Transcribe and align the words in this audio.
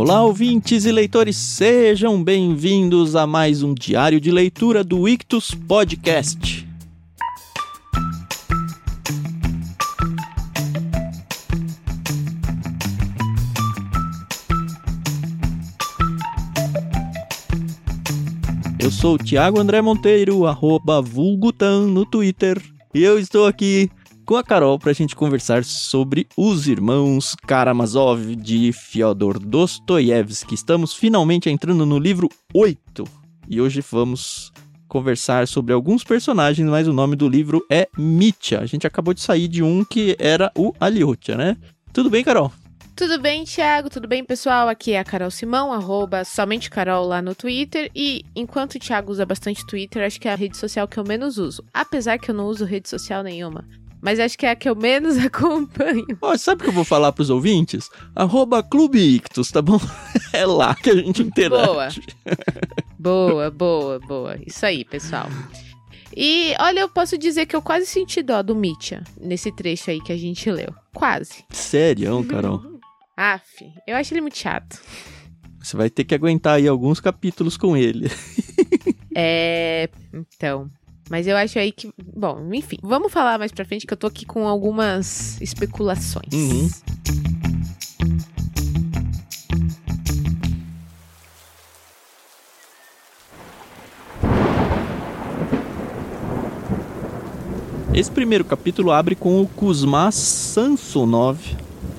Olá, 0.00 0.22
ouvintes 0.22 0.84
e 0.84 0.92
leitores, 0.92 1.36
sejam 1.36 2.22
bem-vindos 2.22 3.16
a 3.16 3.26
mais 3.26 3.64
um 3.64 3.74
diário 3.74 4.20
de 4.20 4.30
leitura 4.30 4.84
do 4.84 5.08
Ictus 5.08 5.50
Podcast. 5.50 6.64
Eu 18.78 18.92
sou 18.92 19.16
o 19.16 19.18
Thiago 19.18 19.58
André 19.58 19.82
Monteiro, 19.82 20.46
arroba 20.46 21.02
Vulgutan 21.02 21.88
no 21.88 22.06
Twitter, 22.06 22.62
e 22.94 23.02
eu 23.02 23.18
estou 23.18 23.46
aqui 23.46 23.90
com 24.28 24.36
a 24.36 24.44
Carol 24.44 24.78
para 24.78 24.90
a 24.90 24.94
gente 24.94 25.16
conversar 25.16 25.64
sobre 25.64 26.28
os 26.36 26.68
irmãos 26.68 27.34
Karamazov 27.46 28.36
de 28.36 28.74
Fyodor 28.74 29.38
Dostoiévski. 29.38 30.54
Estamos 30.54 30.92
finalmente 30.92 31.48
entrando 31.48 31.86
no 31.86 31.98
livro 31.98 32.28
8 32.52 33.04
e 33.48 33.58
hoje 33.58 33.82
vamos 33.90 34.52
conversar 34.86 35.48
sobre 35.48 35.72
alguns 35.72 36.04
personagens, 36.04 36.68
mas 36.68 36.86
o 36.86 36.92
nome 36.92 37.16
do 37.16 37.26
livro 37.26 37.64
é 37.70 37.88
Mitya. 37.96 38.60
A 38.60 38.66
gente 38.66 38.86
acabou 38.86 39.14
de 39.14 39.22
sair 39.22 39.48
de 39.48 39.62
um 39.62 39.82
que 39.82 40.14
era 40.18 40.52
o 40.54 40.74
Alyotya, 40.78 41.34
né? 41.34 41.56
Tudo 41.90 42.10
bem, 42.10 42.22
Carol? 42.22 42.52
Tudo 42.94 43.18
bem, 43.18 43.44
Thiago? 43.44 43.88
Tudo 43.88 44.06
bem, 44.06 44.22
pessoal? 44.22 44.68
Aqui 44.68 44.92
é 44.92 44.98
a 44.98 45.04
Carol 45.04 45.30
Simão, 45.30 45.72
arroba 45.72 46.22
somente 46.22 46.68
Carol 46.68 47.06
lá 47.06 47.22
no 47.22 47.34
Twitter. 47.34 47.90
E 47.96 48.26
enquanto 48.36 48.74
o 48.74 48.78
Thiago 48.78 49.10
usa 49.10 49.24
bastante 49.24 49.66
Twitter, 49.66 50.04
acho 50.04 50.20
que 50.20 50.28
é 50.28 50.32
a 50.34 50.36
rede 50.36 50.58
social 50.58 50.86
que 50.86 50.98
eu 50.98 51.04
menos 51.04 51.38
uso. 51.38 51.64
Apesar 51.72 52.18
que 52.18 52.30
eu 52.30 52.34
não 52.34 52.44
uso 52.44 52.66
rede 52.66 52.90
social 52.90 53.22
nenhuma. 53.22 53.64
Mas 54.00 54.20
acho 54.20 54.38
que 54.38 54.46
é 54.46 54.50
a 54.50 54.56
que 54.56 54.68
eu 54.68 54.76
menos 54.76 55.18
acompanho. 55.24 56.06
Oh, 56.20 56.36
sabe 56.38 56.60
o 56.60 56.64
que 56.64 56.70
eu 56.70 56.74
vou 56.74 56.84
falar 56.84 57.12
pros 57.12 57.30
ouvintes? 57.30 57.90
Arroba 58.14 58.62
Clube 58.62 58.98
Ictus, 58.98 59.50
tá 59.50 59.62
bom? 59.62 59.78
É 60.30 60.44
lá 60.44 60.74
que 60.74 60.90
a 60.90 60.94
gente 60.94 61.22
interage. 61.22 62.02
Boa, 62.98 63.48
boa, 63.50 63.50
boa, 63.50 63.98
boa. 64.00 64.38
Isso 64.46 64.66
aí, 64.66 64.84
pessoal. 64.84 65.26
E 66.14 66.54
olha, 66.60 66.80
eu 66.80 66.88
posso 66.88 67.16
dizer 67.16 67.46
que 67.46 67.56
eu 67.56 67.62
quase 67.62 67.86
senti 67.86 68.22
dó 68.22 68.42
do 68.42 68.54
Mitya 68.54 69.02
nesse 69.18 69.50
trecho 69.50 69.90
aí 69.90 70.00
que 70.02 70.12
a 70.12 70.16
gente 70.18 70.50
leu. 70.50 70.74
Quase. 70.94 71.44
Sério, 71.50 72.22
Carol? 72.24 72.60
Aff, 73.16 73.64
eu 73.86 73.96
acho 73.96 74.12
ele 74.12 74.20
muito 74.20 74.36
chato. 74.36 74.80
Você 75.58 75.76
vai 75.76 75.88
ter 75.88 76.04
que 76.04 76.14
aguentar 76.14 76.56
aí 76.56 76.68
alguns 76.68 77.00
capítulos 77.00 77.56
com 77.56 77.74
ele. 77.76 78.10
é. 79.14 79.88
Então. 80.12 80.70
Mas 81.10 81.26
eu 81.26 81.36
acho 81.36 81.58
aí 81.58 81.72
que. 81.72 81.90
Bom, 82.14 82.50
enfim. 82.52 82.76
Vamos 82.82 83.12
falar 83.12 83.38
mais 83.38 83.50
pra 83.50 83.64
frente 83.64 83.86
que 83.86 83.92
eu 83.92 83.96
tô 83.96 84.06
aqui 84.06 84.26
com 84.26 84.46
algumas 84.46 85.40
especulações. 85.40 86.32
Uhum. 86.32 86.68
Esse 97.94 98.10
primeiro 98.12 98.44
capítulo 98.44 98.92
abre 98.92 99.16
com 99.16 99.42
o 99.42 99.48
Kuzma 99.48 100.12
Samsonov. 100.12 101.40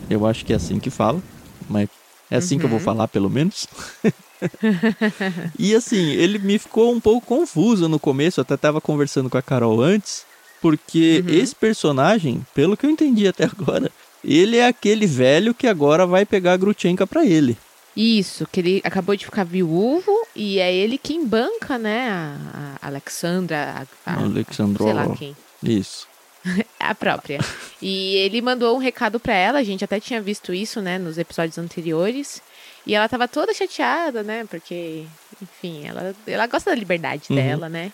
Eu 0.10 0.26
acho 0.26 0.46
que 0.46 0.54
é 0.54 0.56
assim 0.56 0.80
que 0.80 0.90
fala, 0.90 1.22
mas 1.68 1.90
é 2.32 2.38
assim 2.38 2.56
uhum. 2.56 2.60
que 2.60 2.66
eu 2.66 2.70
vou 2.70 2.80
uhum. 2.80 2.86
falar, 2.86 3.08
pelo 3.08 3.30
menos. 3.30 3.68
e 5.58 5.76
assim, 5.76 6.12
ele 6.12 6.40
me 6.40 6.58
ficou 6.58 6.94
um 6.94 7.00
pouco 7.00 7.26
confuso 7.26 7.90
no 7.90 8.00
começo, 8.00 8.42
até 8.42 8.56
tava 8.56 8.80
conversando 8.80 9.30
com 9.30 9.38
a 9.38 9.42
Carol 9.42 9.82
antes, 9.82 10.26
porque 10.62 11.24
uhum. 11.26 11.34
esse 11.34 11.56
personagem, 11.56 12.46
pelo 12.54 12.78
que 12.78 12.86
eu 12.86 12.90
entendi 12.90 13.28
até 13.28 13.46
agora, 13.46 13.92
ele 14.24 14.58
é 14.58 14.68
aquele 14.68 15.06
velho 15.06 15.54
que 15.54 15.68
agora 15.68 16.06
vai 16.06 16.26
pegar 16.26 16.54
a 16.54 16.58
Grutchenka 16.58 17.08
pra 17.08 17.26
ele. 17.26 17.58
Isso, 17.96 18.48
que 18.52 18.60
ele 18.60 18.82
acabou 18.84 19.16
de 19.16 19.26
ficar 19.26 19.44
viúvo 19.44 20.12
e 20.36 20.60
é 20.60 20.74
ele 20.74 20.98
quem 20.98 21.26
banca, 21.26 21.78
né, 21.78 22.10
a, 22.10 22.78
a 22.82 22.88
Alexandra, 22.88 23.86
a, 24.06 24.14
a, 24.14 24.24
Alexandro, 24.24 24.84
sei 24.84 24.94
lá 24.94 25.16
quem. 25.16 25.36
Isso. 25.62 26.08
a 26.80 26.96
própria. 26.96 27.40
E 27.82 28.16
ele 28.16 28.42
mandou 28.42 28.76
um 28.76 28.80
recado 28.80 29.20
para 29.20 29.34
ela, 29.34 29.60
a 29.60 29.64
gente 29.64 29.84
até 29.84 30.00
tinha 30.00 30.22
visto 30.22 30.54
isso, 30.54 30.82
né, 30.82 30.98
nos 30.98 31.18
episódios 31.18 31.58
anteriores. 31.58 32.42
E 32.86 32.96
ela 32.96 33.08
tava 33.10 33.28
toda 33.28 33.54
chateada, 33.54 34.24
né? 34.24 34.46
Porque, 34.50 35.06
enfim, 35.42 35.86
ela, 35.86 36.16
ela 36.26 36.48
gosta 36.48 36.72
da 36.72 36.76
liberdade 36.76 37.24
uhum. 37.30 37.36
dela, 37.36 37.70
né? 37.70 37.92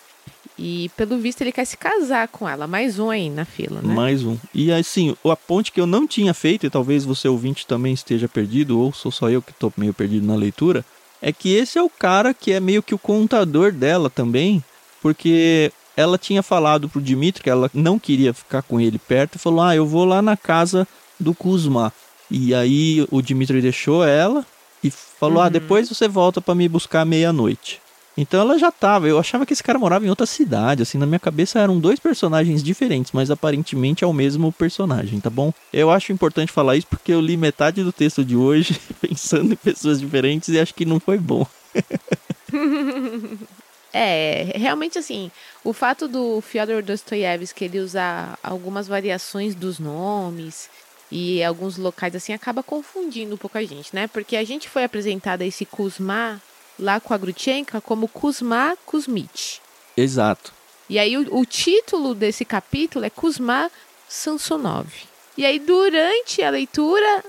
E 0.58 0.90
pelo 0.96 1.18
visto 1.18 1.42
ele 1.42 1.52
quer 1.52 1.66
se 1.66 1.76
casar 1.76 2.28
com 2.28 2.48
ela. 2.48 2.66
Mais 2.66 2.98
um 2.98 3.10
aí 3.10 3.28
na 3.28 3.44
fila, 3.44 3.82
né? 3.82 3.94
Mais 3.94 4.24
um. 4.24 4.38
E 4.54 4.72
assim, 4.72 5.14
a 5.24 5.36
ponte 5.36 5.70
que 5.70 5.80
eu 5.80 5.86
não 5.86 6.06
tinha 6.06 6.32
feito, 6.32 6.64
e 6.64 6.70
talvez 6.70 7.04
você 7.04 7.28
ouvinte 7.28 7.66
também 7.66 7.92
esteja 7.92 8.26
perdido, 8.26 8.78
ou 8.80 8.92
sou 8.92 9.12
só 9.12 9.28
eu 9.28 9.42
que 9.42 9.52
tô 9.52 9.70
meio 9.76 9.92
perdido 9.92 10.26
na 10.26 10.34
leitura, 10.34 10.84
é 11.20 11.32
que 11.32 11.54
esse 11.54 11.78
é 11.78 11.82
o 11.82 11.90
cara 11.90 12.32
que 12.32 12.52
é 12.52 12.60
meio 12.60 12.82
que 12.82 12.94
o 12.94 12.98
contador 12.98 13.70
dela 13.70 14.08
também, 14.08 14.64
porque 15.02 15.70
ela 15.94 16.16
tinha 16.16 16.42
falado 16.42 16.88
pro 16.88 17.00
Dimitri 17.00 17.42
que 17.42 17.50
ela 17.50 17.70
não 17.74 17.98
queria 17.98 18.32
ficar 18.32 18.62
com 18.62 18.80
ele 18.80 18.98
perto 18.98 19.34
e 19.34 19.38
falou: 19.38 19.60
Ah, 19.60 19.76
eu 19.76 19.86
vou 19.86 20.04
lá 20.04 20.22
na 20.22 20.36
casa 20.36 20.88
do 21.20 21.34
Kuzma. 21.34 21.92
E 22.30 22.54
aí 22.54 23.06
o 23.10 23.20
Dimitri 23.20 23.60
deixou 23.60 24.04
ela 24.04 24.44
e 24.88 24.90
falou: 24.90 25.38
ah, 25.38 25.42
uhum. 25.42 25.46
Ah, 25.46 25.50
depois 25.50 25.88
você 25.88 26.08
volta 26.08 26.40
para 26.40 26.54
me 26.54 26.68
buscar 26.68 27.04
meia-noite. 27.04 27.80
Então 28.16 28.40
ela 28.40 28.58
já 28.58 28.72
tava. 28.72 29.06
Eu 29.06 29.18
achava 29.18 29.44
que 29.44 29.52
esse 29.52 29.62
cara 29.62 29.78
morava 29.78 30.06
em 30.06 30.08
outra 30.08 30.24
cidade. 30.24 30.82
Assim, 30.82 30.96
na 30.96 31.06
minha 31.06 31.18
cabeça 31.18 31.58
eram 31.58 31.78
dois 31.78 32.00
personagens 32.00 32.62
diferentes, 32.62 33.12
mas 33.12 33.30
aparentemente 33.30 34.02
é 34.02 34.06
o 34.06 34.12
mesmo 34.12 34.50
personagem, 34.52 35.20
tá 35.20 35.28
bom? 35.28 35.52
Eu 35.72 35.90
acho 35.90 36.12
importante 36.12 36.50
falar 36.50 36.76
isso 36.76 36.86
porque 36.86 37.12
eu 37.12 37.20
li 37.20 37.36
metade 37.36 37.82
do 37.82 37.92
texto 37.92 38.24
de 38.24 38.36
hoje 38.36 38.80
pensando 39.00 39.52
em 39.52 39.56
pessoas 39.56 40.00
diferentes 40.00 40.48
e 40.48 40.58
acho 40.58 40.74
que 40.74 40.86
não 40.86 40.98
foi 40.98 41.18
bom. 41.18 41.46
é, 43.92 44.52
realmente 44.54 44.98
assim, 44.98 45.30
o 45.62 45.74
fato 45.74 46.08
do 46.08 46.40
Fyodor 46.40 46.82
Dostoiévski 46.82 47.66
ele 47.66 47.80
usar 47.80 48.38
algumas 48.42 48.88
variações 48.88 49.54
dos 49.54 49.78
nomes 49.78 50.70
e 51.10 51.42
alguns 51.42 51.76
locais 51.76 52.14
assim 52.14 52.32
acaba 52.32 52.62
confundindo 52.62 53.34
um 53.34 53.38
pouco 53.38 53.58
a 53.58 53.64
gente, 53.64 53.94
né? 53.94 54.06
Porque 54.08 54.36
a 54.36 54.44
gente 54.44 54.68
foi 54.68 54.84
apresentado 54.84 55.42
a 55.42 55.46
esse 55.46 55.64
Kuzma 55.64 56.40
lá 56.78 57.00
com 57.00 57.14
a 57.14 57.18
Grutchenka 57.18 57.80
como 57.80 58.08
Kuzma 58.08 58.76
Kuzmich. 58.84 59.60
Exato. 59.96 60.52
E 60.88 60.98
aí 60.98 61.16
o, 61.16 61.38
o 61.38 61.44
título 61.44 62.14
desse 62.14 62.44
capítulo 62.44 63.04
é 63.04 63.10
Kuzma 63.10 63.70
Sansonov. 64.08 64.88
E 65.36 65.44
aí 65.44 65.58
durante 65.58 66.42
a 66.42 66.50
leitura 66.50 67.24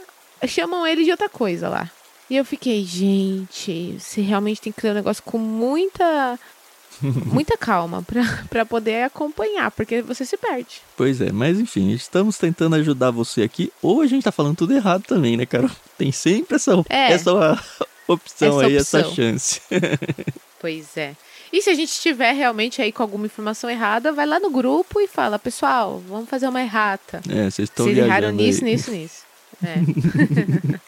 chamam 0.47 0.85
ele 0.85 1.03
de 1.03 1.11
outra 1.11 1.29
coisa 1.29 1.69
lá. 1.69 1.91
E 2.29 2.35
eu 2.35 2.43
fiquei, 2.43 2.83
gente, 2.83 3.97
você 3.97 4.19
realmente 4.19 4.59
tem 4.59 4.73
que 4.73 4.85
ler 4.85 4.91
o 4.91 4.95
negócio 4.95 5.23
com 5.23 5.37
muita 5.37 6.37
muita 7.25 7.57
calma 7.57 8.03
para 8.49 8.65
poder 8.65 9.03
acompanhar, 9.03 9.71
porque 9.71 10.01
você 10.01 10.25
se 10.25 10.37
perde. 10.37 10.81
Pois 10.95 11.21
é, 11.21 11.31
mas 11.31 11.59
enfim, 11.59 11.91
estamos 11.91 12.37
tentando 12.37 12.75
ajudar 12.75 13.11
você 13.11 13.43
aqui, 13.43 13.71
ou 13.81 14.01
a 14.01 14.07
gente 14.07 14.23
tá 14.23 14.31
falando 14.31 14.57
tudo 14.57 14.73
errado 14.73 15.03
também, 15.03 15.37
né, 15.37 15.45
Carol? 15.45 15.69
Tem 15.97 16.11
sempre 16.11 16.55
essa, 16.55 16.73
é, 16.89 17.11
essa 17.13 17.31
opção 18.07 18.59
essa 18.59 18.67
aí, 18.67 18.77
opção. 18.77 18.99
essa 18.99 19.15
chance. 19.15 19.61
pois 20.59 20.97
é. 20.97 21.15
E 21.51 21.61
se 21.61 21.69
a 21.69 21.73
gente 21.73 21.89
estiver 21.89 22.33
realmente 22.33 22.81
aí 22.81 22.91
com 22.91 23.01
alguma 23.01 23.25
informação 23.25 23.69
errada, 23.69 24.11
vai 24.11 24.25
lá 24.25 24.39
no 24.39 24.49
grupo 24.49 24.99
e 24.99 25.07
fala, 25.07 25.39
pessoal, 25.39 26.01
vamos 26.07 26.29
fazer 26.29 26.47
uma 26.47 26.61
errata. 26.61 27.21
É, 27.29 27.49
vocês 27.49 27.69
estão 27.69 27.85
Vocês 27.85 27.97
erraram 27.97 28.31
nisso, 28.31 28.63
nisso, 28.63 28.91
nisso. 28.91 29.27
É. 29.63 29.77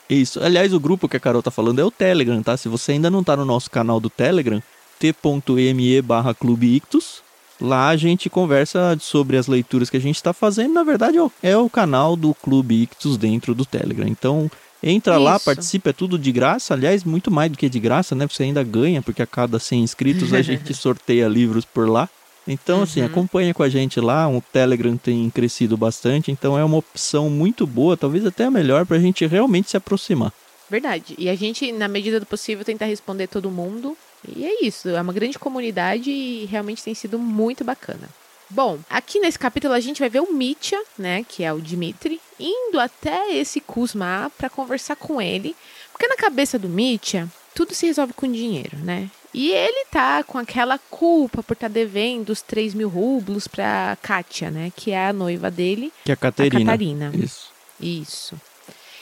Isso. 0.14 0.44
Aliás, 0.44 0.74
o 0.74 0.80
grupo 0.80 1.08
que 1.08 1.18
a 1.18 1.19
Carol 1.19 1.42
tá 1.42 1.50
falando 1.50 1.80
é 1.80 1.84
o 1.84 1.90
Telegram, 1.90 2.42
tá? 2.44 2.56
Se 2.58 2.68
você 2.68 2.92
ainda 2.92 3.09
não 3.09 3.24
tá 3.24 3.36
no 3.36 3.46
nosso 3.46 3.69
canal 3.72 4.00
do 4.00 4.09
Telegram, 4.09 4.62
t.me 5.00 6.02
barra 6.02 6.34
Clube 6.34 6.76
Ictus. 6.76 7.22
Lá 7.62 7.90
a 7.90 7.98
gente 7.98 8.30
conversa 8.30 8.98
sobre 9.02 9.38
as 9.38 9.48
leituras 9.48 9.90
que 9.90 9.98
a 9.98 10.02
gente 10.02 10.16
está 10.16 10.34
fazendo. 10.34 10.74
Na 10.74 10.84
verdade, 10.84 11.18
é 11.42 11.58
o 11.58 11.70
canal 11.70 12.16
do 12.16 12.34
Clube 12.34 12.84
Ictus 12.84 13.18
dentro 13.18 13.54
do 13.54 13.66
Telegram. 13.66 14.07
Então, 14.07 14.50
entra 14.84 15.16
Isso. 15.16 15.24
lá, 15.24 15.40
participa, 15.40 15.90
é 15.90 15.94
tudo 15.94 16.18
de 16.18 16.31
graça. 16.31 16.74
Aliás, 16.74 17.04
muito 17.04 17.30
mais 17.30 17.51
do 17.51 17.57
que 17.57 17.68
de 17.68 17.80
graça, 17.80 18.16
né? 18.16 18.28
Você 18.28 18.44
ainda 18.44 18.63
ganha, 18.63 19.01
porque 19.01 19.22
a 19.22 19.28
cada 19.28 19.60
100 19.60 19.81
inscritos 19.81 20.34
a 20.34 20.42
gente 20.42 20.74
sorteia 20.75 21.28
livros 21.28 21.66
por 21.66 21.90
lá. 21.90 22.07
Então, 22.48 22.81
assim, 22.81 23.02
uhum. 23.02 23.07
acompanha 23.07 23.54
com 23.54 23.62
a 23.62 23.69
gente 23.69 24.00
lá. 24.00 24.28
O 24.30 24.42
Telegram 24.42 24.95
tem 24.98 25.30
crescido 25.30 25.75
bastante, 25.75 26.31
então 26.31 26.57
é 26.57 26.63
uma 26.63 26.78
opção 26.78 27.30
muito 27.30 27.68
boa, 27.68 27.98
talvez 27.98 28.25
até 28.25 28.45
a 28.45 28.52
melhor, 28.52 28.86
para 28.86 28.98
a 28.98 29.00
gente 29.00 29.25
realmente 29.28 29.69
se 29.69 29.78
aproximar. 29.78 30.34
Verdade. 30.69 31.16
E 31.18 31.30
a 31.30 31.36
gente, 31.36 31.72
na 31.72 31.88
medida 31.88 32.19
do 32.19 32.25
possível, 32.25 32.63
tentar 32.63 32.86
responder 32.86 33.28
todo 33.28 33.52
mundo. 33.52 33.98
E 34.27 34.45
é 34.45 34.66
isso, 34.66 34.89
é 34.89 35.01
uma 35.01 35.13
grande 35.13 35.39
comunidade 35.39 36.12
e 36.12 36.45
realmente 36.45 36.83
tem 36.83 36.94
sido 36.94 37.18
muito 37.18 37.63
bacana. 37.63 38.10
Bom, 38.50 38.80
aqui 38.89 39.19
nesse 39.19 39.38
capítulo 39.38 39.74
a 39.74 39.80
gente 39.80 40.00
vai 40.00 40.10
ver 40.10 40.21
o 40.21 40.33
Mitya, 40.33 40.81
né, 40.98 41.24
que 41.27 41.44
é 41.44 41.54
o 41.54 41.62
Dimitri, 41.62 42.19
indo 42.39 42.80
até 42.80 43.36
esse 43.36 43.62
Kuzma 43.62 44.31
para 44.38 44.50
conversar 44.50 44.95
com 44.95 45.21
ele, 45.21 45.56
porque 45.92 46.07
na 46.07 46.16
cabeça 46.16 46.57
do 46.57 46.68
Mitya 46.68 47.30
tudo 47.54 47.75
se 47.75 47.86
resolve 47.86 48.13
com 48.13 48.31
dinheiro, 48.31 48.77
né? 48.77 49.10
E 49.33 49.51
ele 49.51 49.86
tá 49.92 50.24
com 50.24 50.38
aquela 50.38 50.80
culpa 50.80 51.44
por 51.44 51.54
estar 51.54 51.68
tá 51.68 51.74
devendo 51.74 52.30
os 52.30 52.42
3 52.42 52.74
mil 52.74 52.89
rublos 52.89 53.48
pra 53.48 53.98
Kátia, 54.01 54.50
né? 54.50 54.71
Que 54.75 54.92
é 54.92 55.07
a 55.07 55.13
noiva 55.13 55.51
dele. 55.51 55.94
Que 56.04 56.12
é 56.12 56.13
a 56.13 56.18
Caterina. 56.18 56.62
A 56.62 56.66
Catarina. 56.66 57.12
Isso. 57.13 57.51
Isso. 57.80 58.42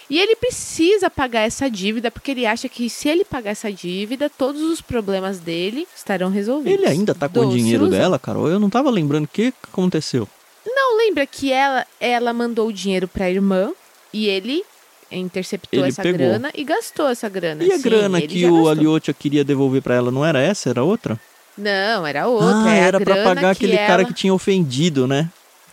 E 0.10 0.18
ele 0.20 0.36
precisa 0.38 1.10
pagar 1.10 1.42
essa 1.42 1.70
dívida 1.70 2.10
porque 2.10 2.32
ele 2.32 2.46
acha 2.46 2.70
que 2.70 2.90
se 2.90 3.10
ele 3.10 3.26
pagar 3.26 3.52
essa 3.52 3.72
dívida, 3.72 4.30
todos 4.30 4.62
os 4.62 4.80
problemas 4.80 5.38
dele 5.40 5.86
estarão 5.96 6.30
resolvidos. 6.30 6.80
Ele 6.80 6.88
ainda 6.88 7.14
tá 7.14 7.28
com 7.28 7.40
o 7.40 7.44
Doce 7.46 7.58
dinheiro 7.58 7.84
ilusão. 7.84 8.00
dela, 8.00 8.18
Carol? 8.18 8.48
Eu 8.48 8.60
não 8.60 8.70
tava 8.70 8.90
lembrando 8.90 9.26
o 9.26 9.28
que 9.28 9.54
aconteceu. 9.64 10.28
Não 10.66 10.98
lembra 10.98 11.26
que 11.26 11.52
ela, 11.52 11.86
ela 12.00 12.32
mandou 12.34 12.68
o 12.70 12.74
dinheiro 12.74 13.08
pra 13.08 13.30
irmã 13.30 13.72
e 14.14 14.28
ele 14.28 14.64
interceptou 15.12 15.80
Ele 15.82 15.90
essa 15.90 16.02
pegou. 16.02 16.18
grana 16.20 16.52
e 16.56 16.64
gastou 16.64 17.10
essa 17.10 17.28
grana. 17.30 17.64
E 17.64 17.72
a 17.72 17.76
Sim, 17.78 17.82
grana 17.84 18.22
que 18.22 18.46
o. 18.46 18.68
Aliotia 18.68 19.14
queria 19.14 19.44
devolver 19.44 19.82
pra 19.82 19.96
ela 19.96 20.12
não 20.12 20.26
era 20.26 20.40
essa? 20.42 20.70
Era 20.70 20.84
outra? 20.84 21.20
Não, 21.58 22.06
era 22.06 22.28
outra. 22.28 22.64
ah, 22.66 22.76
é 22.76 22.80
era 22.80 23.00
pra 23.00 23.14
grana 23.16 23.30
pagar 23.36 23.56
que 23.56 23.66
aquele 23.66 23.78
cara 23.78 24.02
ela- 24.02 24.06
que 24.06 24.14
tinha 24.14 24.34
ofendido, 24.34 25.08
né? 25.08 25.30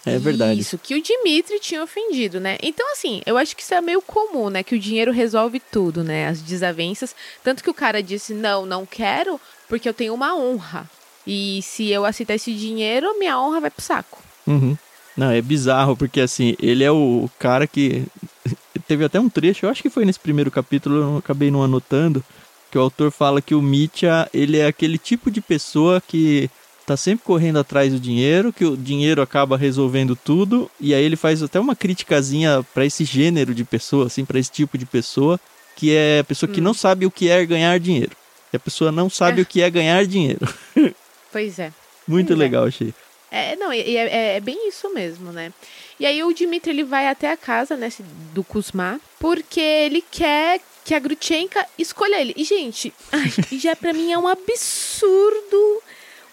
É 0.06 0.18
verdade. 0.18 0.60
Isso, 0.60 0.76
que 0.78 0.94
o 0.94 1.02
Dimitri 1.02 1.58
tinha 1.58 1.82
ofendido, 1.82 2.38
né? 2.38 2.58
Então, 2.62 2.90
assim, 2.92 3.22
eu 3.24 3.36
acho 3.36 3.56
que 3.56 3.62
isso 3.62 3.74
é 3.74 3.80
meio 3.80 4.02
comum, 4.02 4.50
né? 4.50 4.62
Que 4.62 4.74
o 4.74 4.78
dinheiro 4.78 5.12
resolve 5.12 5.60
tudo, 5.60 6.04
né? 6.04 6.28
As 6.28 6.42
desavenças. 6.42 7.14
Tanto 7.42 7.62
que 7.62 7.70
o 7.70 7.74
cara 7.74 8.02
disse, 8.02 8.34
não, 8.34 8.66
não 8.66 8.84
quero, 8.84 9.40
porque 9.68 9.88
eu 9.88 9.94
tenho 9.94 10.14
uma 10.14 10.36
honra. 10.36 10.88
E 11.26 11.60
se 11.62 11.90
eu 11.90 12.04
aceitar 12.04 12.34
esse 12.34 12.52
dinheiro, 12.52 13.18
minha 13.18 13.40
honra 13.40 13.60
vai 13.60 13.70
pro 13.70 13.82
saco. 13.82 14.22
Uhum. 14.46 14.76
Não, 15.16 15.30
é 15.30 15.40
bizarro, 15.40 15.96
porque 15.96 16.20
assim, 16.20 16.56
ele 16.60 16.84
é 16.84 16.90
o 16.90 17.30
cara 17.38 17.66
que. 17.66 18.04
Teve 18.86 19.04
até 19.04 19.18
um 19.18 19.30
trecho, 19.30 19.64
eu 19.64 19.70
acho 19.70 19.80
que 19.80 19.88
foi 19.88 20.04
nesse 20.04 20.20
primeiro 20.20 20.50
capítulo, 20.50 20.96
eu 20.96 21.16
acabei 21.16 21.50
não 21.50 21.62
anotando, 21.62 22.22
que 22.70 22.76
o 22.76 22.80
autor 22.82 23.10
fala 23.10 23.40
que 23.40 23.54
o 23.54 23.62
Mitya, 23.62 24.28
ele 24.34 24.58
é 24.58 24.66
aquele 24.66 24.98
tipo 24.98 25.30
de 25.30 25.40
pessoa 25.40 26.02
que 26.06 26.50
tá 26.86 26.96
sempre 26.96 27.24
correndo 27.24 27.58
atrás 27.58 27.92
do 27.92 27.98
dinheiro, 28.00 28.52
que 28.52 28.64
o 28.64 28.76
dinheiro 28.76 29.22
acaba 29.22 29.56
resolvendo 29.56 30.14
tudo, 30.14 30.70
e 30.80 30.94
aí 30.94 31.02
ele 31.02 31.16
faz 31.16 31.42
até 31.42 31.58
uma 31.58 31.74
criticazinha 31.74 32.64
pra 32.74 32.84
esse 32.84 33.04
gênero 33.04 33.54
de 33.54 33.64
pessoa, 33.64 34.06
assim, 34.06 34.24
pra 34.24 34.38
esse 34.38 34.50
tipo 34.50 34.76
de 34.76 34.84
pessoa, 34.86 35.40
que 35.76 35.94
é 35.94 36.18
a 36.20 36.24
pessoa 36.24 36.50
que 36.50 36.60
não 36.60 36.74
sabe 36.74 37.06
o 37.06 37.10
que 37.10 37.28
é 37.28 37.44
ganhar 37.46 37.78
dinheiro. 37.80 38.16
E 38.52 38.56
a 38.56 38.60
pessoa 38.60 38.92
não 38.92 39.08
sabe 39.10 39.40
É. 39.40 39.42
o 39.42 39.46
que 39.46 39.60
é 39.62 39.70
ganhar 39.70 40.04
dinheiro. 40.06 40.46
Pois 41.32 41.58
é. 41.58 41.72
Muito 42.06 42.28
Pois 42.28 42.38
é. 42.38 42.42
legal, 42.44 42.64
achei. 42.66 42.94
É, 43.28 43.56
não, 43.56 43.72
e 43.72 43.96
é, 43.96 44.06
é- 44.06 44.36
é 44.36 44.40
bem 44.40 44.68
isso 44.68 44.92
mesmo, 44.94 45.32
né? 45.32 45.52
E 45.98 46.06
aí 46.06 46.22
o 46.22 46.32
Dimitri 46.32 46.70
ele 46.70 46.84
vai 46.84 47.08
até 47.08 47.32
a 47.32 47.36
casa, 47.36 47.76
né, 47.76 47.90
do 48.32 48.44
Kuzma, 48.44 49.00
porque 49.18 49.58
ele 49.60 50.04
quer 50.12 50.60
que 50.84 50.94
a 50.94 50.98
Grutchenka 51.00 51.66
escolha 51.76 52.20
ele. 52.20 52.32
E, 52.36 52.44
gente, 52.44 52.92
ai, 53.10 53.32
já 53.58 53.74
pra 53.74 53.92
mim 53.92 54.12
é 54.12 54.18
um 54.18 54.28
absurdo 54.28 55.82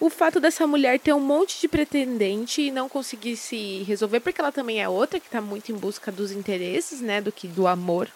o 0.02 0.10
fato 0.10 0.40
dessa 0.40 0.66
mulher 0.66 0.98
ter 0.98 1.12
um 1.12 1.20
monte 1.20 1.60
de 1.60 1.68
pretendente 1.68 2.60
e 2.60 2.72
não 2.72 2.88
conseguir 2.88 3.36
se 3.36 3.84
resolver, 3.86 4.18
porque 4.18 4.40
ela 4.40 4.50
também 4.50 4.82
é 4.82 4.88
outra 4.88 5.20
que 5.20 5.30
tá 5.30 5.40
muito 5.40 5.70
em 5.70 5.76
busca 5.76 6.10
dos 6.10 6.32
interesses, 6.32 7.00
né, 7.00 7.20
do 7.20 7.30
que 7.30 7.46
do 7.46 7.68
amor. 7.68 8.08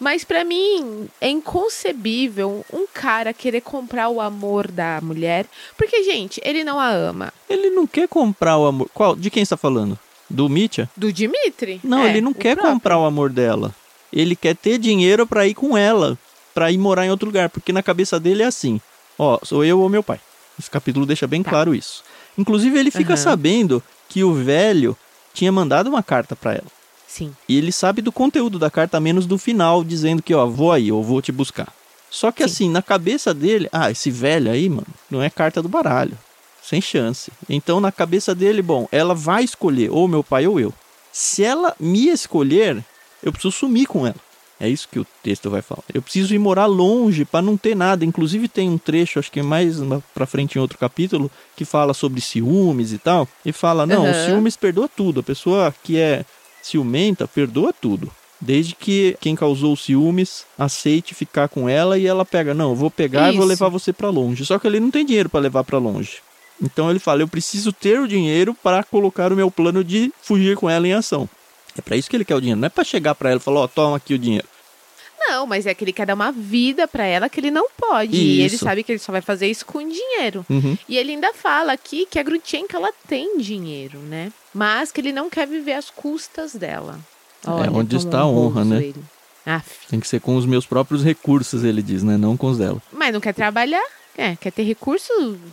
Mas 0.00 0.24
pra 0.24 0.42
mim 0.42 1.06
é 1.20 1.28
inconcebível 1.28 2.64
um 2.72 2.86
cara 2.86 3.34
querer 3.34 3.60
comprar 3.60 4.08
o 4.08 4.22
amor 4.22 4.70
da 4.70 5.00
mulher, 5.02 5.44
porque 5.76 6.02
gente, 6.02 6.40
ele 6.42 6.64
não 6.64 6.80
a 6.80 6.88
ama. 6.88 7.30
Ele 7.46 7.68
não 7.68 7.86
quer 7.86 8.08
comprar 8.08 8.56
o 8.56 8.64
amor. 8.64 8.88
Qual? 8.94 9.14
De 9.14 9.28
quem 9.28 9.42
está 9.42 9.56
falando? 9.56 9.98
Do 10.30 10.48
Mitya? 10.48 10.88
Do 10.96 11.12
Dimitri? 11.12 11.78
Não, 11.84 12.04
É, 12.04 12.08
ele 12.08 12.22
não 12.22 12.32
quer 12.32 12.54
próprio. 12.54 12.72
comprar 12.74 12.98
o 12.98 13.04
amor 13.04 13.28
dela. 13.28 13.74
Ele 14.10 14.34
quer 14.34 14.56
ter 14.56 14.78
dinheiro 14.78 15.26
pra 15.26 15.46
ir 15.46 15.54
com 15.54 15.76
ela, 15.76 16.18
Pra 16.54 16.70
ir 16.70 16.78
morar 16.78 17.06
em 17.06 17.10
outro 17.10 17.26
lugar, 17.26 17.48
porque 17.48 17.72
na 17.72 17.82
cabeça 17.82 18.18
dele 18.20 18.42
é 18.42 18.46
assim: 18.46 18.80
ó, 19.18 19.38
sou 19.42 19.62
eu 19.64 19.80
ou 19.80 19.88
meu 19.88 20.02
pai. 20.02 20.20
Esse 20.58 20.70
capítulo 20.70 21.06
deixa 21.06 21.26
bem 21.26 21.42
Tá. 21.42 21.50
claro 21.50 21.74
isso. 21.74 22.02
Inclusive 22.36 22.78
ele 22.78 22.90
fica 22.90 23.14
Aham. 23.14 23.22
sabendo 23.22 23.82
que 24.08 24.22
o 24.24 24.32
velho 24.34 24.96
tinha 25.34 25.50
mandado 25.52 25.88
uma 25.88 26.02
carta 26.02 26.34
pra 26.36 26.52
ela. 26.52 26.66
Sim. 27.06 27.34
E 27.48 27.58
ele 27.58 27.72
sabe 27.72 28.00
do 28.00 28.10
conteúdo 28.12 28.58
da 28.58 28.70
carta, 28.70 28.98
menos 29.00 29.26
do 29.26 29.36
final, 29.36 29.84
dizendo 29.84 30.22
que, 30.22 30.34
ó, 30.34 30.46
vou 30.46 30.72
aí, 30.72 30.88
eu 30.88 31.02
vou 31.02 31.20
te 31.20 31.30
buscar. 31.32 31.72
Só 32.10 32.30
que 32.32 32.42
Sim. 32.42 32.44
assim, 32.44 32.70
na 32.70 32.82
cabeça 32.82 33.32
dele, 33.34 33.68
ah, 33.72 33.90
esse 33.90 34.10
velho 34.10 34.50
aí, 34.50 34.68
mano, 34.68 34.86
não 35.10 35.22
é 35.22 35.28
carta 35.30 35.62
do 35.62 35.68
baralho. 35.68 36.16
Sem 36.62 36.80
chance. 36.80 37.30
Então, 37.48 37.80
na 37.80 37.90
cabeça 37.90 38.34
dele, 38.34 38.62
bom, 38.62 38.86
ela 38.92 39.14
vai 39.14 39.42
escolher 39.44 39.90
ou 39.90 40.06
meu 40.06 40.22
pai 40.22 40.46
ou 40.46 40.60
eu. 40.60 40.72
Se 41.12 41.42
ela 41.42 41.74
me 41.78 42.08
escolher, 42.08 42.82
eu 43.22 43.32
preciso 43.32 43.52
sumir 43.52 43.86
com 43.86 44.06
ela. 44.06 44.16
É 44.64 44.68
isso 44.68 44.88
que 44.88 45.00
o 45.00 45.06
texto 45.24 45.50
vai 45.50 45.60
falar. 45.60 45.82
Eu 45.92 46.00
preciso 46.00 46.32
ir 46.32 46.38
morar 46.38 46.66
longe 46.66 47.24
para 47.24 47.42
não 47.42 47.56
ter 47.56 47.74
nada. 47.74 48.04
Inclusive 48.04 48.46
tem 48.46 48.70
um 48.70 48.78
trecho, 48.78 49.18
acho 49.18 49.30
que 49.32 49.42
mais 49.42 49.80
na- 49.80 50.00
pra 50.14 50.24
frente 50.24 50.56
em 50.56 50.60
outro 50.60 50.78
capítulo, 50.78 51.28
que 51.56 51.64
fala 51.64 51.92
sobre 51.92 52.20
ciúmes 52.20 52.92
e 52.92 52.98
tal. 52.98 53.26
E 53.44 53.50
fala: 53.50 53.84
não, 53.84 54.04
o 54.04 54.06
Aham. 54.10 54.24
ciúmes 54.26 54.56
perdoa 54.56 54.88
tudo. 54.88 55.18
A 55.18 55.22
pessoa 55.24 55.74
que 55.82 55.98
é 55.98 56.24
ciumenta 56.62 57.26
perdoa 57.26 57.72
tudo. 57.72 58.08
Desde 58.40 58.74
que 58.74 59.16
quem 59.20 59.34
causou 59.36 59.72
os 59.72 59.82
ciúmes 59.84 60.44
aceite 60.58 61.12
ficar 61.14 61.48
com 61.48 61.68
ela 61.68 61.98
e 61.98 62.06
ela 62.06 62.24
pega, 62.24 62.54
não, 62.54 62.70
eu 62.70 62.76
vou 62.76 62.90
pegar 62.90 63.28
e 63.32 63.36
vou 63.36 63.40
Isso. 63.44 63.48
levar 63.50 63.68
você 63.68 63.92
para 63.92 64.10
longe. 64.10 64.44
Só 64.46 64.58
que 64.58 64.66
ele 64.66 64.80
não 64.80 64.90
tem 64.90 65.04
dinheiro 65.04 65.28
para 65.28 65.40
levar 65.40 65.62
para 65.64 65.78
longe. 65.78 66.18
Então 66.62 66.88
ele 66.90 66.98
fala, 67.00 67.22
eu 67.22 67.28
preciso 67.28 67.72
ter 67.72 68.00
o 68.00 68.06
dinheiro 68.08 68.54
para 68.62 68.82
colocar 68.84 69.32
o 69.32 69.36
meu 69.36 69.50
plano 69.50 69.82
de 69.82 70.12
fugir 70.22 70.56
com 70.56 70.68
ela 70.70 70.86
em 70.86 70.92
ação. 70.92 71.28
É 71.76 71.80
para 71.80 71.96
isso 71.96 72.10
que 72.10 72.16
ele 72.16 72.24
quer 72.24 72.34
o 72.34 72.40
dinheiro, 72.40 72.60
não 72.60 72.66
é 72.66 72.68
para 72.68 72.84
chegar 72.84 73.14
para 73.14 73.30
ela 73.30 73.38
e 73.40 73.42
falar, 73.42 73.60
ó, 73.60 73.66
toma 73.66 73.96
aqui 73.96 74.12
o 74.14 74.18
dinheiro. 74.18 74.46
Não, 75.32 75.46
mas 75.46 75.66
é 75.66 75.72
que 75.74 75.82
ele 75.82 75.92
quer 75.92 76.04
dar 76.06 76.14
uma 76.14 76.30
vida 76.30 76.86
pra 76.86 77.04
ela 77.06 77.28
que 77.28 77.40
ele 77.40 77.50
não 77.50 77.68
pode. 77.70 78.14
E 78.14 78.40
ele 78.42 78.54
Isso. 78.54 78.64
sabe 78.64 78.82
que 78.82 78.92
ele 78.92 78.98
só 78.98 79.10
vai 79.12 79.22
fazer 79.22 79.46
isso 79.46 79.64
com 79.64 79.78
dinheiro. 79.86 80.44
Uhum. 80.50 80.76
E 80.88 80.96
ele 80.98 81.12
ainda 81.12 81.32
fala 81.32 81.72
aqui 81.72 82.06
que 82.10 82.18
a 82.18 82.22
Grutchenka 82.22 82.76
ela 82.76 82.90
tem 83.08 83.38
dinheiro, 83.38 83.98
né? 84.00 84.30
Mas 84.54 84.92
que 84.92 85.00
ele 85.00 85.10
não 85.12 85.30
quer 85.30 85.46
viver 85.46 85.72
às 85.72 85.88
custas 85.90 86.54
dela. 86.54 86.98
Olha, 87.46 87.68
É, 87.68 87.70
onde 87.70 87.96
está 87.96 88.20
a 88.20 88.26
honra, 88.26 88.62
né? 88.64 88.76
ele. 88.84 89.02
Aff. 89.46 89.86
Tem 89.88 89.98
que 89.98 90.06
ser 90.06 90.20
com 90.20 90.36
os 90.36 90.44
meus 90.46 90.66
próprios 90.66 91.02
recursos, 91.02 91.64
ele 91.64 91.82
diz, 91.82 92.02
né? 92.02 92.16
Não 92.16 92.36
com 92.36 92.48
os 92.48 92.58
dela. 92.58 92.80
Mas 92.92 93.12
não 93.12 93.20
quer 93.20 93.32
trabalhar? 93.34 93.82
É, 94.16 94.36
quer 94.36 94.52
ter 94.52 94.62
recurso. 94.62 95.10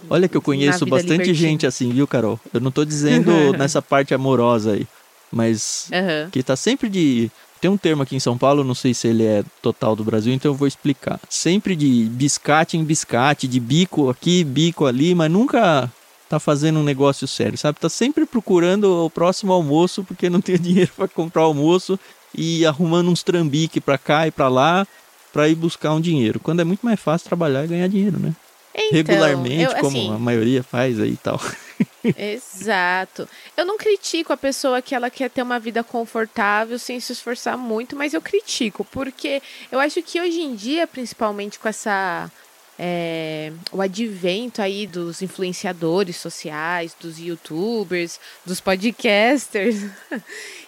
Olha 0.09 0.27
que 0.27 0.35
eu 0.35 0.41
conheço 0.41 0.85
bastante 0.85 1.11
libertina. 1.11 1.35
gente 1.49 1.65
assim, 1.65 1.89
viu, 1.91 2.05
Carol? 2.05 2.37
Eu 2.53 2.59
não 2.59 2.69
tô 2.71 2.83
dizendo 2.83 3.31
nessa 3.57 3.81
parte 3.81 4.13
amorosa 4.13 4.73
aí, 4.73 4.85
mas 5.31 5.87
Aham. 5.93 6.29
que 6.31 6.43
tá 6.43 6.55
sempre 6.57 6.89
de. 6.89 7.31
Tem 7.61 7.69
um 7.69 7.77
termo 7.77 8.03
aqui 8.03 8.15
em 8.15 8.19
São 8.19 8.37
Paulo, 8.37 8.63
não 8.63 8.75
sei 8.75 8.93
se 8.93 9.07
ele 9.07 9.25
é 9.25 9.43
total 9.61 9.95
do 9.95 10.03
Brasil, 10.03 10.33
então 10.33 10.51
eu 10.51 10.55
vou 10.55 10.67
explicar. 10.67 11.19
Sempre 11.29 11.75
de 11.75 12.05
biscate 12.05 12.77
em 12.77 12.83
biscate, 12.83 13.47
de 13.47 13.59
bico 13.59 14.09
aqui, 14.09 14.43
bico 14.43 14.85
ali, 14.85 15.13
mas 15.13 15.29
nunca 15.29 15.91
tá 16.29 16.39
fazendo 16.39 16.79
um 16.79 16.83
negócio 16.83 17.27
sério, 17.27 17.57
sabe? 17.57 17.79
Tá 17.79 17.89
sempre 17.89 18.25
procurando 18.25 19.05
o 19.05 19.09
próximo 19.09 19.51
almoço 19.51 20.03
porque 20.03 20.29
não 20.29 20.39
tem 20.39 20.55
dinheiro 20.61 20.91
para 20.95 21.07
comprar 21.07 21.41
almoço 21.41 21.99
e 22.33 22.65
arrumando 22.65 23.09
uns 23.09 23.23
trambique 23.23 23.81
pra 23.81 23.97
cá 23.97 24.27
e 24.27 24.31
pra 24.31 24.47
lá 24.47 24.87
pra 25.33 25.49
ir 25.49 25.55
buscar 25.55 25.93
um 25.93 26.01
dinheiro. 26.01 26.39
Quando 26.39 26.61
é 26.61 26.63
muito 26.63 26.85
mais 26.85 26.99
fácil 26.99 27.27
trabalhar 27.27 27.65
e 27.65 27.67
ganhar 27.67 27.87
dinheiro, 27.87 28.19
né? 28.19 28.33
Então, 28.75 29.15
Regularmente, 29.15 29.73
eu, 29.73 29.81
como 29.81 29.97
assim, 29.97 30.13
a 30.13 30.17
maioria 30.17 30.63
faz 30.63 30.99
aí 30.99 31.11
e 31.11 31.17
tal. 31.17 31.41
Exato. 32.15 33.27
Eu 33.55 33.65
não 33.65 33.77
critico 33.77 34.33
a 34.33 34.37
pessoa 34.37 34.81
que 34.81 34.95
ela 34.95 35.09
quer 35.09 35.29
ter 35.29 35.41
uma 35.41 35.59
vida 35.59 35.83
confortável 35.83 36.77
sem 36.79 36.99
se 36.99 37.13
esforçar 37.13 37.57
muito, 37.57 37.95
mas 37.95 38.13
eu 38.13 38.21
critico, 38.21 38.83
porque 38.85 39.41
eu 39.71 39.79
acho 39.79 40.01
que 40.03 40.19
hoje 40.19 40.41
em 40.41 40.55
dia, 40.55 40.87
principalmente 40.87 41.59
com 41.59 41.67
essa. 41.67 42.31
é, 42.77 43.53
o 43.71 43.81
advento 43.81 44.61
aí 44.61 44.87
dos 44.87 45.21
influenciadores 45.21 46.17
sociais, 46.17 46.95
dos 46.99 47.19
youtubers, 47.19 48.19
dos 48.45 48.59
podcasters, 48.61 49.77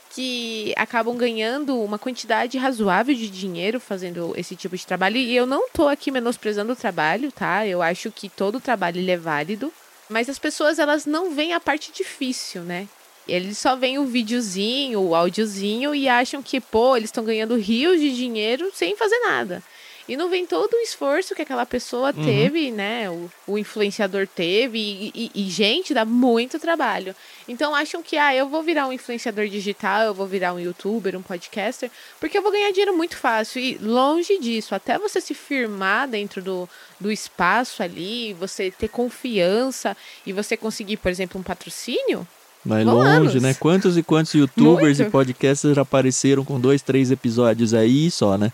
que 0.10 0.74
acabam 0.78 1.16
ganhando 1.18 1.80
uma 1.82 1.98
quantidade 2.00 2.58
razoável 2.58 3.16
de 3.16 3.30
dinheiro 3.30 3.80
fazendo 3.80 4.34
esse 4.38 4.56
tipo 4.56 4.76
de 4.78 4.86
trabalho. 4.86 5.18
E 5.18 5.36
eu 5.36 5.46
não 5.48 5.70
tô 5.72 5.88
aqui 5.88 6.12
menosprezando 6.12 6.74
o 6.74 6.76
trabalho, 6.76 7.32
tá? 7.32 7.66
Eu 7.66 7.82
acho 7.82 8.12
que 8.12 8.30
todo 8.30 8.60
trabalho 8.62 9.10
é 9.10 9.18
válido. 9.18 9.74
Mas 10.12 10.28
as 10.28 10.38
pessoas, 10.38 10.78
elas 10.78 11.06
não 11.06 11.34
veem 11.34 11.54
a 11.54 11.60
parte 11.60 11.90
difícil, 11.90 12.64
né? 12.64 12.86
Eles 13.26 13.58
só 13.58 13.78
veem 13.78 13.98
o 13.98 14.06
videozinho, 14.06 15.00
o 15.00 15.16
áudiozinho 15.16 15.96
e 15.96 16.10
acham 16.10 16.44
que, 16.44 16.60
pô, 16.60 16.98
eles 16.98 17.08
estão 17.08 17.24
ganhando 17.24 17.56
rios 17.56 17.98
de 17.98 18.14
dinheiro 18.14 18.70
sem 18.74 18.98
fazer 18.98 19.18
nada. 19.20 19.64
E 20.12 20.18
não 20.18 20.30
vem 20.30 20.46
todo 20.46 20.74
o 20.74 20.80
esforço 20.82 21.34
que 21.34 21.42
aquela 21.42 21.66
pessoa 21.66 22.14
Uhum. 22.14 22.26
teve, 22.26 22.70
né? 22.70 23.10
O, 23.10 23.32
o 23.48 23.58
influenciador 23.58 24.28
teve. 24.28 24.78
E, 24.78 25.12
e- 25.16 25.32
e, 25.34 25.50
gente, 25.50 25.94
dá 25.94 26.04
muito 26.04 26.60
trabalho. 26.60 27.16
Então 27.48 27.74
acham 27.74 28.04
que, 28.04 28.18
ah, 28.18 28.36
eu 28.36 28.50
vou 28.50 28.62
virar 28.62 28.88
um 28.88 28.92
influenciador 28.94 29.48
digital, 29.48 30.02
eu 30.04 30.14
vou 30.14 30.28
virar 30.28 30.54
um 30.54 30.60
youtuber, 30.60 31.18
um 31.18 31.22
podcaster, 31.22 31.90
porque 32.20 32.38
eu 32.38 32.42
vou 32.42 32.52
ganhar 32.52 32.72
dinheiro 32.72 32.96
muito 32.98 33.16
fácil. 33.16 33.62
E 33.62 33.78
longe 33.82 34.38
disso, 34.38 34.76
até 34.76 35.00
você 35.00 35.22
se 35.22 35.34
firmar 35.34 36.10
dentro 36.10 36.42
do, 36.42 36.68
do 37.00 37.10
espaço 37.10 37.82
ali, 37.82 38.34
você 38.34 38.70
ter 38.70 38.90
confiança 38.90 39.96
e 40.26 40.34
você 40.34 40.58
conseguir, 40.58 40.98
por 40.98 41.10
exemplo, 41.10 41.40
um 41.40 41.44
patrocínio, 41.44 42.28
Vai 42.66 42.84
longe, 42.84 43.08
anos. 43.08 43.42
né? 43.42 43.54
Quantos 43.56 43.98
e 43.98 44.04
quantos 44.04 44.34
youtubers 44.36 45.00
Muito. 45.00 45.10
e 45.10 45.12
podcasters 45.12 45.78
apareceram 45.78 46.44
com 46.46 46.60
dois, 46.60 46.82
três 46.82 47.10
episódios 47.10 47.74
aí 47.74 48.12
só, 48.12 48.38
né? 48.38 48.52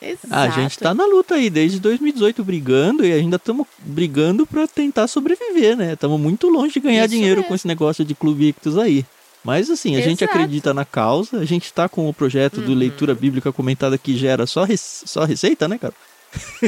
Exato. 0.00 0.26
A 0.34 0.48
gente 0.48 0.78
tá 0.78 0.94
na 0.94 1.04
luta 1.06 1.34
aí 1.34 1.50
desde 1.50 1.80
2018 1.80 2.44
brigando 2.44 3.04
e 3.04 3.12
ainda 3.12 3.36
estamos 3.36 3.66
brigando 3.80 4.46
pra 4.46 4.66
tentar 4.68 5.08
sobreviver, 5.08 5.76
né? 5.76 5.94
Estamos 5.94 6.20
muito 6.20 6.48
longe 6.48 6.74
de 6.74 6.80
ganhar 6.80 7.04
Isso 7.04 7.14
dinheiro 7.14 7.36
mesmo. 7.36 7.48
com 7.48 7.54
esse 7.54 7.66
negócio 7.66 8.04
de 8.04 8.14
Clube 8.14 8.48
Ictus 8.48 8.78
aí. 8.78 9.04
Mas 9.44 9.70
assim, 9.70 9.96
a 9.96 10.00
gente 10.00 10.22
Exato. 10.24 10.38
acredita 10.38 10.74
na 10.74 10.84
causa, 10.84 11.38
a 11.38 11.44
gente 11.44 11.72
tá 11.72 11.88
com 11.88 12.08
o 12.08 12.14
projeto 12.14 12.60
do 12.60 12.72
Uhum. 12.72 12.78
leitura 12.78 13.14
bíblica 13.14 13.52
comentada 13.52 13.96
que 13.98 14.16
gera 14.16 14.46
só, 14.46 14.66
só 14.76 15.24
receita, 15.24 15.66
né, 15.68 15.78
cara? 15.78 15.94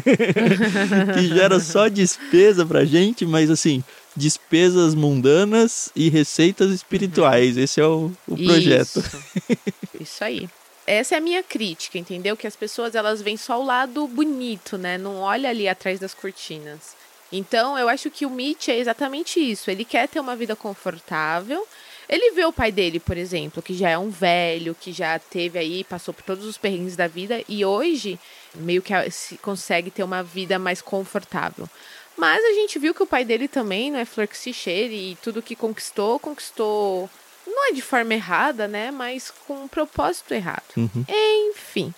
que 1.14 1.26
gera 1.28 1.60
só 1.60 1.88
despesa 1.88 2.64
pra 2.64 2.84
gente, 2.84 3.26
mas 3.26 3.50
assim, 3.50 3.82
despesas 4.16 4.94
mundanas 4.94 5.90
e 5.94 6.08
receitas 6.08 6.70
espirituais. 6.72 7.56
Esse 7.56 7.80
é 7.80 7.86
o, 7.86 8.10
o 8.26 8.36
projeto. 8.36 8.98
Isso. 9.00 9.58
Isso 10.00 10.24
aí. 10.24 10.48
Essa 10.92 11.14
é 11.14 11.18
a 11.18 11.20
minha 11.20 11.40
crítica, 11.40 11.96
entendeu? 11.98 12.36
Que 12.36 12.48
as 12.48 12.56
pessoas 12.56 12.96
elas 12.96 13.22
veem 13.22 13.36
só 13.36 13.60
o 13.60 13.64
lado 13.64 14.08
bonito, 14.08 14.76
né? 14.76 14.98
Não 14.98 15.20
olha 15.20 15.48
ali 15.48 15.68
atrás 15.68 16.00
das 16.00 16.12
cortinas. 16.12 16.96
Então, 17.30 17.78
eu 17.78 17.88
acho 17.88 18.10
que 18.10 18.26
o 18.26 18.30
Mitch 18.30 18.66
é 18.66 18.76
exatamente 18.76 19.38
isso. 19.38 19.70
Ele 19.70 19.84
quer 19.84 20.08
ter 20.08 20.18
uma 20.18 20.34
vida 20.34 20.56
confortável. 20.56 21.64
Ele 22.08 22.32
vê 22.32 22.44
o 22.44 22.52
pai 22.52 22.72
dele, 22.72 22.98
por 22.98 23.16
exemplo, 23.16 23.62
que 23.62 23.72
já 23.72 23.88
é 23.88 23.96
um 23.96 24.10
velho, 24.10 24.74
que 24.74 24.90
já 24.90 25.16
teve 25.16 25.60
aí, 25.60 25.84
passou 25.84 26.12
por 26.12 26.24
todos 26.24 26.44
os 26.44 26.58
perrengues 26.58 26.96
da 26.96 27.06
vida 27.06 27.40
e 27.48 27.64
hoje 27.64 28.18
meio 28.56 28.82
que 28.82 28.92
consegue 29.40 29.92
ter 29.92 30.02
uma 30.02 30.24
vida 30.24 30.58
mais 30.58 30.82
confortável. 30.82 31.70
Mas 32.16 32.44
a 32.44 32.52
gente 32.54 32.80
viu 32.80 32.92
que 32.92 33.02
o 33.04 33.06
pai 33.06 33.24
dele 33.24 33.46
também 33.46 33.92
não 33.92 34.00
é 34.00 34.04
flor 34.04 34.26
que 34.26 34.36
se 34.36 34.52
cheire 34.52 35.12
e 35.12 35.14
tudo 35.22 35.40
que 35.40 35.54
conquistou, 35.54 36.18
conquistou 36.18 37.08
não 37.50 37.68
é 37.68 37.72
de 37.72 37.82
forma 37.82 38.14
errada, 38.14 38.66
né? 38.66 38.90
Mas 38.90 39.32
com 39.46 39.64
um 39.64 39.68
propósito 39.68 40.32
errado. 40.32 40.62
Uhum. 40.76 41.04
Enfim. 41.08 41.94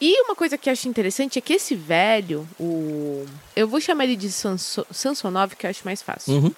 E 0.00 0.20
uma 0.22 0.34
coisa 0.34 0.58
que 0.58 0.68
eu 0.68 0.72
acho 0.72 0.88
interessante 0.88 1.38
é 1.38 1.42
que 1.42 1.54
esse 1.54 1.74
velho, 1.74 2.46
o. 2.60 3.24
Eu 3.54 3.66
vou 3.66 3.80
chamar 3.80 4.04
ele 4.04 4.16
de 4.16 4.30
Sanso... 4.30 4.86
Sansonov, 4.90 5.56
que 5.56 5.66
eu 5.66 5.70
acho 5.70 5.82
mais 5.84 6.02
fácil. 6.02 6.34
Uhum. 6.34 6.54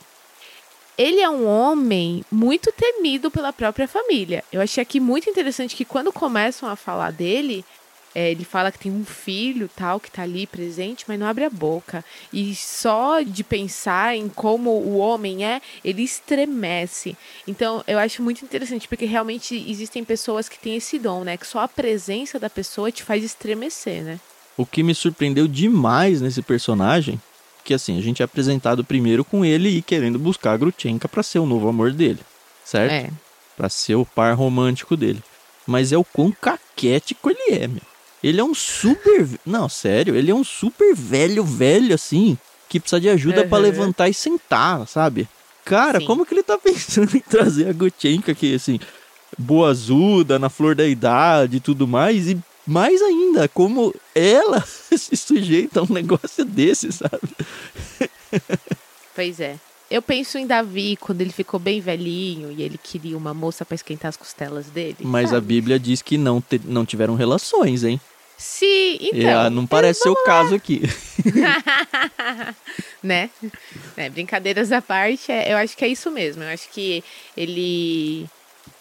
Ele 0.96 1.20
é 1.20 1.30
um 1.30 1.46
homem 1.46 2.24
muito 2.30 2.72
temido 2.72 3.30
pela 3.30 3.52
própria 3.52 3.86
família. 3.86 4.42
Eu 4.52 4.60
achei 4.60 4.82
aqui 4.82 4.98
muito 4.98 5.30
interessante 5.30 5.76
que 5.76 5.84
quando 5.84 6.12
começam 6.12 6.68
a 6.68 6.74
falar 6.74 7.12
dele, 7.12 7.64
é, 8.18 8.32
ele 8.32 8.44
fala 8.44 8.72
que 8.72 8.80
tem 8.80 8.90
um 8.90 9.04
filho 9.04 9.70
tal 9.76 10.00
que 10.00 10.10
tá 10.10 10.22
ali 10.22 10.44
presente, 10.44 11.04
mas 11.06 11.20
não 11.20 11.26
abre 11.28 11.44
a 11.44 11.50
boca. 11.50 12.04
E 12.32 12.52
só 12.56 13.22
de 13.22 13.44
pensar 13.44 14.16
em 14.16 14.28
como 14.28 14.70
o 14.70 14.98
homem 14.98 15.44
é, 15.44 15.62
ele 15.84 16.02
estremece. 16.02 17.16
Então 17.46 17.84
eu 17.86 17.96
acho 17.96 18.20
muito 18.20 18.44
interessante, 18.44 18.88
porque 18.88 19.04
realmente 19.04 19.54
existem 19.70 20.02
pessoas 20.02 20.48
que 20.48 20.58
têm 20.58 20.74
esse 20.74 20.98
dom, 20.98 21.22
né? 21.22 21.36
Que 21.36 21.46
só 21.46 21.60
a 21.60 21.68
presença 21.68 22.40
da 22.40 22.50
pessoa 22.50 22.90
te 22.90 23.04
faz 23.04 23.22
estremecer, 23.22 24.02
né? 24.02 24.18
O 24.56 24.66
que 24.66 24.82
me 24.82 24.96
surpreendeu 24.96 25.46
demais 25.46 26.20
nesse 26.20 26.42
personagem, 26.42 27.20
que 27.62 27.72
assim, 27.72 27.96
a 27.96 28.02
gente 28.02 28.20
é 28.20 28.24
apresentado 28.24 28.82
primeiro 28.84 29.24
com 29.24 29.44
ele 29.44 29.68
e 29.68 29.80
querendo 29.80 30.18
buscar 30.18 30.54
a 30.54 30.56
Grutchenka 30.56 31.08
pra 31.08 31.22
ser 31.22 31.38
o 31.38 31.46
novo 31.46 31.68
amor 31.68 31.92
dele, 31.92 32.18
certo? 32.64 32.92
É. 32.92 33.10
Pra 33.56 33.68
ser 33.68 33.94
o 33.94 34.04
par 34.04 34.34
romântico 34.34 34.96
dele. 34.96 35.22
Mas 35.64 35.92
é 35.92 35.96
o 35.96 36.02
quão 36.02 36.32
caquético 36.32 37.30
ele 37.30 37.62
é, 37.62 37.68
meu. 37.68 37.87
Ele 38.22 38.40
é 38.40 38.44
um 38.44 38.54
super. 38.54 39.28
Não, 39.46 39.68
sério, 39.68 40.16
ele 40.16 40.30
é 40.30 40.34
um 40.34 40.44
super 40.44 40.94
velho, 40.94 41.44
velho 41.44 41.94
assim, 41.94 42.36
que 42.68 42.80
precisa 42.80 43.00
de 43.00 43.08
ajuda 43.08 43.44
pra 43.46 43.58
Uhum. 43.58 43.62
levantar 43.64 44.08
e 44.08 44.14
sentar, 44.14 44.86
sabe? 44.88 45.28
Cara, 45.64 46.00
Sim. 46.00 46.06
como 46.06 46.24
que 46.26 46.34
ele 46.34 46.42
tá 46.42 46.56
pensando 46.62 47.16
em 47.16 47.20
trazer 47.20 47.68
a 47.68 47.72
Gutchenka 47.72 48.32
aqui, 48.32 48.54
assim, 48.54 48.80
boazuda, 49.38 50.38
na 50.38 50.48
flor 50.48 50.74
da 50.74 50.86
idade 50.86 51.58
e 51.58 51.60
tudo 51.60 51.86
mais, 51.86 52.28
e 52.28 52.38
mais 52.66 53.00
ainda, 53.00 53.48
como 53.48 53.94
ela 54.14 54.62
se 54.66 55.16
sujeita 55.16 55.80
a 55.80 55.82
um 55.84 55.92
negócio 55.92 56.44
desse, 56.44 56.90
sabe? 56.92 57.20
Pois 59.14 59.40
é. 59.40 59.56
Eu 59.90 60.02
penso 60.02 60.36
em 60.36 60.46
Davi, 60.46 60.96
quando 61.00 61.20
ele 61.22 61.32
ficou 61.32 61.58
bem 61.58 61.80
velhinho 61.80 62.52
e 62.52 62.62
ele 62.62 62.76
queria 62.76 63.16
uma 63.16 63.32
moça 63.32 63.64
pra 63.64 63.74
esquentar 63.74 64.10
as 64.10 64.16
costelas 64.16 64.66
dele. 64.66 64.96
Mas 65.00 65.30
a 65.30 65.36
sabe? 65.36 65.46
Bíblia 65.46 65.78
diz 65.78 66.02
que 66.02 66.18
não, 66.18 66.40
te- 66.42 66.60
não 66.64 66.84
tiveram 66.84 67.14
relações, 67.14 67.84
hein? 67.84 67.98
Sim, 68.36 68.98
então. 69.00 69.40
ah, 69.40 69.50
não 69.50 69.66
parece 69.66 70.00
ser 70.02 70.10
o 70.10 70.24
caso 70.24 70.54
aqui. 70.54 70.82
né? 73.02 73.30
É, 73.96 74.08
brincadeiras 74.08 74.70
à 74.72 74.80
parte, 74.80 75.32
é, 75.32 75.52
eu 75.52 75.56
acho 75.56 75.76
que 75.76 75.84
é 75.84 75.88
isso 75.88 76.10
mesmo. 76.10 76.42
Eu 76.42 76.50
acho 76.50 76.68
que 76.70 77.02
ele. 77.36 78.26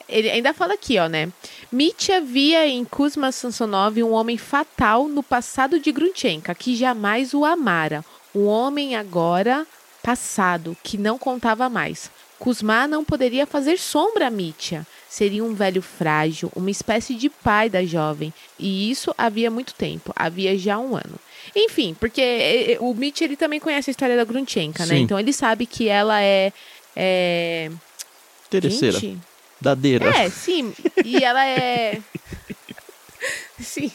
Ele 0.10 0.30
ainda 0.30 0.54
fala 0.54 0.74
aqui, 0.76 0.98
ó, 1.00 1.08
né? 1.10 1.30
Mitya 1.72 2.22
via 2.22 2.66
em 2.66 2.86
Kuzma 2.86 3.30
Sansonov 3.32 4.02
um 4.02 4.12
homem 4.12 4.38
fatal 4.38 5.08
no 5.10 5.22
passado 5.22 5.80
de 5.82 5.92
Grunchenka, 5.92 6.56
que 6.56 6.76
jamais 6.78 7.34
o 7.34 7.44
amara. 7.44 8.06
Um 8.34 8.46
homem 8.46 8.96
agora 8.96 9.66
passado, 10.08 10.78
que 10.82 10.98
não 10.98 11.18
contava 11.18 11.68
mais. 11.68 12.10
Kuzma 12.40 12.88
não 12.88 13.04
poderia 13.04 13.46
fazer 13.46 13.78
sombra 13.78 14.28
a 14.28 14.30
Mitya. 14.30 14.88
Seria 15.10 15.44
um 15.44 15.54
velho 15.54 15.82
frágil, 15.82 16.50
uma 16.56 16.72
espécie 16.72 17.14
de 17.14 17.30
pai 17.30 17.70
da 17.70 17.84
jovem. 17.84 18.34
E 18.58 18.90
isso 18.90 19.14
havia 19.18 19.52
muito 19.52 19.74
tempo, 19.74 20.14
havia 20.16 20.58
já 20.58 20.80
um 20.80 20.96
ano. 20.96 21.20
Enfim, 21.54 21.94
porque 22.00 22.22
eh, 22.22 22.72
eh, 22.72 22.78
o 22.80 22.94
Mitch 22.94 23.20
ele 23.20 23.36
também 23.36 23.60
conhece 23.60 23.90
a 23.90 23.92
história 23.92 24.16
da 24.16 24.24
Grunchenka, 24.24 24.86
né? 24.86 24.96
Sim. 24.96 25.02
Então 25.02 25.20
ele 25.20 25.34
sabe 25.34 25.66
que 25.66 25.90
ela 25.90 26.22
é. 26.22 26.54
é... 26.96 27.70
Terceira. 28.50 28.98
Gente, 28.98 29.20
Dadeira. 29.60 30.06
é, 30.06 30.30
sim. 30.30 30.74
E 31.04 31.22
ela 31.22 31.46
é. 31.46 32.00
Sim. 33.60 33.92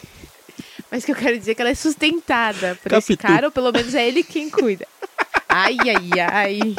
Mas 0.90 1.06
que 1.06 1.12
eu 1.12 1.16
quero 1.16 1.38
dizer 1.38 1.52
é 1.52 1.54
que 1.54 1.62
ela 1.62 1.70
é 1.70 1.74
sustentada 1.74 2.78
por 2.82 2.92
esse 2.92 3.16
Capitu. 3.16 3.22
cara, 3.22 3.46
ou 3.46 3.52
pelo 3.52 3.72
menos 3.72 3.94
é 3.94 4.06
ele 4.06 4.22
quem 4.22 4.50
cuida. 4.50 4.86
Ai, 5.54 5.76
ai, 5.80 6.20
ai. 6.20 6.74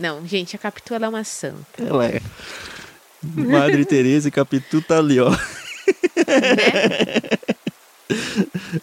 Não, 0.00 0.24
gente, 0.26 0.54
a 0.54 0.58
Capitu 0.58 0.94
ela 0.94 1.06
é 1.06 1.08
uma 1.08 1.24
santa, 1.24 1.82
Ela 1.82 2.06
é. 2.06 2.20
Madre 3.22 3.84
Teresa 3.84 4.28
e 4.28 4.30
Capitu 4.30 4.80
tá 4.80 4.98
ali, 4.98 5.18
ó. 5.18 5.30
né? 5.30 5.36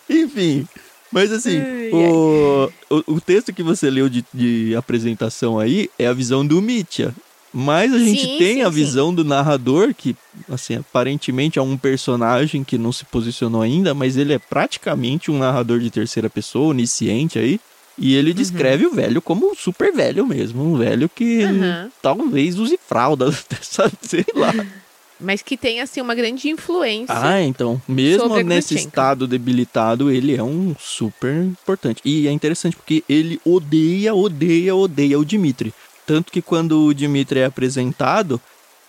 Enfim. 0.10 0.67
Mas 1.12 1.31
assim, 1.31 1.60
Ai, 1.60 1.89
o, 1.91 2.69
o, 2.89 3.13
o 3.15 3.22
texto 3.22 3.51
que 3.51 3.63
você 3.63 3.89
leu 3.89 4.08
de, 4.10 4.24
de 4.34 4.75
apresentação 4.75 5.58
aí 5.58 5.89
é 5.98 6.05
a 6.08 6.13
visão 6.13 6.46
do 6.46 6.62
Mitya. 6.62 7.13
Mas 7.51 7.91
a 7.93 7.98
gente 7.98 8.22
Sim, 8.22 8.38
tem 8.38 8.53
sim, 8.55 8.62
a 8.62 8.65
sim. 8.65 8.75
visão 8.75 9.13
do 9.13 9.24
narrador, 9.25 9.91
que, 9.96 10.15
assim, 10.48 10.75
aparentemente 10.75 11.58
é 11.58 11.62
um 11.62 11.75
personagem 11.77 12.63
que 12.63 12.77
não 12.77 12.91
se 12.91 13.05
posicionou 13.05 13.63
ainda, 13.63 13.91
mas 13.96 14.17
ele 14.17 14.34
é 14.34 14.39
praticamente 14.39 15.31
um 15.31 15.39
narrador 15.39 15.79
de 15.79 15.89
terceira 15.89 16.29
pessoa, 16.29 16.69
onisciente 16.69 17.39
aí. 17.39 17.60
E 18.00 18.15
ele 18.15 18.34
descreve 18.34 18.86
o 18.86 18.91
velho 18.91 19.22
como 19.22 19.51
um 19.51 19.56
super 19.56 19.91
velho 19.94 20.25
mesmo. 20.25 20.63
Um 20.63 20.77
velho 20.77 21.10
que 21.10 21.44
Aham. 21.44 21.91
talvez 22.01 22.58
use 22.58 22.79
fralda, 22.88 23.32
sabe? 23.62 23.94
Sei 24.01 24.25
lá. 24.36 24.53
Mas 25.20 25.41
que 25.41 25.58
tem, 25.58 25.82
assim, 25.82 26.00
uma 26.00 26.15
grande 26.15 26.48
influência. 26.50 27.13
Ah, 27.13 27.41
então, 27.41 27.82
mesmo 27.86 28.38
nesse 28.41 28.75
estado 28.75 29.27
debilitado, 29.27 30.10
ele 30.10 30.34
é 30.34 30.41
um 30.41 30.74
super 30.79 31.44
importante. 31.44 32.01
E 32.06 32.25
é 32.25 32.32
interessante 32.32 32.77
porque 32.77 33.03
ele 33.10 33.39
odeia, 33.44 34.15
odeia, 34.15 34.74
odeia 34.74 35.20
o 35.20 35.25
Dimitri. 35.25 35.74
Tanto 36.08 36.32
que 36.32 36.41
quando 36.41 36.86
o 36.86 36.94
Dimitri 36.94 37.39
é 37.41 37.46
apresentado, 37.46 38.39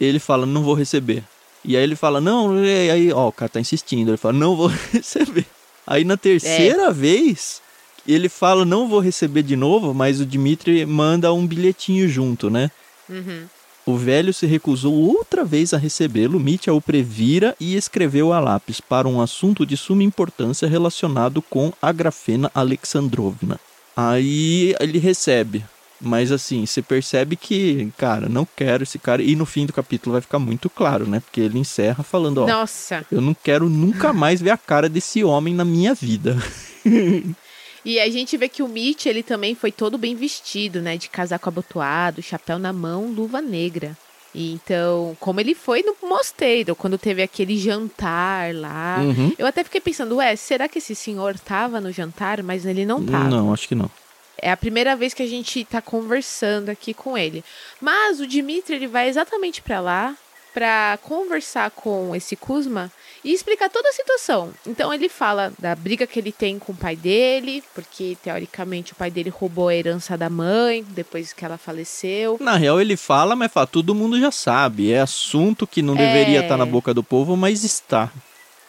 ele 0.01 0.21
fala, 0.21 0.47
não 0.47 0.63
vou 0.63 0.75
receber. 0.75 1.25
E 1.65 1.77
aí 1.77 1.83
ele 1.83 1.97
fala, 1.97 2.21
não, 2.21 2.65
e 2.65 2.91
aí, 2.91 3.13
ó, 3.13 3.27
o 3.29 3.33
cara 3.33 3.49
tá 3.49 3.61
insistindo. 3.61 4.11
Ele 4.11 4.17
fala, 4.17 4.35
não 4.35 4.55
vou 4.55 4.69
receber. 4.93 5.45
Aí 5.85 6.05
na 6.05 6.17
terceira 6.17 6.85
É. 6.85 6.93
vez, 6.93 7.61
ele 8.07 8.29
fala, 8.29 8.65
não 8.65 8.89
vou 8.89 9.01
receber 9.01 9.43
de 9.43 9.57
novo, 9.57 9.93
mas 9.95 10.21
o 10.21 10.27
Dimitri 10.27 10.85
manda 10.87 11.33
um 11.33 11.47
bilhetinho 11.47 12.09
junto, 12.09 12.51
né? 12.51 12.71
Uhum. 13.09 13.47
O 13.87 13.97
velho 13.97 14.33
se 14.33 14.47
recusou 14.47 14.95
outra 14.95 15.45
vez 15.45 15.73
a 15.73 15.79
recebê-lo, 15.79 16.39
Mitya 16.39 16.73
o 16.73 16.81
previra 16.81 17.57
e 17.59 17.75
escreveu 17.75 18.33
a 18.33 18.39
lápis 18.39 18.81
para 18.81 19.09
um 19.09 19.21
assunto 19.21 19.65
de 19.65 19.77
suma 19.77 20.03
importância 20.03 20.69
relacionado 20.69 21.43
com 21.43 21.73
a 21.81 21.91
Grafena 21.91 22.51
Alexandrovna. 22.55 23.59
Aí 23.97 24.75
ele 24.79 24.99
recebe, 24.99 25.65
mas 26.01 26.31
assim, 26.33 26.65
você 26.65 26.81
percebe 26.81 27.37
que, 27.37 27.93
cara, 27.99 28.29
não 28.29 28.47
quero 28.57 28.83
esse 28.83 28.99
cara. 28.99 29.23
E 29.23 29.35
no 29.37 29.45
fim 29.45 29.67
do 29.67 29.73
capítulo 29.73 30.13
vai 30.13 30.23
ficar 30.23 30.39
muito 30.39 30.71
claro, 30.71 31.07
né? 31.07 31.21
Porque 31.21 31.41
ele 31.41 31.59
encerra 31.59 32.03
falando: 32.03 32.39
ó, 32.39 32.47
Nossa. 32.47 33.05
eu 33.11 33.21
não 33.21 33.35
quero 33.35 33.69
nunca 33.69 34.13
mais 34.13 34.41
ver 34.41 34.51
a 34.51 34.57
cara 34.57 34.89
desse 34.89 35.23
homem 35.25 35.55
na 35.55 35.65
minha 35.65 35.95
vida. 35.95 36.37
E 37.85 37.99
a 37.99 38.11
gente 38.11 38.37
vê 38.37 38.49
que 38.49 38.63
o 38.63 38.69
Mitch, 38.69 39.07
ele 39.07 39.23
também 39.23 39.55
foi 39.55 39.73
todo 39.73 39.97
bem 39.97 40.15
vestido, 40.15 40.83
né? 40.83 40.97
De 40.97 41.09
casaco 41.09 41.49
abotoado, 41.49 42.23
chapéu 42.23 42.59
na 42.59 42.73
mão, 42.73 43.07
luva 43.07 43.41
negra. 43.41 43.97
E 44.35 44.53
então, 44.53 45.17
como 45.19 45.41
ele 45.41 45.55
foi 45.55 45.83
no 45.83 45.97
mosteiro, 46.09 46.77
quando 46.77 46.97
teve 46.97 47.23
aquele 47.23 47.59
jantar 47.59 48.55
lá. 48.55 48.99
Uhum. 49.01 49.33
Eu 49.39 49.47
até 49.47 49.65
fiquei 49.65 49.81
pensando, 49.81 50.17
ué, 50.17 50.37
será 50.37 50.69
que 50.69 50.79
esse 50.79 50.95
senhor 50.95 51.39
tava 51.39 51.81
no 51.81 51.91
jantar? 51.91 52.43
Mas 52.43 52.65
ele 52.65 52.87
não 52.87 53.05
tava. 53.05 53.29
Não, 53.29 53.53
acho 53.53 53.67
que 53.67 53.75
não. 53.75 53.91
É 54.39 54.51
a 54.51 54.57
primeira 54.57 54.97
vez 54.97 55.13
que 55.13 55.23
a 55.23 55.27
gente 55.27 55.65
tá 55.65 55.83
conversando 55.83 56.71
aqui 56.71 56.95
com 56.95 57.19
ele. 57.19 57.45
Mas 57.81 58.21
o 58.21 58.27
Dimitri, 58.27 58.77
ele 58.77 58.87
vai 58.87 59.09
exatamente 59.09 59.61
pra 59.61 59.81
lá 59.81 60.17
pra 60.55 60.99
conversar 61.03 61.71
com 61.71 62.15
esse 62.15 62.35
Kuzma 62.37 62.91
e 63.25 63.33
explicar 63.33 63.69
toda 63.69 63.89
a 63.89 63.93
situação. 63.93 64.53
Então 64.67 64.93
ele 64.93 65.09
fala 65.09 65.53
da 65.59 65.75
briga 65.75 66.07
que 66.07 66.19
ele 66.19 66.33
tem 66.33 66.59
com 66.59 66.73
o 66.73 66.77
pai 66.77 66.97
dele, 66.97 67.63
porque 67.75 68.17
teoricamente 68.23 68.93
o 68.93 68.97
pai 68.97 69.11
dele 69.11 69.31
roubou 69.31 69.69
a 69.69 69.75
herança 69.75 70.17
da 70.17 70.31
mãe 70.31 70.83
depois 70.89 71.33
que 71.33 71.45
ela 71.45 71.59
faleceu. 71.59 72.39
Na 72.41 72.57
real 72.57 72.81
ele 72.81 72.97
fala, 72.97 73.37
mas 73.37 73.53
fala, 73.53 73.67
todo 73.67 73.95
mundo 73.95 74.19
já 74.19 74.31
sabe. 74.31 74.93
É 74.93 75.01
assunto 75.01 75.67
que 75.67 75.83
não 75.83 75.95
deveria 75.95 76.41
É. 76.41 76.43
estar 76.43 76.57
na 76.57 76.67
boca 76.67 76.95
do 76.95 77.03
povo, 77.03 77.37
mas 77.37 77.63
está. 77.65 78.11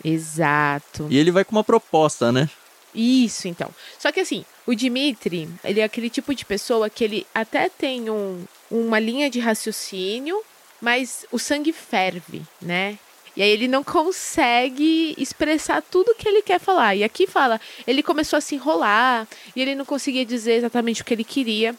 Exato. 0.04 1.08
E 1.10 1.18
ele 1.18 1.32
vai 1.32 1.46
com 1.46 1.56
uma 1.56 1.64
proposta, 1.64 2.32
né? 2.32 2.50
Isso, 2.94 3.48
então. 3.48 3.70
Só 3.98 4.12
que 4.12 4.20
assim, 4.20 4.44
o 4.68 4.76
Dimitri, 4.76 5.48
ele 5.64 5.80
é 5.80 5.84
aquele 5.84 6.10
tipo 6.10 6.36
de 6.36 6.44
pessoa 6.44 6.90
que 6.90 7.04
ele 7.04 7.26
até 7.34 7.70
tem 7.70 8.10
um, 8.10 8.44
uma 8.70 9.00
linha 9.00 9.30
de 9.30 9.40
raciocínio, 9.40 10.42
mas 10.82 11.26
o 11.32 11.40
sangue 11.40 11.72
ferve, 11.72 12.42
né? 12.62 12.98
E 13.36 13.42
aí 13.42 13.50
ele 13.50 13.68
não 13.68 13.84
consegue 13.84 15.16
expressar 15.18 15.82
tudo 15.82 16.16
que 16.16 16.28
ele 16.28 16.42
quer 16.42 16.60
falar. 16.60 16.96
E 16.96 17.04
aqui 17.04 17.26
fala, 17.28 17.60
ele 17.88 18.04
começou 18.04 18.38
a 18.38 18.42
se 18.42 18.56
enrolar 18.56 19.28
e 19.56 19.62
ele 19.62 19.76
não 19.76 19.86
conseguia 19.86 20.26
dizer 20.26 20.54
exatamente 20.54 21.02
o 21.02 21.06
que 21.06 21.14
ele 21.14 21.24
queria. 21.24 21.76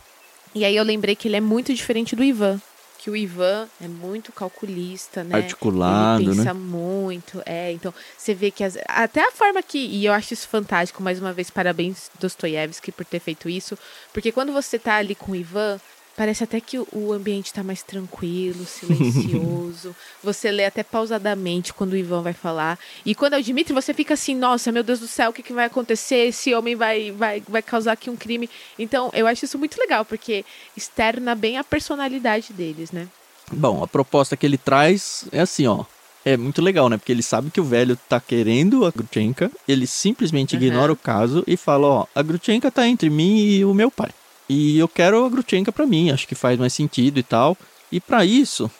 E 0.55 0.65
aí 0.65 0.77
eu 0.77 0.85
lembrei 0.85 1.15
que 1.17 1.29
ele 1.29 1.37
é 1.37 1.41
muito 1.41 1.73
diferente 1.75 2.15
do 2.17 2.23
Ivan. 2.25 2.61
Que 2.99 3.11
o 3.11 3.17
Ivan 3.17 3.69
é 3.81 3.89
muito 3.89 4.31
calculista, 4.33 5.25
né? 5.25 5.35
Articulado, 5.37 6.23
ele 6.23 6.31
né? 6.31 6.37
pensa 6.37 6.55
muito, 6.55 7.43
é. 7.45 7.73
Então, 7.73 7.93
você 8.17 8.33
vê 8.33 8.49
que 8.51 8.63
as- 8.63 8.79
até 8.87 9.27
a 9.27 9.33
forma 9.33 9.61
que. 9.61 9.79
E 9.79 10.05
eu 10.05 10.13
acho 10.13 10.33
isso 10.33 10.47
fantástico, 10.47 11.03
mais 11.03 11.19
uma 11.19 11.33
vez, 11.33 11.51
parabéns, 11.51 12.09
Dostoiévski, 12.21 12.93
por 12.93 13.05
ter 13.05 13.19
feito 13.19 13.49
isso. 13.49 13.77
Porque 14.13 14.31
quando 14.31 14.53
você 14.53 14.79
tá 14.79 14.97
ali 14.99 15.17
com 15.17 15.33
o 15.33 15.35
Ivan, 15.37 15.81
parece 16.17 16.45
até 16.45 16.61
que 16.61 16.79
o- 16.79 17.13
ambiente 17.13 17.53
tá 17.53 17.63
mais 17.63 17.83
tranquilo, 17.83 18.65
silencioso. 18.67 19.95
você 20.23 20.51
lê 20.51 20.65
até 20.65 20.83
pausadamente 20.83 21.73
quando 21.73 21.93
o 21.93 21.97
Ivan 21.97 22.23
vai 22.23 22.33
falar. 22.33 22.79
E 23.05 23.15
quando 23.15 23.35
é 23.35 23.39
o 23.39 23.43
Dimitri, 23.43 23.73
você 23.75 23.93
fica 23.95 24.15
assim, 24.15 24.35
nossa, 24.35 24.71
meu 24.73 24.83
Deus 24.83 25.01
do 25.01 25.09
céu, 25.09 25.31
o 25.31 25.33
que, 25.33 25.43
que 25.43 25.53
vai 25.53 25.67
acontecer? 25.67 26.27
Esse 26.29 26.55
homem 26.55 26.75
vai, 26.77 27.11
vai, 27.13 27.43
vai 27.49 27.63
causar 27.63 27.93
aqui 27.93 28.09
um 28.11 28.17
crime. 28.17 28.49
Então, 28.79 29.11
eu 29.15 29.27
acho 29.27 29.45
isso 29.45 29.59
muito 29.59 29.79
legal, 29.79 30.05
porque 30.05 30.45
externa 30.77 31.35
bem 31.35 31.57
a 31.59 31.65
personalidade 31.65 32.53
deles, 32.53 32.91
né? 32.93 33.07
Bom, 33.53 33.83
a 33.83 33.87
proposta 33.87 34.37
que 34.37 34.47
ele 34.47 34.57
traz 34.59 35.25
é 35.33 35.41
assim, 35.41 35.67
ó. 35.67 35.85
É 36.25 36.37
muito 36.37 36.63
legal, 36.63 36.89
né? 36.89 36.97
Porque 36.97 37.11
ele 37.11 37.23
sabe 37.23 37.51
que 37.51 37.61
o 37.61 37.65
velho 37.65 37.99
tá 38.09 38.21
querendo 38.21 38.87
a 38.87 38.91
Grutchenka, 38.93 39.51
ele 39.67 39.89
simplesmente 39.89 40.55
Uhum. 40.57 40.63
ignora 40.63 40.93
o 40.93 40.97
caso 40.97 41.43
e 41.49 41.57
fala, 41.57 41.87
ó, 41.89 42.07
a 42.15 42.23
Grutchenka 42.23 42.71
tá 42.71 42.87
entre 42.87 43.11
mim 43.11 43.39
e 43.41 43.65
o 43.65 43.75
meu 43.75 43.91
pai. 43.91 44.11
E 44.53 44.79
eu 44.79 44.87
quero 44.89 45.25
a 45.25 45.29
Grutchenka 45.29 45.73
pra 45.73 45.87
mim, 45.87 46.11
acho 46.11 46.27
que 46.29 46.35
faz 46.35 46.59
mais 46.59 46.73
sentido 46.73 47.19
e 47.19 47.23
tal. 47.23 47.57
E 47.91 48.01
pra 48.01 48.25
isso, 48.25 48.71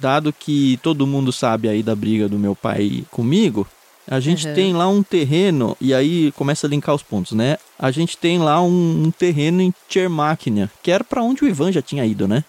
dado 0.00 0.32
que 0.32 0.78
todo 0.82 1.06
mundo 1.06 1.32
sabe 1.32 1.68
aí 1.68 1.82
da 1.82 1.94
briga 1.94 2.28
do 2.28 2.38
meu 2.38 2.54
pai 2.54 3.04
comigo, 3.10 3.66
a 4.06 4.18
gente 4.20 4.46
Uhum. 4.48 4.54
tem 4.54 4.72
lá 4.74 4.88
um 4.88 5.02
terreno, 5.02 5.76
e 5.80 5.94
aí 5.94 6.32
começa 6.32 6.66
a 6.66 6.70
linkar 6.70 6.94
os 6.94 7.02
pontos, 7.02 7.32
né? 7.32 7.56
A 7.78 7.90
gente 7.90 8.16
tem 8.18 8.38
lá 8.38 8.60
um, 8.62 9.04
um 9.06 9.10
terreno 9.10 9.62
em 9.62 9.72
Tchermáquina, 9.88 10.70
que 10.82 10.90
era 10.90 11.04
pra 11.04 11.22
onde 11.22 11.44
o 11.44 11.48
Ivan 11.48 11.70
já 11.72 11.80
tinha 11.80 12.04
ido, 12.04 12.26
né? 12.28 12.44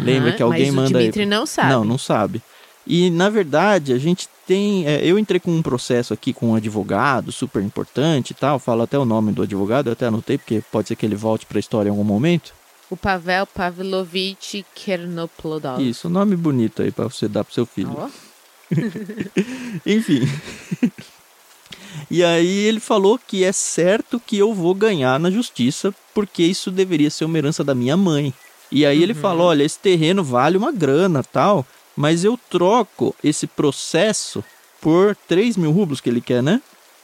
Lembra 0.00 0.30
Aham, 0.30 0.36
que 0.36 0.42
alguém 0.42 0.72
mas 0.72 0.74
manda 0.74 0.94
o 0.94 0.96
aí- 0.96 1.02
Dimitri 1.04 1.26
não 1.26 1.44
sabe. 1.44 1.68
Não, 1.68 1.84
não 1.84 1.98
sabe. 1.98 2.40
E 2.86 3.10
na 3.10 3.30
verdade, 3.30 3.92
a 3.92 3.98
gente 3.98 4.28
tem. 4.46 4.86
é, 4.86 5.04
eu 5.04 5.18
entrei 5.18 5.40
com 5.40 5.50
um 5.50 5.62
processo 5.62 6.12
aqui 6.12 6.32
com 6.32 6.50
um 6.50 6.54
advogado 6.54 7.32
super 7.32 7.62
importante 7.62 8.30
e 8.30 8.34
tal. 8.34 8.58
Falo 8.58 8.82
até 8.82 8.98
o 8.98 9.04
nome 9.04 9.32
do 9.32 9.42
advogado, 9.42 9.88
eu 9.88 9.92
até 9.92 10.06
anotei, 10.06 10.38
porque 10.38 10.62
pode 10.70 10.88
ser 10.88 10.96
que 10.96 11.06
ele 11.06 11.16
volte 11.16 11.46
pra 11.46 11.58
história 11.58 11.88
em 11.88 11.90
algum 11.90 12.04
momento. 12.04 12.52
O 12.90 12.96
Pavel 12.96 13.46
Pavlovich 13.46 14.64
Kernoplodov. 14.74 15.82
Isso, 15.82 16.08
nome 16.08 16.36
bonito 16.36 16.82
aí 16.82 16.92
pra 16.92 17.06
você 17.06 17.26
dar 17.26 17.42
pro 17.42 17.54
seu 17.54 17.64
filho. 17.64 17.96
Enfim. 19.86 20.20
e 22.10 22.22
aí 22.22 22.58
ele 22.66 22.80
falou 22.80 23.18
que 23.18 23.42
é 23.42 23.52
certo 23.52 24.20
que 24.20 24.36
eu 24.36 24.52
vou 24.52 24.74
ganhar 24.74 25.18
na 25.18 25.30
justiça, 25.30 25.94
porque 26.14 26.42
isso 26.42 26.70
deveria 26.70 27.10
ser 27.10 27.24
uma 27.24 27.38
herança 27.38 27.64
da 27.64 27.74
minha 27.74 27.96
mãe. 27.96 28.34
E 28.70 28.84
aí 28.84 29.02
ele 29.02 29.14
falou, 29.14 29.46
olha, 29.46 29.62
esse 29.62 29.78
terreno 29.78 30.22
vale 30.22 30.56
uma 30.58 30.72
grana 30.72 31.22
tal, 31.22 31.66
mas 31.96 32.24
eu 32.24 32.38
troco 32.50 33.14
esse 33.22 33.46
processo 33.46 34.44
por 34.80 35.16
3 35.28 35.56
mil 35.56 35.70
rublos 35.72 36.00
que 36.00 36.08
ele 36.08 36.20
quer, 36.20 36.42
né? 36.42 36.60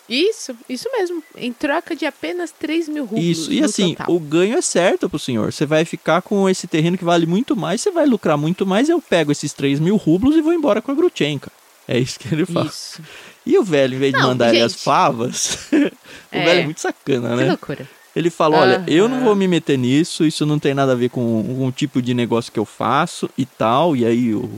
Isso, 0.09 0.57
isso 0.69 0.89
mesmo. 0.93 1.23
Em 1.37 1.53
troca 1.53 1.95
de 1.95 2.05
apenas 2.05 2.51
3 2.51 2.89
mil 2.89 3.05
rublos. 3.05 3.25
Isso, 3.25 3.53
e 3.53 3.63
assim, 3.63 3.95
total. 3.95 4.13
o 4.15 4.19
ganho 4.19 4.57
é 4.59 4.61
certo 4.61 5.09
pro 5.09 5.19
senhor. 5.21 5.53
Você 5.53 5.65
vai 5.65 5.85
ficar 5.85 6.21
com 6.21 6.49
esse 6.49 6.67
terreno 6.67 6.99
que 6.99 7.05
vale 7.05 7.27
muito 7.27 7.55
mais, 7.55 7.81
você 7.81 7.93
vai 7.93 8.07
lucrar 8.07 8.37
muito 8.37 8.67
mais, 8.67 8.89
eu 8.89 9.01
pego 9.01 9.31
esses 9.31 9.53
3 9.53 9.79
mil 9.79 9.97
rublos 9.97 10.35
e 10.37 10.41
vou 10.43 10.53
embora 10.53 10.83
com 10.83 10.91
a 10.91 10.95
Grutchenka. 10.95 11.51
É 11.87 11.97
isso 11.99 12.19
que 12.19 12.33
ele 12.35 12.45
fala. 12.45 12.67
Isso. 12.67 13.01
E 13.47 13.57
o 13.57 13.63
velho, 13.65 13.95
em 13.95 13.99
vez 13.99 14.13
de 14.13 14.19
Não, 14.21 14.29
mandar 14.29 14.53
ele 14.53 14.63
as 14.63 14.73
gente. 14.73 14.83
favas, 14.83 15.59
o 15.73 15.77
É. 16.37 16.45
velho 16.45 16.61
é 16.61 16.65
muito 16.65 16.81
sacana, 16.81 17.31
Que 17.31 17.37
né? 17.37 17.49
loucura. 17.49 17.89
Ele 18.15 18.31
fala: 18.31 18.59
olha, 18.59 18.85
eu 18.87 19.09
não 19.09 19.21
vou 19.21 19.37
me 19.37 19.47
meter 19.47 19.79
nisso, 19.79 20.25
isso 20.25 20.45
não 20.45 20.59
tem 20.59 20.75
nada 20.75 20.93
a 20.93 20.97
ver 20.97 21.11
com, 21.11 21.21
o 21.21 21.73
tipo 21.73 22.03
de 22.03 22.13
negócio 22.13 22.51
que 22.51 22.59
eu 22.59 22.65
faço 22.65 23.31
e 23.39 23.47
tal. 23.47 23.97
E 23.97 24.05
aí 24.05 24.35
o, 24.35 24.49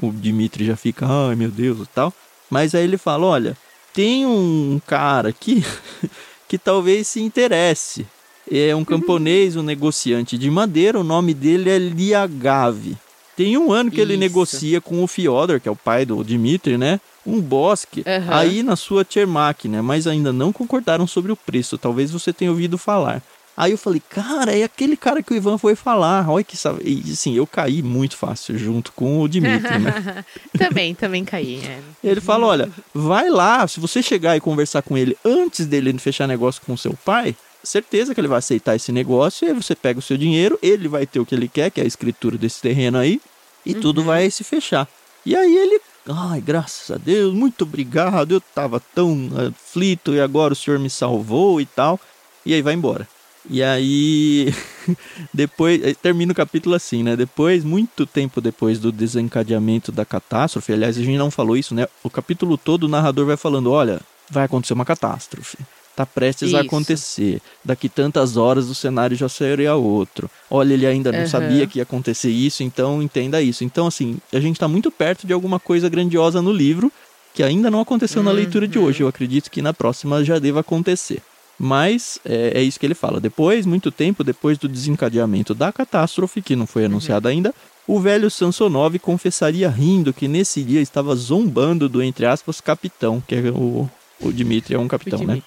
o 0.00 0.10
Dimitri 0.12 0.64
já 0.64 0.76
fica, 0.76 1.06
ai 1.06 1.36
meu 1.36 1.50
Deus 1.50 1.80
e 1.80 1.86
tal. 1.86 2.12
Mas 2.50 2.74
aí 2.74 2.84
ele 2.84 2.98
fala: 2.98 3.26
olha, 3.26 3.56
tem 3.92 4.26
um 4.26 4.80
cara 4.86 5.28
aqui 5.28 5.64
que 6.48 6.58
talvez 6.58 7.06
se 7.06 7.20
interesse. 7.20 8.06
É 8.50 8.74
um 8.74 8.84
camponês, 8.84 9.56
um 9.56 9.62
negociante 9.62 10.38
de 10.38 10.50
madeira, 10.50 10.98
o 10.98 11.04
nome 11.04 11.34
dele 11.34 11.68
é 11.68 11.78
Liagave. 11.78 12.96
Tem 13.36 13.56
um 13.56 13.70
ano 13.70 13.90
que 13.90 14.00
ele 14.00 14.14
Isso. 14.14 14.20
negocia 14.20 14.80
com 14.80 15.04
o 15.04 15.06
Fyodor, 15.06 15.60
que 15.60 15.68
é 15.68 15.70
o 15.70 15.76
pai 15.76 16.04
do 16.04 16.24
Dimitri, 16.24 16.76
né? 16.76 16.98
Um 17.28 17.40
bosque 17.40 18.02
Aham. 18.06 18.34
aí 18.34 18.62
na 18.62 18.74
sua 18.74 19.04
Tchermak, 19.04 19.68
né? 19.68 19.82
Mas 19.82 20.06
ainda 20.06 20.32
não 20.32 20.52
concordaram 20.52 21.06
sobre 21.06 21.30
o 21.30 21.36
preço. 21.36 21.76
Talvez 21.76 22.10
você 22.10 22.32
tenha 22.32 22.50
ouvido 22.50 22.78
falar. 22.78 23.22
Aí 23.54 23.72
eu 23.72 23.78
falei, 23.78 24.00
cara, 24.08 24.56
é 24.56 24.62
aquele 24.62 24.96
cara 24.96 25.20
que 25.20 25.32
o 25.32 25.36
Ivan 25.36 25.58
foi 25.58 25.74
falar. 25.74 26.30
Olha 26.30 26.44
que 26.44 26.56
sabe. 26.56 26.80
E 26.84 27.12
assim, 27.12 27.34
eu 27.34 27.44
caí 27.44 27.82
muito 27.82 28.16
fácil 28.16 28.56
junto 28.56 28.92
com 28.92 29.20
o 29.20 29.28
Dimitri, 29.28 29.78
né? 29.80 30.24
também, 30.56 30.94
também 30.94 31.24
caí. 31.24 31.60
é. 31.66 31.80
Ele 32.04 32.20
fala: 32.20 32.46
olha, 32.46 32.70
vai 32.94 33.28
lá, 33.28 33.66
se 33.66 33.80
você 33.80 34.00
chegar 34.00 34.36
e 34.36 34.40
conversar 34.40 34.82
com 34.82 34.96
ele 34.96 35.16
antes 35.24 35.66
dele 35.66 35.98
fechar 35.98 36.28
negócio 36.28 36.62
com 36.64 36.76
seu 36.76 36.94
pai, 37.04 37.34
certeza 37.64 38.14
que 38.14 38.20
ele 38.20 38.28
vai 38.28 38.38
aceitar 38.38 38.76
esse 38.76 38.92
negócio, 38.92 39.44
e 39.44 39.50
aí 39.50 39.54
você 39.54 39.74
pega 39.74 39.98
o 39.98 40.02
seu 40.02 40.16
dinheiro, 40.16 40.58
ele 40.62 40.86
vai 40.86 41.04
ter 41.04 41.18
o 41.18 41.26
que 41.26 41.34
ele 41.34 41.48
quer, 41.48 41.70
que 41.70 41.80
é 41.80 41.84
a 41.84 41.86
escritura 41.86 42.38
desse 42.38 42.60
terreno 42.60 42.96
aí, 42.96 43.20
e 43.66 43.74
tudo 43.74 44.02
vai 44.02 44.30
se 44.30 44.44
fechar. 44.44 44.88
E 45.26 45.36
aí 45.36 45.56
ele, 45.56 45.80
ai, 46.08 46.40
graças 46.40 46.90
a 46.90 46.98
Deus, 46.98 47.34
muito 47.34 47.62
obrigado, 47.62 48.32
eu 48.32 48.40
tava 48.40 48.80
tão 48.94 49.30
aflito 49.48 50.14
e 50.14 50.20
agora 50.20 50.52
o 50.52 50.56
senhor 50.56 50.78
me 50.78 50.90
salvou 50.90 51.60
e 51.60 51.66
tal. 51.66 52.00
E 52.44 52.54
aí 52.54 52.62
vai 52.62 52.74
embora. 52.74 53.06
E 53.50 53.62
aí, 53.62 54.52
depois, 55.32 55.82
eh, 55.82 55.94
termina 55.94 56.32
o 56.32 56.34
capítulo 56.34 56.74
assim, 56.74 57.02
né? 57.02 57.16
Depois, 57.16 57.64
muito 57.64 58.04
tempo 58.06 58.40
depois 58.40 58.78
do 58.78 58.92
desencadeamento 58.92 59.90
da 59.90 60.04
catástrofe, 60.04 60.72
aliás, 60.72 60.98
a 60.98 61.02
gente 61.02 61.16
não 61.16 61.30
falou 61.30 61.56
isso, 61.56 61.74
né? 61.74 61.86
O 62.02 62.10
capítulo 62.10 62.58
todo 62.58 62.84
o 62.84 62.88
narrador 62.88 63.26
vai 63.26 63.36
falando: 63.36 63.70
olha, 63.70 64.00
vai 64.30 64.44
acontecer 64.44 64.74
uma 64.74 64.84
catástrofe. 64.84 65.58
Tá 65.98 66.06
prestes 66.06 66.54
a 66.54 66.60
Isso. 66.60 66.68
acontecer. 66.68 67.42
Daqui 67.64 67.88
tantas 67.88 68.36
horas 68.36 68.70
o 68.70 68.74
cenário 68.74 69.16
já 69.16 69.28
seria 69.28 69.74
outro. 69.74 70.30
Olha, 70.48 70.72
ele 70.72 70.86
ainda 70.86 71.10
não 71.10 71.22
Aham. 71.22 71.28
sabia 71.28 71.66
que 71.66 71.80
ia 71.80 71.82
acontecer 71.82 72.30
isso, 72.30 72.62
então 72.62 73.02
entenda 73.02 73.42
isso. 73.42 73.64
Então, 73.64 73.88
assim, 73.88 74.16
a 74.32 74.38
gente 74.38 74.60
tá 74.60 74.68
muito 74.68 74.92
perto 74.92 75.26
de 75.26 75.32
alguma 75.32 75.58
coisa 75.58 75.88
grandiosa 75.88 76.40
no 76.40 76.52
livro 76.52 76.92
que 77.34 77.42
ainda 77.42 77.68
não 77.68 77.80
aconteceu 77.80 78.22
na 78.22 78.30
leitura 78.30 78.68
de 78.68 78.78
hoje. 78.78 79.02
Eu 79.02 79.08
acredito 79.08 79.50
que 79.50 79.60
na 79.60 79.74
próxima 79.74 80.22
já 80.22 80.38
deva 80.38 80.60
acontecer. 80.60 81.20
Mas 81.58 82.20
é, 82.24 82.52
é 82.54 82.62
isso 82.62 82.78
que 82.78 82.86
ele 82.86 82.94
fala. 82.94 83.18
Depois, 83.18 83.66
muito 83.66 83.90
tempo 83.90 84.22
depois 84.22 84.56
do 84.56 84.68
desencadeamento 84.68 85.52
da 85.52 85.72
catástrofe, 85.72 86.40
que 86.40 86.54
não 86.54 86.68
foi 86.68 86.84
anunciada 86.84 87.28
ainda, 87.28 87.52
o 87.88 87.98
velho 87.98 88.30
Sansonov 88.30 88.96
confessaria 89.00 89.68
rindo 89.68 90.12
que 90.12 90.28
nesse 90.28 90.62
dia 90.62 90.80
estava 90.80 91.16
zombando 91.16 91.88
do, 91.88 92.00
entre 92.00 92.24
aspas, 92.24 92.60
capitão, 92.60 93.20
que 93.26 93.34
é 93.34 93.50
o, 93.50 93.90
o 94.20 94.32
Dmitri 94.32 94.76
é 94.76 94.78
um 94.78 94.86
capitão, 94.86 95.24
né? 95.24 95.42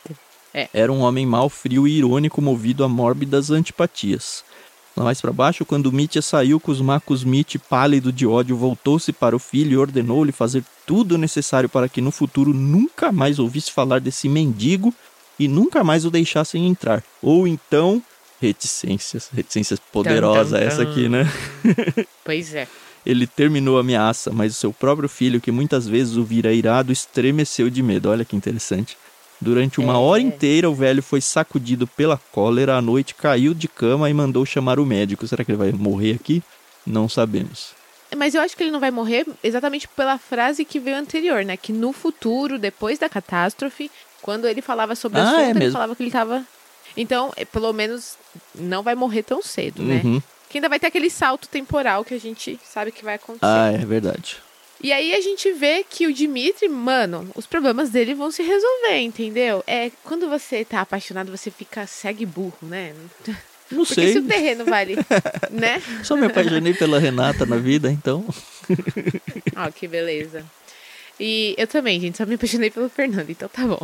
Dimitri. 0.54 0.80
Era 0.80 0.92
um 0.92 1.02
homem 1.02 1.26
mau, 1.26 1.50
frio 1.50 1.88
e 1.88 1.98
irônico, 1.98 2.42
movido 2.42 2.84
a 2.84 2.90
mórbidas 2.90 3.52
antipatias. 3.52 4.44
Lá 4.96 5.06
mais 5.06 5.22
para 5.22 5.32
baixo, 5.32 5.66
quando 5.66 5.92
Mitya 5.92 6.22
saiu, 6.22 6.60
Kuzmakus 6.60 7.24
Mitya, 7.24 7.62
pálido 7.70 8.12
de 8.12 8.28
ódio, 8.28 8.58
voltou-se 8.58 9.14
para 9.14 9.36
o 9.36 9.40
filho 9.40 9.72
e 9.72 9.78
ordenou-lhe 9.78 10.34
fazer 10.34 10.64
tudo 10.86 11.16
o 11.16 11.18
necessário 11.18 11.70
para 11.70 11.88
que 11.88 12.02
no 12.02 12.12
futuro 12.12 12.54
nunca 12.54 13.12
mais 13.12 13.40
ouvisse 13.40 13.72
falar 13.72 14.00
desse 14.02 14.28
mendigo 14.28 14.94
e 15.40 15.48
nunca 15.48 15.84
mais 15.84 16.06
o 16.06 16.12
deixassem 16.12 16.68
entrar. 16.68 17.02
Ou 17.22 17.48
então, 17.48 18.04
reticências, 18.42 19.30
reticências 19.34 19.80
poderosa 19.80 20.58
essa 20.58 20.82
aqui, 20.82 21.08
né? 21.08 21.32
Pois 22.24 22.54
é. 22.54 22.68
Ele 23.04 23.26
terminou 23.26 23.78
a 23.78 23.82
ameaça, 23.82 24.32
mas 24.32 24.52
o 24.52 24.56
seu 24.56 24.72
próprio 24.72 25.10
filho, 25.10 25.42
que 25.42 25.52
muitas 25.52 25.88
vezes 25.88 26.18
o 26.18 26.24
vira 26.24 26.54
irado, 26.54 26.92
estremeceu 26.92 27.70
de 27.70 27.82
medo. 27.82 28.10
Olha 28.10 28.24
que 28.24 28.36
interessante. 28.36 28.96
Durante 29.41 29.80
uma 29.80 29.93
É. 29.93 29.97
hora 29.97 30.21
inteira, 30.21 30.69
o 30.69 30.75
velho 30.75 31.01
foi 31.01 31.19
sacudido 31.19 31.88
pela 31.88 32.17
cólera. 32.32 32.75
À 32.77 32.82
noite, 32.82 33.15
caiu 33.15 33.54
de 33.56 33.67
cama 33.67 34.08
e 34.10 34.13
mandou 34.13 34.45
chamar 34.45 34.80
o 34.80 34.86
médico. 34.86 35.27
Será 35.27 35.43
que 35.43 35.49
ele 35.51 35.58
vai 35.58 35.71
morrer 35.71 36.13
aqui? 36.13 36.43
Não 36.86 37.10
sabemos. 37.10 37.71
Mas 38.15 38.36
eu 38.36 38.41
acho 38.41 38.56
que 38.56 38.62
ele 38.63 38.71
não 38.71 38.80
vai 38.80 38.91
morrer 38.91 39.25
exatamente 39.43 39.88
pela 39.88 40.17
frase 40.17 40.63
que 40.65 40.80
veio 40.80 40.97
anterior, 40.97 41.43
né? 41.43 41.58
Que 41.58 41.71
no 41.73 41.91
futuro, 41.93 42.60
depois 42.60 42.99
da 42.99 43.08
catástrofe, 43.10 43.89
quando 44.21 44.47
ele 44.47 44.62
falava 44.62 44.95
sobre 44.95 45.19
o 45.19 45.23
Ah, 45.23 45.25
assunto, 45.27 45.39
é 45.41 45.49
ele 45.49 45.60
mesmo. 45.60 45.73
falava 45.73 45.95
que 45.95 46.04
ele 46.04 46.12
tava. 46.12 46.45
Então, 46.95 47.32
é, 47.38 47.45
pelo 47.45 47.71
menos 47.71 48.17
não 48.54 48.84
vai 48.84 48.95
morrer 48.95 49.23
tão 49.23 49.41
cedo, 49.41 49.82
né? 49.82 50.01
Uhum. 50.04 50.21
Que 50.49 50.58
ainda 50.58 50.67
vai 50.67 50.77
ter 50.77 50.88
aquele 50.88 51.10
salto 51.10 51.47
temporal 51.47 52.04
que 52.04 52.13
a 52.13 52.19
gente 52.19 52.60
sabe 52.69 52.91
que 52.91 53.04
vai 53.04 53.15
acontecer. 53.15 53.45
Ah, 53.45 53.71
é 53.71 53.77
verdade. 53.86 54.38
E 54.84 54.91
aí 54.91 55.13
a 55.13 55.22
gente 55.22 55.52
vê 55.52 55.86
que 55.88 56.08
o 56.08 56.13
Dimitri, 56.13 56.67
mano, 56.67 57.30
os 57.36 57.46
problemas 57.46 57.91
dele 57.91 58.15
vão 58.15 58.32
se 58.32 58.41
resolver, 58.41 58.98
entendeu? 59.00 59.63
É, 59.67 59.91
quando 60.04 60.28
você 60.28 60.65
tá 60.65 60.82
apaixonado, 60.82 61.30
você 61.30 61.52
fica 61.52 61.86
cego 61.86 62.24
e 62.24 62.26
burro, 62.26 62.58
né? 62.63 62.94
Não 63.72 63.86
Porque 63.86 63.94
sei. 63.94 64.13
se 64.13 64.20
o 64.20 64.28
terreno 64.28 64.65
vale, 64.65 64.96
né? 65.52 65.82
Só 66.04 66.15
me 66.15 66.26
apaixonei 66.26 66.74
pela 66.74 67.00
Renata 67.00 67.46
na 67.46 67.58
vida, 67.58 67.91
então. 67.91 68.26
Ó, 69.56 69.70
que 69.72 69.88
beleza. 69.88 70.44
E 71.20 71.54
eu 71.58 71.67
também, 71.67 72.00
gente, 72.02 72.17
só 72.17 72.26
me 72.26 72.34
apaixonei 72.34 72.72
pelo 72.72 72.89
Fernando, 72.89 73.30
então 73.30 73.48
tá 73.48 73.65
bom. 73.67 73.80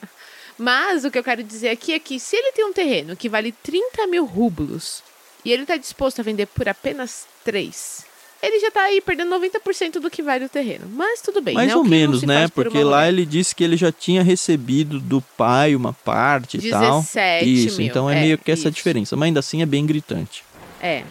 Mas 0.56 1.04
o 1.04 1.10
que 1.10 1.18
eu 1.18 1.24
quero 1.24 1.42
dizer 1.42 1.68
aqui 1.68 1.92
é 1.92 1.98
que 1.98 2.18
se 2.18 2.36
ele 2.36 2.52
tem 2.52 2.64
um 2.64 2.72
terreno 2.72 3.14
que 3.14 3.28
vale 3.28 3.52
30 3.52 4.06
mil 4.06 4.24
rublos 4.24 5.02
e 5.44 5.52
ele 5.52 5.64
tá 5.64 5.76
disposto 5.76 6.20
a 6.20 6.22
vender 6.22 6.46
por 6.46 6.68
apenas 6.68 7.26
3, 7.44 8.04
ele 8.42 8.58
já 8.60 8.70
tá 8.70 8.82
aí 8.82 9.00
perdendo 9.00 9.34
90% 9.34 10.00
do 10.00 10.10
que 10.10 10.22
vale 10.22 10.46
o 10.46 10.48
terreno. 10.48 10.86
Mas 10.92 11.20
tudo 11.20 11.42
bem, 11.42 11.54
Mais 11.54 11.68
né? 11.68 11.76
ou 11.76 11.84
menos, 11.84 12.22
né? 12.22 12.48
por 12.48 12.64
Porque 12.64 12.82
lá 12.82 13.06
ele 13.08 13.26
disse 13.26 13.54
que 13.54 13.62
ele 13.62 13.76
já 13.76 13.92
tinha 13.92 14.22
recebido 14.22 14.98
do 14.98 15.20
pai 15.20 15.76
uma 15.76 15.92
parte 15.92 16.56
e 16.56 16.70
tal. 16.70 17.00
17 17.00 17.66
Isso, 17.66 17.78
mil, 17.78 17.86
então 17.86 18.08
é, 18.08 18.16
é, 18.16 18.20
meio 18.20 18.38
que 18.38 18.50
essa 18.50 18.68
isso. 18.68 18.70
diferença. 18.70 19.16
Mas 19.16 19.26
ainda 19.26 19.40
assim 19.40 19.60
é 19.60 19.66
bem 19.66 19.84
gritante. 19.84 20.42
É. 20.82 21.04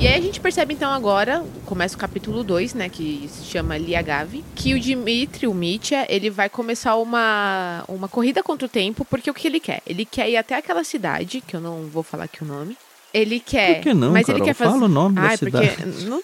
E 0.00 0.06
aí 0.06 0.14
a 0.14 0.20
gente 0.20 0.40
percebe 0.40 0.72
então 0.72 0.90
agora, 0.90 1.44
começa 1.66 1.94
o 1.94 1.98
capítulo 1.98 2.42
2, 2.42 2.72
né, 2.72 2.88
que 2.88 3.28
se 3.30 3.44
chama 3.44 3.76
Liagavi, 3.76 4.42
que 4.54 4.72
o 4.72 4.80
Dimitri, 4.80 5.46
o 5.46 5.52
Mitya, 5.52 6.06
ele 6.08 6.30
vai 6.30 6.48
começar 6.48 6.96
uma, 6.96 7.84
uma 7.86 8.08
corrida 8.08 8.42
contra 8.42 8.64
o 8.64 8.68
tempo, 8.68 9.04
porque 9.04 9.30
o 9.30 9.34
que 9.34 9.46
ele 9.46 9.60
quer? 9.60 9.82
Ele 9.86 10.06
quer 10.06 10.30
ir 10.30 10.38
até 10.38 10.56
aquela 10.56 10.82
cidade, 10.84 11.42
que 11.46 11.54
eu 11.54 11.60
não 11.60 11.82
vou 11.82 12.02
falar 12.02 12.24
aqui 12.24 12.42
o 12.42 12.46
nome. 12.46 12.78
Ele 13.12 13.40
quer... 13.40 13.76
Por 13.76 13.82
que 13.82 13.94
não, 13.94 14.12
mas 14.12 14.26
Carol? 14.26 14.38
ele 14.38 14.46
quer 14.46 14.54
fazer... 14.54 14.70
Fala 14.70 14.84
o 14.84 14.88
nome 14.88 15.16
da 15.16 15.22
Ai, 15.22 15.36
cidade. 15.36 15.68
porque... 15.68 16.04
Não... 16.04 16.22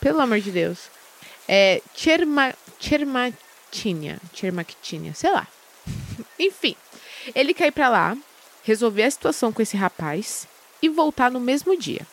Pelo 0.00 0.20
amor 0.20 0.40
de 0.40 0.50
Deus. 0.50 0.78
É... 1.48 1.80
Cherma... 1.94 2.54
Chermactinia, 2.80 4.18
sei 5.14 5.32
lá. 5.32 5.46
Enfim, 6.38 6.76
ele 7.34 7.54
quer 7.54 7.68
ir 7.68 7.72
pra 7.72 7.88
lá, 7.88 8.16
resolver 8.62 9.02
a 9.02 9.10
situação 9.10 9.52
com 9.52 9.62
esse 9.62 9.76
rapaz 9.76 10.46
e 10.80 10.88
voltar 10.88 11.30
no 11.30 11.40
mesmo 11.40 11.76
dia. 11.76 12.06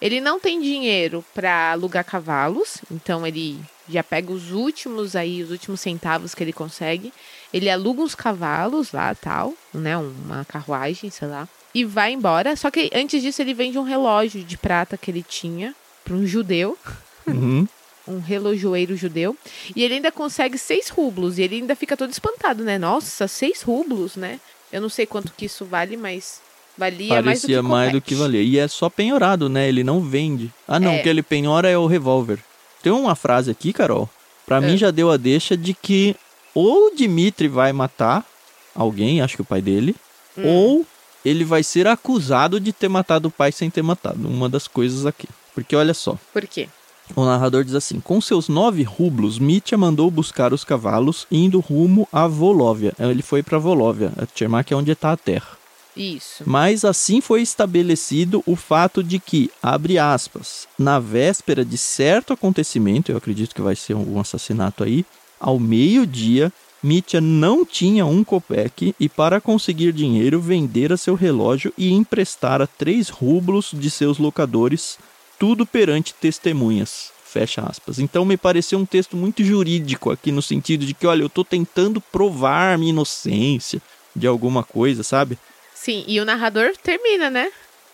Ele 0.00 0.20
não 0.20 0.40
tem 0.40 0.60
dinheiro 0.60 1.24
para 1.34 1.72
alugar 1.72 2.04
cavalos, 2.04 2.78
então 2.90 3.26
ele 3.26 3.60
já 3.88 4.02
pega 4.02 4.32
os 4.32 4.50
últimos 4.50 5.14
aí, 5.14 5.42
os 5.42 5.50
últimos 5.50 5.80
centavos 5.80 6.34
que 6.34 6.42
ele 6.42 6.52
consegue. 6.52 7.12
Ele 7.52 7.68
aluga 7.68 8.02
uns 8.02 8.14
cavalos 8.14 8.92
lá, 8.92 9.14
tal, 9.14 9.54
né, 9.74 9.96
uma 9.96 10.44
carruagem, 10.44 11.10
sei 11.10 11.28
lá, 11.28 11.48
e 11.74 11.84
vai 11.84 12.12
embora. 12.12 12.56
Só 12.56 12.70
que 12.70 12.90
antes 12.94 13.22
disso 13.22 13.40
ele 13.42 13.54
vende 13.54 13.78
um 13.78 13.82
relógio 13.82 14.42
de 14.42 14.56
prata 14.58 14.96
que 14.96 15.10
ele 15.10 15.22
tinha 15.26 15.74
para 16.04 16.14
um 16.14 16.26
judeu 16.26 16.76
Uhum. 17.26 17.66
um 18.08 18.18
relojoeiro 18.18 18.96
judeu. 18.96 19.36
E 19.76 19.82
ele 19.84 19.94
ainda 19.94 20.10
consegue 20.10 20.58
seis 20.58 20.88
rublos. 20.88 21.38
E 21.38 21.42
ele 21.42 21.56
ainda 21.56 21.76
fica 21.76 21.96
todo 21.96 22.10
espantado, 22.10 22.64
né? 22.64 22.78
Nossa, 22.78 23.28
seis 23.28 23.62
rublos, 23.62 24.16
né? 24.16 24.40
Eu 24.72 24.80
não 24.80 24.88
sei 24.88 25.06
quanto 25.06 25.32
que 25.36 25.44
isso 25.46 25.64
vale, 25.64 25.96
mas 25.96 26.40
valia 26.76 27.22
mais 27.22 27.40
do 27.42 27.46
que 27.46 27.52
Parecia 27.54 27.62
mais 27.62 27.92
do 27.92 28.00
que 28.00 28.14
valia. 28.14 28.42
E 28.42 28.58
é 28.58 28.66
só 28.66 28.88
penhorado, 28.88 29.48
né? 29.48 29.68
Ele 29.68 29.84
não 29.84 30.00
vende. 30.00 30.50
Ah, 30.66 30.80
não, 30.80 30.92
É. 30.94 31.00
o 31.00 31.02
que 31.02 31.08
ele 31.08 31.22
penhora 31.22 31.68
é 31.68 31.76
o 31.78 31.86
revólver. 31.86 32.38
Tem 32.82 32.90
uma 32.90 33.14
frase 33.14 33.50
aqui, 33.50 33.72
Carol. 33.72 34.08
Pra 34.46 34.56
É. 34.56 34.60
mim 34.60 34.76
já 34.76 34.90
deu 34.90 35.10
a 35.10 35.16
deixa 35.16 35.56
de 35.56 35.74
que 35.74 36.16
ou 36.54 36.88
o 36.88 36.94
Dimitri 36.96 37.46
vai 37.46 37.72
matar 37.72 38.24
alguém, 38.74 39.20
acho 39.20 39.36
que 39.36 39.42
o 39.42 39.44
pai 39.44 39.60
dele, 39.60 39.94
Hum. 40.36 40.42
ou 40.46 40.86
ele 41.24 41.44
vai 41.44 41.62
ser 41.62 41.86
acusado 41.86 42.58
de 42.60 42.72
ter 42.72 42.88
matado 42.88 43.28
o 43.28 43.30
pai 43.30 43.52
sem 43.52 43.70
ter 43.70 43.82
matado. 43.82 44.28
Uma 44.28 44.48
das 44.48 44.66
coisas 44.66 45.06
aqui. 45.06 45.28
Porque 45.54 45.76
olha 45.76 45.94
só. 45.94 46.18
Por 46.32 46.46
quê? 46.46 46.68
O 47.16 47.24
narrador 47.24 47.64
diz 47.64 47.74
assim: 47.74 48.00
Com 48.00 48.20
seus 48.20 48.48
nove 48.48 48.82
rublos, 48.82 49.38
Mitya 49.38 49.76
mandou 49.76 50.10
buscar 50.10 50.52
os 50.52 50.64
cavalos, 50.64 51.26
indo 51.30 51.58
rumo 51.60 52.08
a 52.12 52.26
Volóvia. 52.26 52.94
Ele 52.98 53.22
foi 53.22 53.42
para 53.42 53.58
Volóvia, 53.58 54.12
a 54.16 54.26
Tchermak 54.26 54.72
é 54.72 54.76
onde 54.76 54.92
está 54.92 55.12
a 55.12 55.16
terra. 55.16 55.58
Isso. 55.96 56.44
Mas 56.46 56.84
assim 56.84 57.20
foi 57.20 57.42
estabelecido 57.42 58.42
o 58.46 58.54
fato 58.54 59.02
de 59.02 59.18
que, 59.18 59.50
abre 59.62 59.98
aspas, 59.98 60.68
na 60.78 61.00
véspera 61.00 61.64
de 61.64 61.76
certo 61.76 62.32
acontecimento, 62.32 63.10
eu 63.10 63.16
acredito 63.16 63.54
que 63.54 63.60
vai 63.60 63.74
ser 63.74 63.94
um 63.94 64.20
assassinato 64.20 64.84
aí, 64.84 65.04
ao 65.38 65.58
meio-dia, 65.58 66.52
Mitya 66.82 67.20
não 67.20 67.64
tinha 67.64 68.06
um 68.06 68.24
copec 68.24 68.94
e, 68.98 69.08
para 69.08 69.40
conseguir 69.40 69.92
dinheiro, 69.92 70.40
vendera 70.40 70.96
seu 70.96 71.14
relógio 71.14 71.72
e 71.76 71.92
emprestara 71.92 72.66
três 72.66 73.08
rublos 73.08 73.70
de 73.72 73.90
seus 73.90 74.18
locadores, 74.18 74.98
tudo 75.38 75.66
perante 75.66 76.14
testemunhas. 76.14 77.12
Fecha 77.24 77.62
aspas. 77.62 77.98
Então 77.98 78.24
me 78.24 78.36
pareceu 78.36 78.78
um 78.78 78.86
texto 78.86 79.16
muito 79.16 79.44
jurídico 79.44 80.10
aqui, 80.10 80.32
no 80.32 80.42
sentido 80.42 80.84
de 80.84 80.94
que, 80.94 81.06
olha, 81.06 81.22
eu 81.22 81.28
estou 81.28 81.44
tentando 81.44 82.00
provar 82.00 82.76
minha 82.76 82.90
inocência 82.90 83.80
de 84.16 84.26
alguma 84.26 84.64
coisa, 84.64 85.02
sabe? 85.02 85.38
Sim, 85.74 86.04
e 86.08 86.18
o 86.18 86.24
narrador 86.24 86.72
termina, 86.82 87.30
né? 87.30 87.50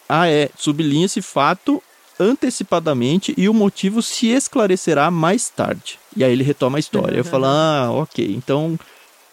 Ah, 0.08 0.28
é. 0.28 0.48
Sublinha 0.56 1.06
esse 1.06 1.20
fato 1.20 1.82
antecipadamente 2.18 3.34
e 3.36 3.48
o 3.48 3.54
motivo 3.54 4.02
se 4.02 4.28
esclarecerá 4.28 5.10
mais 5.10 5.48
tarde. 5.48 5.98
E 6.16 6.24
aí 6.24 6.32
ele 6.32 6.44
retoma 6.44 6.78
a 6.78 6.80
história. 6.80 7.16
Eu 7.16 7.24
falo, 7.24 7.46
ah, 7.46 7.90
ok. 7.92 8.34
Então, 8.34 8.78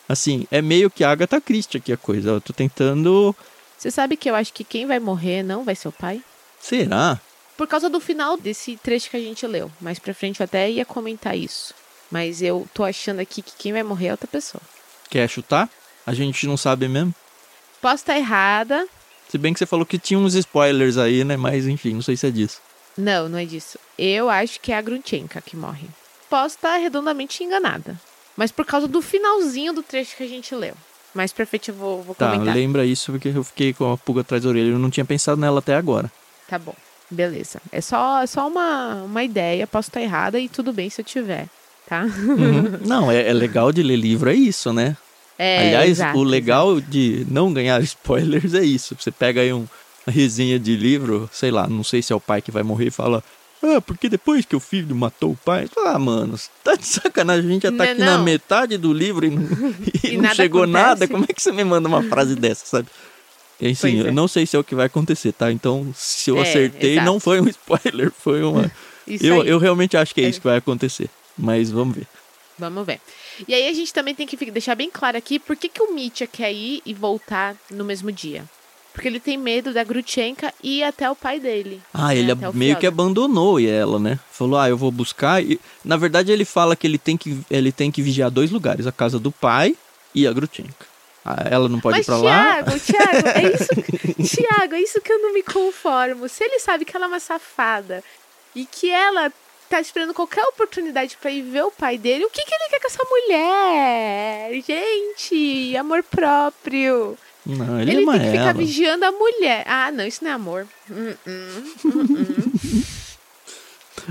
assim, 0.07 0.45
é 0.51 0.61
meio 0.61 0.89
que 0.89 1.03
Agatha 1.03 1.39
Christie 1.39 1.77
aqui 1.77 1.91
a 1.93 1.97
coisa. 1.97 2.31
Eu 2.31 2.41
tô 2.41 2.53
tentando. 2.53 3.35
Você 3.77 3.89
sabe 3.89 4.17
que 4.17 4.29
eu 4.29 4.35
acho 4.35 4.53
que 4.53 4.63
quem 4.63 4.85
vai 4.85 4.99
morrer 4.99 5.43
não 5.43 5.63
vai 5.63 5.75
ser 5.75 5.87
o 5.87 5.91
pai? 5.91 6.21
Será? 6.59 7.19
Por 7.57 7.67
causa 7.67 7.89
do 7.89 7.99
final 7.99 8.37
desse 8.37 8.77
trecho 8.77 9.09
que 9.09 9.17
a 9.17 9.19
gente 9.19 9.45
leu. 9.45 9.71
Mais 9.79 9.99
pra 9.99 10.13
frente 10.13 10.39
eu 10.39 10.45
até 10.45 10.69
ia 10.69 10.85
comentar 10.85 11.37
isso. 11.37 11.73
Mas 12.09 12.41
eu 12.41 12.67
tô 12.73 12.83
achando 12.83 13.19
aqui 13.19 13.41
que 13.41 13.53
quem 13.57 13.73
vai 13.73 13.83
morrer 13.83 14.07
é 14.07 14.11
outra 14.11 14.27
pessoa. 14.27 14.61
Quer 15.09 15.27
chutar? 15.29 15.69
A 16.05 16.13
gente 16.13 16.47
não 16.47 16.57
sabe 16.57 16.87
mesmo. 16.87 17.13
Posso 17.81 17.95
estar 17.95 18.17
errada. 18.17 18.87
Se 19.29 19.37
bem 19.37 19.53
que 19.53 19.59
você 19.59 19.65
falou 19.65 19.85
que 19.85 19.97
tinha 19.97 20.19
uns 20.19 20.35
spoilers 20.35 20.97
aí, 20.97 21.23
né? 21.23 21.37
Mas 21.37 21.67
enfim, 21.67 21.93
não 21.93 22.01
sei 22.01 22.15
se 22.15 22.27
é 22.27 22.31
disso. 22.31 22.61
Não, 22.97 23.27
não 23.29 23.37
é 23.39 23.45
disso. 23.45 23.77
Eu 23.97 24.29
acho 24.29 24.59
que 24.59 24.71
é 24.71 24.77
a 24.77 24.81
Grunchenka 24.81 25.41
que 25.41 25.55
morre. 25.57 25.87
Posso 26.29 26.55
estar 26.55 26.77
redondamente 26.77 27.43
enganada. 27.43 27.99
Mas 28.35 28.51
por 28.51 28.65
causa 28.65 28.87
do 28.87 29.01
finalzinho 29.01 29.73
do 29.73 29.83
trecho 29.83 30.15
que 30.17 30.23
a 30.23 30.27
gente 30.27 30.53
leu. 30.55 30.73
Mais 31.13 31.31
pra 31.31 31.45
frente 31.45 31.69
eu 31.69 31.75
vou, 31.75 32.01
vou 32.01 32.15
Tá, 32.15 32.31
comentar. 32.31 32.55
lembra 32.55 32.85
isso 32.85 33.11
porque 33.11 33.29
eu 33.29 33.43
fiquei 33.43 33.73
com 33.73 33.91
a 33.93 33.97
pulga 33.97 34.21
atrás 34.21 34.43
da 34.43 34.49
orelha. 34.49 34.71
Eu 34.71 34.79
não 34.79 34.89
tinha 34.89 35.05
pensado 35.05 35.39
nela 35.39 35.59
até 35.59 35.75
agora. 35.75 36.11
Tá 36.47 36.57
bom. 36.57 36.75
Beleza. 37.09 37.61
É 37.71 37.79
só, 37.81 38.21
é 38.23 38.27
só 38.27 38.47
uma, 38.47 39.03
uma 39.03 39.23
ideia. 39.23 39.67
Posso 39.67 39.89
estar 39.89 40.01
errada 40.01 40.39
e 40.39 40.49
tudo 40.49 40.73
bem 40.73 40.89
se 40.89 41.01
eu 41.01 41.05
tiver. 41.05 41.47
Tá? 41.87 42.03
Uhum. 42.03 42.79
não, 42.87 43.11
é, 43.11 43.27
é 43.29 43.33
legal 43.33 43.71
de 43.71 43.83
ler 43.83 43.97
livro, 43.97 44.29
é 44.29 44.33
isso, 44.33 44.73
né? 44.73 44.97
É, 45.37 45.67
Aliás, 45.67 45.89
exato, 45.91 46.17
o 46.17 46.23
legal 46.23 46.79
de 46.79 47.25
não 47.29 47.53
ganhar 47.53 47.81
spoilers 47.83 48.53
é 48.55 48.63
isso. 48.63 48.95
Você 48.99 49.11
pega 49.11 49.41
aí 49.41 49.53
um, 49.53 49.67
resenha 50.11 50.59
de 50.59 50.75
livro, 50.75 51.29
sei 51.31 51.51
lá, 51.51 51.67
não 51.67 51.83
sei 51.83 52.01
se 52.01 52.11
é 52.13 52.15
o 52.15 52.19
pai 52.19 52.41
que 52.41 52.51
vai 52.51 52.63
morrer 52.63 52.87
e 52.87 52.91
fala. 52.91 53.23
Ah, 53.65 53.79
porque 53.79 54.09
depois 54.09 54.43
que 54.45 54.55
o 54.57 54.59
filho 54.59 54.93
matou 54.93 55.31
o 55.31 55.37
pai. 55.37 55.69
Ah, 55.85 55.97
mano, 55.97 56.37
tá 56.63 56.75
de 56.75 56.85
sacanagem. 56.85 57.49
A 57.49 57.53
gente 57.53 57.63
já 57.63 57.71
tá 57.71 57.77
Não, 57.77 57.91
aqui 57.91 57.99
na 58.01 58.17
não. 58.17 58.23
metade 58.25 58.77
do 58.77 58.91
livro 58.91 59.25
e 59.25 59.29
não, 59.29 59.41
e 60.03 60.07
E 60.09 60.15
não 60.17 60.23
nada 60.23 60.35
chegou 60.35 60.63
acontece. 60.63 60.83
nada. 60.85 61.07
Como 61.07 61.23
é 61.23 61.33
que 61.33 61.41
você 61.41 61.51
me 61.53 61.63
manda 61.63 61.87
uma 61.87 62.03
frase 62.03 62.35
dessa, 62.35 62.65
sabe? 62.65 62.89
E 63.61 63.69
assim, 63.69 64.03
é. 64.03 64.07
eu 64.09 64.11
não 64.13 64.27
sei 64.27 64.45
se 64.45 64.57
é 64.57 64.59
o 64.59 64.63
que 64.65 64.75
vai 64.75 64.87
acontecer, 64.87 65.31
tá? 65.31 65.49
Então, 65.49 65.93
se 65.95 66.29
eu 66.29 66.37
É, 66.39 66.41
acertei, 66.41 66.93
exato. 66.93 67.05
não 67.05 67.19
foi 67.21 67.39
um 67.39 67.47
spoiler, 67.49 68.11
foi 68.11 68.43
uma. 68.43 68.69
Eu, 69.07 69.45
eu 69.45 69.57
realmente 69.57 69.95
acho 69.95 70.13
que 70.13 70.19
é 70.19 70.25
É. 70.25 70.27
isso 70.29 70.41
que 70.41 70.47
vai 70.47 70.57
acontecer. 70.57 71.09
Mas 71.37 71.71
vamos 71.71 71.95
ver. 71.95 72.07
Vamos 72.59 72.85
ver. 72.85 72.99
E 73.47 73.53
aí 73.53 73.69
a 73.69 73.73
gente 73.73 73.93
também 73.93 74.13
tem 74.13 74.27
que 74.27 74.35
deixar 74.51 74.75
bem 74.75 74.89
claro 74.91 75.17
aqui 75.17 75.39
por 75.39 75.55
que, 75.55 75.69
que 75.69 75.81
o 75.81 75.93
Mitya 75.95 76.27
quer 76.27 76.51
ir 76.51 76.81
e 76.85 76.93
voltar 76.93 77.55
no 77.71 77.85
mesmo 77.85 78.11
dia. 78.11 78.43
Porque 78.93 79.07
ele 79.07 79.19
tem 79.19 79.37
medo 79.37 79.73
da 79.73 79.83
Grutchenka 79.83 80.53
e 80.61 80.83
até 80.83 81.09
o 81.09 81.15
pai 81.15 81.39
dele. 81.39 81.81
Ah, 81.91 82.09
né, 82.09 82.17
ele 82.17 82.31
até 82.31 82.47
o 82.47 82.53
meio 82.53 82.77
que 82.77 82.85
abandonou 82.85 83.59
ela, 83.59 83.99
né? 83.99 84.19
Falou, 84.31 84.59
ah, 84.59 84.69
eu 84.69 84.77
vou 84.77 84.91
buscar. 84.91 85.43
E, 85.43 85.59
na 85.83 85.97
verdade, 85.97 86.31
ele 86.31 86.45
fala 86.45 86.75
que 86.75 86.85
ele 86.85 86.99
tem 86.99 87.17
que, 87.17 87.39
ele 87.49 87.71
tem 87.71 87.91
que 87.91 88.03
vigiar 88.03 88.29
dois 88.29 88.51
lugares: 88.51 88.85
a 88.85 88.91
casa 88.91 89.19
do 89.19 89.31
pai 89.31 89.75
e 90.13 90.27
a 90.27 90.31
Grutchenka. 90.31 90.93
Ah, 91.25 91.47
ela 91.49 91.69
não 91.69 91.79
pode 91.79 91.97
Mas 91.97 92.05
ir 92.05 92.11
pra 92.11 92.17
lá. 92.17 92.63
Thiago, 92.63 92.79
Thiago, 92.79 93.27
é 93.29 93.53
isso, 93.53 94.35
Thiago, 94.35 94.75
é 94.75 94.81
isso 94.81 95.01
que 95.01 95.11
eu 95.11 95.19
não 95.19 95.33
me 95.33 95.41
conformo. 95.41 96.27
Se 96.27 96.43
ele 96.43 96.59
sabe 96.59 96.85
que 96.85 96.95
ela 96.95 97.05
é 97.05 97.07
uma 97.07 97.19
safada 97.19 98.03
e 98.53 98.65
que 98.65 98.89
ela 98.89 99.31
tá 99.69 99.79
esperando 99.79 100.13
qualquer 100.13 100.43
oportunidade 100.43 101.17
pra 101.19 101.31
ir 101.31 101.41
ver 101.41 101.63
o 101.63 101.71
pai 101.71 101.97
dele, 101.97 102.25
o 102.25 102.29
que, 102.29 102.43
que 102.43 102.53
ele 102.53 102.69
quer 102.69 102.79
com 102.79 102.87
essa 102.87 103.03
mulher? 103.09 104.61
Gente, 104.61 105.77
amor 105.77 106.03
próprio. 106.03 107.17
Não, 107.45 107.79
ele, 107.79 107.91
Ele 107.91 108.03
ama 108.03 108.13
tem 108.13 108.21
que 108.21 108.31
ficar 108.31 108.43
ela. 108.43 108.53
vigiando 108.53 109.05
a 109.05 109.11
mulher. 109.11 109.65
Ah, 109.67 109.91
não, 109.91 110.05
isso 110.05 110.23
não 110.23 110.31
é 110.31 110.33
amor. 110.33 110.65
Hum, 110.89 111.13
hum, 111.27 111.73
hum. 111.85 112.83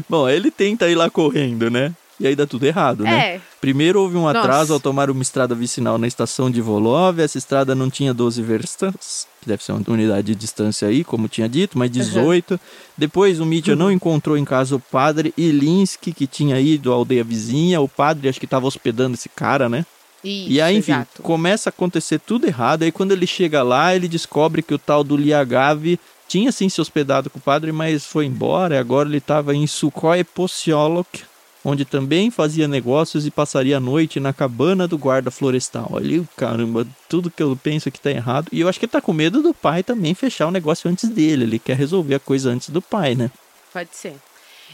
Bom, 0.08 0.28
ele 0.28 0.50
tenta 0.50 0.88
ir 0.88 0.94
lá 0.94 1.10
correndo, 1.10 1.70
né? 1.70 1.94
E 2.20 2.26
aí 2.26 2.36
dá 2.36 2.46
tudo 2.46 2.64
errado, 2.64 3.02
né? 3.02 3.34
É, 3.36 3.40
Primeiro 3.60 4.00
houve 4.00 4.16
um 4.16 4.28
atraso 4.28 4.60
Nossa. 4.60 4.72
ao 4.74 4.80
tomar 4.80 5.10
uma 5.10 5.22
estrada 5.22 5.54
vicinal 5.56 5.98
na 5.98 6.06
estação 6.06 6.50
de 6.50 6.60
Volov. 6.60 7.18
Essa 7.18 7.36
estrada 7.36 7.74
não 7.74 7.90
tinha 7.90 8.14
12 8.14 8.40
verstas, 8.42 9.26
que 9.40 9.48
deve 9.48 9.64
ser 9.64 9.72
uma 9.72 9.82
unidade 9.88 10.28
de 10.28 10.34
distância 10.36 10.86
aí, 10.86 11.02
como 11.02 11.26
tinha 11.26 11.48
dito, 11.48 11.76
mas 11.76 11.90
18. 11.90 12.60
Depois 12.96 13.40
o 13.40 13.46
Mitya 13.46 13.74
não 13.74 13.90
encontrou 13.90 14.38
em 14.38 14.44
casa 14.44 14.76
o 14.76 14.80
padre 14.80 15.34
Ilinski, 15.36 16.12
que 16.12 16.26
tinha 16.26 16.60
ido 16.60 16.92
à 16.92 16.94
aldeia 16.94 17.24
vizinha. 17.24 17.80
O 17.80 17.88
padre 17.88 18.28
acho 18.28 18.38
que 18.38 18.46
estava 18.46 18.66
hospedando 18.66 19.14
esse 19.14 19.28
cara, 19.28 19.68
né? 19.68 19.84
Isso, 20.24 20.50
E 20.50 20.61
aí, 20.61 20.76
enfim, 20.76 20.92
exato. 20.92 21.22
começa 21.22 21.68
a 21.68 21.72
acontecer 21.72 22.18
tudo 22.20 22.46
errado. 22.46 22.82
Aí 22.82 22.92
quando 22.92 23.12
ele 23.12 23.26
chega 23.26 23.62
lá, 23.62 23.94
ele 23.94 24.08
descobre 24.08 24.62
que 24.62 24.74
o 24.74 24.78
tal 24.78 25.02
do 25.02 25.16
Liagavi 25.16 25.98
tinha 26.28 26.50
sim 26.52 26.68
se 26.68 26.80
hospedado 26.80 27.28
com 27.28 27.38
o 27.38 27.42
padre, 27.42 27.72
mas 27.72 28.06
foi 28.06 28.26
embora. 28.26 28.74
E 28.74 28.78
agora 28.78 29.08
ele 29.08 29.18
estava 29.18 29.54
em 29.54 29.66
Sukhoi 29.66 30.24
Posiolok, 30.24 31.24
onde 31.64 31.85
também 31.85 32.30
fazia 32.30 32.66
negócios 32.66 33.26
e 33.26 33.30
passaria 33.30 33.76
a 33.76 33.80
noite 33.80 34.18
na 34.18 34.32
cabana 34.32 34.88
do 34.88 34.96
guarda 34.96 35.30
florestal. 35.30 35.88
Olha, 35.92 36.22
caramba, 36.37 36.87
tudo 37.08 37.30
que 37.30 37.42
eu 37.42 37.56
penso 37.62 37.90
que 37.90 38.00
tá 38.00 38.11
errado. 38.11 38.48
E 38.50 38.61
eu 38.61 38.68
acho 38.68 38.78
que 38.78 38.87
ele 38.87 38.92
tá 38.92 39.00
com 39.00 39.12
medo 39.12 39.42
do 39.42 39.52
pai 39.52 39.82
também 39.82 40.14
fechar 40.14 40.46
o 40.46 40.50
negócio 40.52 40.90
antes 40.90 41.08
dele. 41.08 41.44
Ele 41.44 41.58
quer 41.58 41.76
resolver 41.76 42.14
a 42.14 42.20
coisa 42.20 42.50
antes 42.50 42.70
do 42.70 42.80
pai, 42.80 43.14
né? 43.14 43.30
Pode 43.72 43.90
ser. 43.92 44.14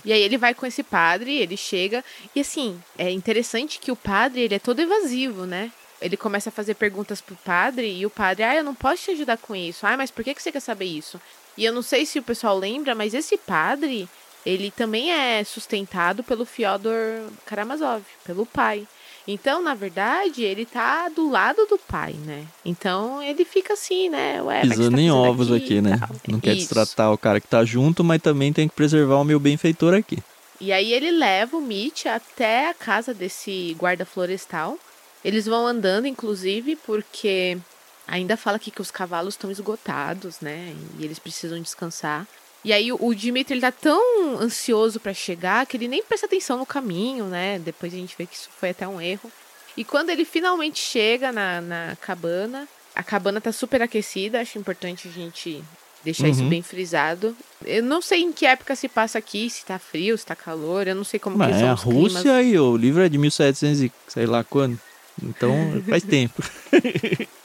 E 0.04 0.12
aí 0.12 0.20
ele 0.20 0.38
vai 0.38 0.54
com 0.54 0.66
esse 0.66 0.82
padre, 0.82 1.36
ele 1.36 1.56
chega. 1.56 2.04
E 2.34 2.40
assim, 2.40 2.80
é 2.96 3.10
interessante 3.10 3.78
que 3.78 3.90
o 3.90 3.96
padre, 3.96 4.42
ele 4.42 4.54
é 4.54 4.58
todo 4.58 4.80
evasivo, 4.80 5.46
né? 5.46 5.72
Ele 6.00 6.16
começa 6.16 6.48
a 6.48 6.52
fazer 6.52 6.74
perguntas 6.74 7.20
pro 7.20 7.36
padre 7.36 7.92
e 7.92 8.06
o 8.06 8.10
padre, 8.10 8.44
ah, 8.44 8.54
eu 8.54 8.64
não 8.64 8.74
posso 8.74 9.04
te 9.04 9.10
ajudar 9.10 9.36
com 9.38 9.54
isso. 9.54 9.86
Ah, 9.86 9.96
mas 9.96 10.10
por 10.10 10.24
que 10.24 10.34
que 10.34 10.42
você 10.42 10.52
quer 10.52 10.60
saber 10.60 10.84
isso? 10.84 11.20
E 11.56 11.64
eu 11.64 11.72
não 11.72 11.82
sei 11.82 12.06
se 12.06 12.18
o 12.18 12.22
pessoal 12.22 12.56
lembra, 12.56 12.94
mas 12.94 13.14
esse 13.14 13.36
padre, 13.36 14.08
ele 14.46 14.70
também 14.70 15.10
é 15.10 15.42
sustentado 15.42 16.22
pelo 16.22 16.44
Fyodor 16.44 17.28
Karamazov, 17.44 18.04
pelo 18.24 18.46
pai. 18.46 18.86
Então, 19.30 19.62
na 19.62 19.74
verdade, 19.74 20.42
ele 20.42 20.64
tá 20.64 21.10
do 21.10 21.28
lado 21.28 21.66
do 21.66 21.76
pai, 21.76 22.14
né? 22.14 22.46
Então, 22.64 23.22
ele 23.22 23.44
fica 23.44 23.74
assim, 23.74 24.08
né? 24.08 24.42
Ué, 24.42 24.62
Pisando 24.62 24.96
tá 24.96 25.02
em 25.02 25.10
ovos 25.10 25.52
aqui, 25.52 25.74
e 25.74 25.80
né? 25.82 26.00
Não 26.26 26.40
quer 26.40 26.56
Isso. 26.56 26.74
destratar 26.74 27.12
o 27.12 27.18
cara 27.18 27.38
que 27.38 27.46
tá 27.46 27.62
junto, 27.62 28.02
mas 28.02 28.22
também 28.22 28.54
tem 28.54 28.66
que 28.66 28.74
preservar 28.74 29.16
o 29.16 29.24
meu 29.24 29.38
benfeitor 29.38 29.92
aqui. 29.92 30.16
E 30.58 30.72
aí 30.72 30.94
ele 30.94 31.10
leva 31.10 31.58
o 31.58 31.60
Mitch 31.60 32.06
até 32.06 32.70
a 32.70 32.74
casa 32.74 33.12
desse 33.12 33.76
guarda 33.78 34.06
florestal. 34.06 34.78
Eles 35.22 35.44
vão 35.44 35.66
andando, 35.66 36.06
inclusive, 36.06 36.74
porque 36.76 37.58
ainda 38.06 38.34
fala 38.34 38.56
aqui 38.56 38.70
que 38.70 38.80
os 38.80 38.90
cavalos 38.90 39.34
estão 39.34 39.50
esgotados, 39.50 40.40
né? 40.40 40.74
E 40.98 41.04
eles 41.04 41.18
precisam 41.18 41.60
descansar. 41.60 42.26
E 42.64 42.72
aí 42.72 42.92
o, 42.92 43.14
Dimitri 43.14 43.54
ele 43.54 43.60
tá 43.60 43.70
tão 43.72 44.38
ansioso 44.40 44.98
pra 44.98 45.14
chegar 45.14 45.64
que 45.66 45.76
ele 45.76 45.88
nem 45.88 46.02
presta 46.02 46.26
atenção 46.26 46.58
no 46.58 46.66
caminho, 46.66 47.24
né? 47.26 47.58
Depois 47.60 47.92
a 47.94 47.96
gente 47.96 48.14
vê 48.18 48.26
que 48.26 48.34
isso 48.34 48.48
foi 48.58 48.70
até 48.70 48.86
um 48.86 49.00
erro. 49.00 49.30
E 49.76 49.84
quando 49.84 50.10
ele 50.10 50.24
finalmente 50.24 50.80
chega 50.80 51.30
na, 51.30 51.60
na 51.60 51.96
cabana, 52.00 52.66
a 52.96 53.02
cabana 53.02 53.40
tá 53.40 53.52
super 53.52 53.80
aquecida, 53.80 54.40
acho 54.40 54.58
importante 54.58 55.06
a 55.06 55.10
gente 55.10 55.62
deixar 56.04 56.28
isso 56.28 56.42
Uhum. 56.42 56.48
bem 56.48 56.62
frisado. 56.62 57.36
Eu 57.64 57.82
não 57.82 58.02
sei 58.02 58.22
em 58.22 58.32
que 58.32 58.44
época 58.44 58.74
se 58.74 58.88
passa 58.88 59.18
aqui, 59.18 59.48
se 59.48 59.64
tá 59.64 59.78
frio, 59.78 60.18
se 60.18 60.26
tá 60.26 60.34
calor, 60.34 60.88
eu 60.88 60.96
não 60.96 61.04
sei 61.04 61.20
como 61.20 61.36
que 61.36 61.38
Mas 61.38 61.56
é 61.56 61.60
são 61.60 61.72
a 61.72 61.76
climas. 61.76 62.14
Rússia 62.14 62.42
e 62.42 62.58
o 62.58 62.76
livro 62.76 63.02
é 63.02 63.08
de 63.08 63.18
1700 63.18 63.82
e 63.82 63.92
sei 64.08 64.26
lá 64.26 64.42
quando. 64.42 64.78
Então 65.22 65.52
faz 65.88 66.02
tempo. 66.02 66.42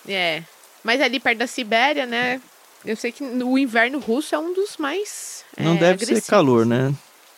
É. 0.08 0.44
Mas 0.84 1.00
ali 1.02 1.20
perto 1.20 1.38
da 1.40 1.48
Sibéria, 1.48 2.06
né? 2.06 2.42
Eu 2.86 2.96
sei 2.96 3.12
que 3.12 3.24
o 3.24 3.58
inverno 3.58 4.00
russo 4.00 4.36
é 4.36 4.40
um 4.40 4.54
dos 4.54 4.78
mais. 4.78 5.44
Não 5.58 5.72
é, 5.74 5.78
deve 5.78 5.86
agressivos. 5.94 6.24
ser 6.24 6.30
calor, 6.30 6.66
né? 6.66 6.94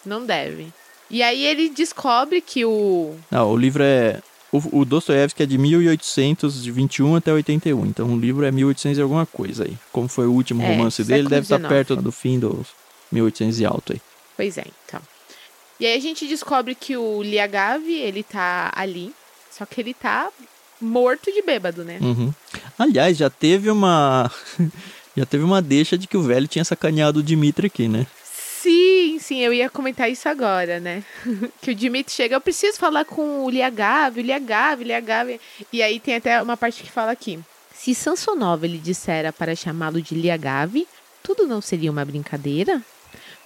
Não 0.05 0.25
deve. 0.25 0.73
E 1.09 1.21
aí 1.21 1.43
ele 1.45 1.69
descobre 1.69 2.41
que 2.41 2.65
o. 2.65 3.15
Não, 3.29 3.51
o 3.51 3.57
livro 3.57 3.83
é. 3.83 4.21
O, 4.51 4.79
o 4.79 4.85
Dostoiévski 4.85 5.43
é 5.43 5.45
de 5.45 5.57
1821 5.57 7.15
até 7.15 7.31
81. 7.33 7.85
Então 7.85 8.07
o 8.13 8.19
livro 8.19 8.45
é 8.45 8.51
1800 8.51 8.97
e 8.97 9.01
alguma 9.01 9.25
coisa 9.25 9.65
aí. 9.65 9.77
Como 9.91 10.07
foi 10.07 10.25
o 10.27 10.31
último 10.31 10.63
É, 10.63 10.67
romance 10.67 11.03
dele, 11.03 11.17
século 11.23 11.29
deve 11.29 11.41
estar 11.43 11.57
19. 11.57 11.73
perto 11.75 11.95
do 12.01 12.11
fim 12.11 12.39
dos 12.39 12.67
1800 13.11 13.59
e 13.59 13.65
alto 13.65 13.93
aí. 13.93 14.01
Pois 14.37 14.57
é, 14.57 14.65
então. 14.87 15.01
E 15.79 15.85
aí 15.85 15.97
a 15.97 16.01
gente 16.01 16.25
descobre 16.27 16.73
que 16.73 16.95
o 16.95 17.21
Liagavi, 17.21 17.95
ele 17.99 18.23
tá 18.23 18.71
ali. 18.75 19.13
Só 19.51 19.65
que 19.65 19.81
ele 19.81 19.93
tá 19.93 20.29
morto 20.79 21.31
de 21.31 21.41
bêbado, 21.41 21.83
né? 21.83 21.97
Uhum. 22.01 22.33
Aliás, 22.79 23.17
já 23.17 23.29
teve 23.29 23.69
uma. 23.69 24.31
já 25.15 25.25
teve 25.25 25.43
uma 25.43 25.61
deixa 25.61 25.97
de 25.97 26.07
que 26.07 26.17
o 26.17 26.21
velho 26.21 26.47
tinha 26.47 26.65
sacaneado 26.65 27.19
o 27.19 27.23
Dimitri 27.23 27.67
aqui, 27.67 27.87
né? 27.87 28.05
Sim, 28.61 29.17
sim, 29.19 29.39
eu 29.41 29.53
ia 29.53 29.69
comentar 29.69 30.09
isso 30.09 30.27
agora, 30.27 30.79
né? 30.79 31.03
que 31.61 31.71
o 31.71 31.75
Dimitri 31.75 32.13
chega, 32.13 32.35
eu 32.35 32.41
preciso 32.41 32.77
falar 32.77 33.05
com 33.05 33.45
o 33.45 33.49
Liagavi, 33.49 34.21
o 34.21 34.23
Liagavi, 34.23 34.83
o 34.83 34.87
Liagavi. 34.87 35.41
E 35.71 35.81
aí 35.81 35.99
tem 35.99 36.15
até 36.15 36.41
uma 36.41 36.57
parte 36.57 36.81
que 36.81 36.91
fala 36.91 37.11
aqui. 37.11 37.39
Se 37.73 37.93
Sansonov 37.93 38.63
ele 38.63 38.79
dissera 38.79 39.31
para 39.31 39.55
chamá-lo 39.55 40.01
de 40.01 40.15
Liagavi, 40.15 40.87
tudo 41.21 41.45
não 41.45 41.61
seria 41.61 41.91
uma 41.91 42.03
brincadeira? 42.03 42.81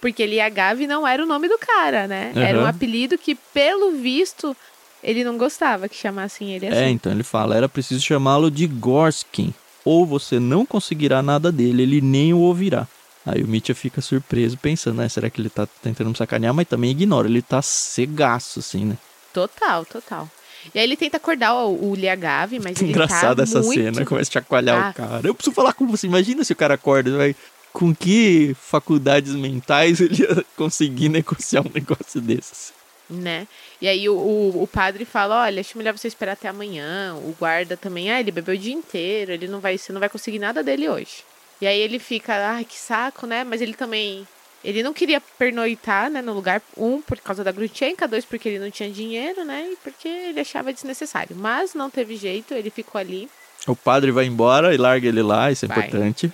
Porque 0.00 0.24
Liagavi 0.24 0.86
não 0.86 1.06
era 1.06 1.22
o 1.22 1.26
nome 1.26 1.48
do 1.48 1.58
cara, 1.58 2.06
né? 2.06 2.32
Era 2.34 2.58
um 2.58 2.64
apelido 2.64 3.18
que, 3.18 3.34
pelo 3.34 3.92
visto, 3.92 4.56
ele 5.02 5.22
não 5.22 5.36
gostava 5.36 5.88
que 5.88 5.96
chamassem 5.96 6.54
ele 6.54 6.66
assim. 6.66 6.78
É, 6.78 6.88
então 6.88 7.12
ele 7.12 7.22
fala, 7.22 7.54
era 7.54 7.68
preciso 7.68 8.02
chamá-lo 8.02 8.50
de 8.50 8.66
Gorskin. 8.66 9.52
Ou 9.84 10.04
você 10.06 10.38
não 10.38 10.64
conseguirá 10.66 11.22
nada 11.22 11.50
dele, 11.50 11.82
ele 11.82 12.00
nem 12.00 12.32
o 12.34 12.38
ouvirá. 12.38 12.86
Aí 13.24 13.42
o 13.42 13.48
Mitya 13.48 13.74
fica 13.74 14.00
surpreso, 14.00 14.56
pensando, 14.56 14.96
né? 14.96 15.08
Será 15.08 15.28
que 15.28 15.40
ele 15.40 15.50
tá 15.50 15.66
tentando 15.82 16.10
me 16.10 16.16
sacanear? 16.16 16.54
Mas 16.54 16.66
também 16.68 16.90
ignora, 16.90 17.28
ele 17.28 17.42
tá 17.42 17.60
cegaço, 17.62 18.60
assim, 18.60 18.84
né? 18.84 18.96
Total, 19.32 19.84
total. 19.84 20.28
E 20.74 20.78
aí 20.78 20.84
ele 20.84 20.96
tenta 20.96 21.16
acordar 21.18 21.54
o, 21.54 21.90
o 21.90 21.94
Liagavi, 21.94 22.58
mas 22.58 22.80
ele 22.82 22.90
Engraçada 22.90 23.36
tá 23.36 23.42
essa 23.42 23.60
muito... 23.62 23.74
cena, 23.80 24.04
começa 24.04 24.30
a 24.30 24.32
chacoalhar 24.32 24.86
Ah. 24.86 24.90
o 24.90 24.94
cara. 24.94 25.26
Eu 25.28 25.34
preciso 25.34 25.54
falar 25.54 25.72
com 25.74 25.86
você. 25.86 26.06
Imagina 26.06 26.44
se 26.44 26.52
o 26.52 26.56
cara 26.56 26.74
acorda, 26.74 27.16
vai. 27.16 27.36
Com 27.72 27.94
que 27.94 28.56
faculdades 28.60 29.34
mentais 29.34 30.00
ele 30.00 30.22
ia 30.22 30.44
conseguir 30.56 31.08
negociar 31.08 31.60
um 31.60 31.70
negócio 31.74 32.20
desses? 32.20 32.72
Né? 33.10 33.46
E 33.80 33.88
aí 33.88 34.08
o, 34.08 34.14
o, 34.14 34.62
o 34.62 34.66
padre 34.66 35.04
fala, 35.04 35.42
olha, 35.42 35.60
acho 35.60 35.76
melhor 35.76 35.96
você 35.96 36.08
esperar 36.08 36.32
até 36.32 36.48
amanhã. 36.48 37.14
O 37.16 37.34
guarda 37.38 37.76
também, 37.76 38.10
ah, 38.10 38.20
ele 38.20 38.30
bebeu 38.30 38.54
o 38.54 38.58
dia 38.58 38.72
inteiro, 38.72 39.32
ele 39.32 39.48
não 39.48 39.60
vai, 39.60 39.76
você 39.76 39.92
não 39.92 40.00
vai 40.00 40.08
conseguir 40.08 40.38
nada 40.38 40.62
dele 40.62 40.88
hoje. 40.88 41.24
E 41.60 41.66
aí 41.66 41.78
ele 41.78 41.98
fica, 41.98 42.34
ai, 42.34 42.64
que 42.64 42.76
saco, 42.76 43.26
né? 43.26 43.44
Mas 43.44 43.60
ele 43.60 43.74
também, 43.74 44.26
ele 44.64 44.82
não 44.82 44.94
queria 44.94 45.20
pernoitar, 45.20 46.10
né, 46.10 46.22
no 46.22 46.32
lugar, 46.32 46.62
um, 46.76 47.02
por 47.02 47.18
causa 47.18 47.44
da 47.44 47.52
Grutchenka, 47.52 48.08
dois, 48.08 48.24
porque 48.24 48.48
ele 48.48 48.58
não 48.58 48.70
tinha 48.70 48.90
dinheiro, 48.90 49.44
né? 49.44 49.68
E 49.72 49.76
porque 49.76 50.08
ele 50.08 50.40
achava 50.40 50.72
desnecessário. 50.72 51.36
Mas 51.36 51.74
não 51.74 51.90
teve 51.90 52.16
jeito, 52.16 52.54
ele 52.54 52.70
ficou 52.70 52.98
ali. 52.98 53.28
O 53.66 53.76
padre 53.76 54.10
vai 54.10 54.24
embora 54.24 54.74
e 54.74 54.78
larga 54.78 55.06
ele 55.06 55.22
lá, 55.22 55.50
isso 55.50 55.66
é 55.66 55.68
Vai. 55.68 55.78
importante. 55.78 56.32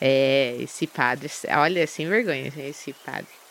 É, 0.00 0.56
esse 0.60 0.86
padre, 0.86 1.30
olha, 1.56 1.86
sem 1.86 2.08
vergonha, 2.08 2.50
esse 2.56 2.92
padre. 3.04 3.43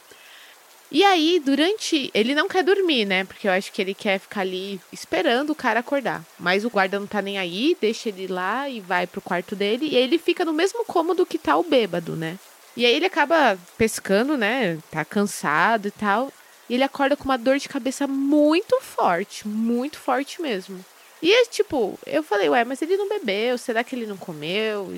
E 0.94 1.04
aí, 1.04 1.42
durante. 1.44 2.12
Ele 2.14 2.36
não 2.36 2.48
quer 2.48 2.64
dormir, 2.64 3.04
né? 3.04 3.24
Porque 3.24 3.48
eu 3.48 3.52
acho 3.52 3.72
que 3.72 3.82
ele 3.82 3.96
quer 3.96 4.20
ficar 4.20 4.42
ali 4.42 4.80
esperando 4.92 5.50
o 5.50 5.56
cara 5.56 5.80
acordar. 5.80 6.24
Mas 6.38 6.64
o 6.64 6.70
guarda 6.70 7.00
não 7.00 7.08
tá 7.08 7.20
nem 7.20 7.40
aí, 7.40 7.76
deixa 7.82 8.10
ele 8.10 8.28
lá 8.28 8.70
e 8.70 8.80
vai 8.80 9.08
pro 9.08 9.20
quarto 9.20 9.56
dele. 9.56 9.90
E 9.92 9.98
aí 9.98 10.04
ele 10.04 10.20
fica 10.20 10.46
no 10.46 10.54
mesmo 10.54 10.86
cômodo 10.86 11.26
que 11.26 11.40
tá 11.40 11.58
o 11.58 11.64
bêbado, 11.64 12.16
né? 12.16 12.38
E 12.78 12.86
aí 12.86 12.94
ele 12.94 13.08
acaba 13.08 13.58
pescando, 13.76 14.38
né? 14.38 14.78
Tá 14.92 15.04
cansado 15.04 15.88
e 15.88 15.92
tal. 15.92 16.32
E 16.70 16.76
ele 16.76 16.84
acorda 16.84 17.18
com 17.18 17.26
uma 17.26 17.38
dor 17.38 17.58
de 17.58 17.68
cabeça 17.68 18.06
muito 18.08 18.80
forte, 18.82 19.48
muito 19.48 19.98
forte 19.98 20.42
mesmo. 20.42 20.84
E 21.24 21.32
é 21.32 21.46
tipo, 21.46 21.98
eu 22.06 22.22
falei, 22.22 22.50
ué, 22.50 22.66
mas 22.66 22.82
ele 22.82 22.98
não 22.98 23.08
bebeu, 23.08 23.58
será 23.58 23.84
que 23.84 23.96
ele 23.96 24.06
não 24.06 24.18
comeu? 24.18 24.94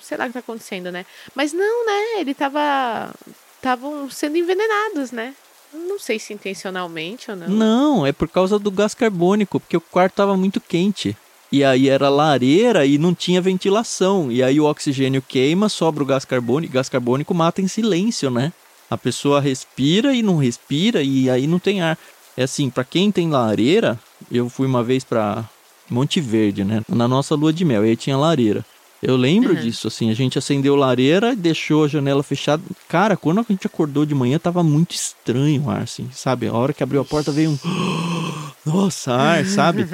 Sei 0.00 0.16
lá 0.16 0.24
o 0.24 0.26
que 0.28 0.34
tá 0.34 0.40
acontecendo, 0.40 0.92
né? 0.92 1.06
Mas 1.34 1.52
não, 1.52 1.86
né? 1.86 2.20
Ele 2.20 2.34
tava. 2.34 3.12
Estavam 3.60 4.08
sendo 4.08 4.38
envenenados, 4.38 5.12
né? 5.12 5.34
Não 5.72 5.98
sei 5.98 6.18
se 6.18 6.32
intencionalmente 6.32 7.30
ou 7.30 7.36
não. 7.36 7.46
Não, 7.46 8.06
é 8.06 8.10
por 8.10 8.26
causa 8.26 8.58
do 8.58 8.70
gás 8.70 8.94
carbônico, 8.94 9.60
porque 9.60 9.76
o 9.76 9.82
quarto 9.82 10.14
tava 10.14 10.34
muito 10.34 10.62
quente. 10.62 11.14
E 11.52 11.62
aí 11.62 11.90
era 11.90 12.08
lareira 12.08 12.86
e 12.86 12.96
não 12.96 13.14
tinha 13.14 13.38
ventilação. 13.38 14.32
E 14.32 14.42
aí 14.42 14.58
o 14.58 14.64
oxigênio 14.64 15.20
queima, 15.20 15.68
sobra 15.68 16.02
o 16.02 16.06
gás 16.06 16.24
carbônico. 16.24 16.72
Gás 16.72 16.88
carbônico 16.88 17.34
mata 17.34 17.60
em 17.60 17.68
silêncio, 17.68 18.30
né? 18.30 18.50
A 18.88 18.96
pessoa 18.96 19.42
respira 19.42 20.14
e 20.14 20.22
não 20.22 20.38
respira 20.38 21.02
e 21.02 21.28
aí 21.28 21.46
não 21.46 21.58
tem 21.58 21.82
ar. 21.82 21.98
É 22.36 22.44
assim, 22.44 22.70
pra 22.70 22.82
quem 22.82 23.12
tem 23.12 23.28
lareira, 23.28 23.98
eu 24.32 24.48
fui 24.48 24.66
uma 24.66 24.82
vez 24.82 25.04
pra 25.04 25.44
Monte 25.90 26.18
Verde, 26.18 26.64
né? 26.64 26.80
Na 26.88 27.06
nossa 27.06 27.34
lua 27.34 27.52
de 27.52 27.64
mel, 27.64 27.84
e 27.84 27.90
aí 27.90 27.96
tinha 27.96 28.16
lareira. 28.16 28.64
Eu 29.02 29.16
lembro 29.16 29.54
Uhum. 29.54 29.60
disso, 29.60 29.88
assim, 29.88 30.10
a 30.10 30.14
gente 30.14 30.38
acendeu 30.38 30.76
lareira 30.76 31.32
e 31.32 31.36
deixou 31.36 31.84
a 31.84 31.88
janela 31.88 32.22
fechada. 32.22 32.62
Cara, 32.88 33.16
quando 33.16 33.40
a 33.40 33.44
gente 33.48 33.66
acordou 33.66 34.04
de 34.04 34.14
manhã, 34.14 34.38
tava 34.38 34.62
muito 34.62 34.94
estranho 34.94 35.62
o 35.64 35.70
ar, 35.70 35.82
assim, 35.82 36.08
sabe? 36.12 36.46
A 36.48 36.52
hora 36.52 36.72
que 36.74 36.82
abriu 36.82 37.00
a 37.00 37.04
porta 37.04 37.32
veio 37.32 37.50
um. 37.50 37.58
Nossa, 38.64 39.12
ar, 39.14 39.44
sabe? 39.46 39.86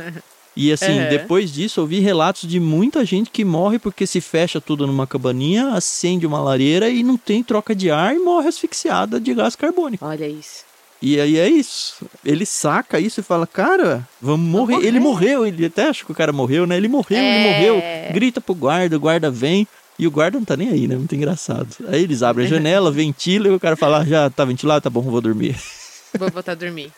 E 0.56 0.72
assim, 0.72 0.98
Uhum. 1.00 1.08
depois 1.08 1.52
disso, 1.52 1.80
eu 1.80 1.86
vi 1.86 2.00
relatos 2.00 2.48
de 2.48 2.58
muita 2.58 3.04
gente 3.04 3.30
que 3.30 3.44
morre 3.44 3.78
porque 3.78 4.06
se 4.06 4.20
fecha 4.20 4.60
tudo 4.60 4.86
numa 4.86 5.06
cabaninha, 5.06 5.68
acende 5.68 6.26
uma 6.26 6.40
lareira 6.40 6.88
e 6.88 7.02
não 7.04 7.16
tem 7.16 7.42
troca 7.44 7.74
de 7.76 7.90
ar 7.90 8.14
e 8.14 8.18
morre 8.18 8.48
asfixiada 8.48 9.20
de 9.20 9.32
gás 9.34 9.54
carbônico. 9.54 10.04
Olha 10.04 10.26
isso. 10.28 10.64
E 11.00 11.20
aí 11.20 11.38
é 11.38 11.48
isso. 11.48 12.06
Ele 12.24 12.46
saca 12.46 12.98
isso 12.98 13.20
e 13.20 13.22
fala, 13.22 13.46
cara, 13.46 14.06
vamos 14.20 14.48
morrer. 14.48 14.74
morrer. 14.76 14.86
Ele 14.86 14.98
morreu, 15.00 15.46
ele 15.46 15.66
até 15.66 15.88
acha 15.88 16.04
que 16.04 16.10
o 16.12 16.14
cara 16.14 16.32
morreu, 16.32 16.66
né? 16.66 16.76
Ele 16.76 16.88
morreu, 16.88 17.18
ele 17.18 17.26
É. 17.26 17.52
morreu. 17.52 18.12
Grita 18.14 18.40
pro 18.40 18.54
guarda, 18.54 18.96
o 18.96 19.00
guarda 19.00 19.30
vem. 19.30 19.66
E 19.98 20.06
o 20.06 20.10
guarda 20.10 20.38
não 20.38 20.44
tá 20.44 20.56
nem 20.56 20.68
aí, 20.70 20.86
né? 20.86 20.96
Muito 20.96 21.14
engraçado. 21.14 21.68
Aí 21.88 22.02
eles 22.02 22.22
abrem 22.22 22.46
a 22.46 22.48
janela, 22.50 22.90
ventilam 22.92 23.52
e 23.52 23.56
o 23.56 23.60
cara 23.60 23.76
fala, 23.76 23.98
ah, 23.98 24.04
já 24.04 24.28
tá 24.30 24.44
ventilado, 24.44 24.82
tá 24.82 24.90
bom, 24.90 25.02
vou 25.02 25.20
dormir. 25.20 25.56
Vou 26.18 26.30
voltar 26.30 26.52
a 26.52 26.54
dormir. 26.54 26.90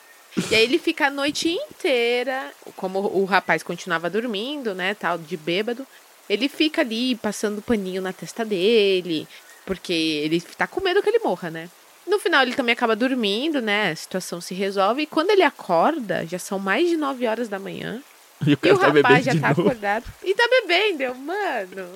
E 0.51 0.55
aí 0.55 0.63
ele 0.63 0.79
fica 0.79 1.07
a 1.09 1.11
noite 1.11 1.49
inteira, 1.49 2.53
como 2.77 3.01
o 3.01 3.25
rapaz 3.25 3.63
continuava 3.65 4.09
dormindo, 4.09 4.75
né, 4.75 4.95
tal, 4.95 5.19
de 5.19 5.37
bêbado, 5.37 5.85
ele 6.31 6.49
fica 6.49 6.83
ali 6.83 7.17
passando 7.17 7.61
paninho 7.63 8.01
na 8.01 8.13
testa 8.13 8.45
dele, 8.45 9.27
porque 9.67 9.93
ele 9.93 10.41
tá 10.57 10.69
com 10.69 10.81
medo 10.81 11.03
que 11.03 11.09
ele 11.09 11.19
morra, 11.19 11.51
né? 11.51 11.69
No 12.09 12.19
final 12.19 12.43
ele 12.43 12.55
também 12.55 12.73
acaba 12.73 12.97
dormindo, 12.97 13.61
né? 13.61 13.91
A 13.91 13.97
situação 13.97 14.41
se 14.41 14.55
resolve. 14.55 15.03
E 15.03 15.07
quando 15.07 15.31
ele 15.31 15.43
acorda, 15.43 16.25
já 16.27 16.39
são 16.39 16.59
mais 16.59 16.89
de 16.89 16.97
9 16.97 17.27
horas 17.27 17.49
da 17.49 17.59
manhã. 17.59 18.03
E 18.47 18.55
o 18.55 18.59
E 18.63 18.73
o 18.73 18.79
tá 18.79 18.89
rapaz 18.89 19.25
já 19.25 19.33
tá 19.39 19.49
novo. 19.49 19.63
acordado. 19.63 20.05
E 20.25 20.35
tá 20.35 20.49
bebendo, 20.49 21.03
eu, 21.03 21.15
mano. 21.15 21.93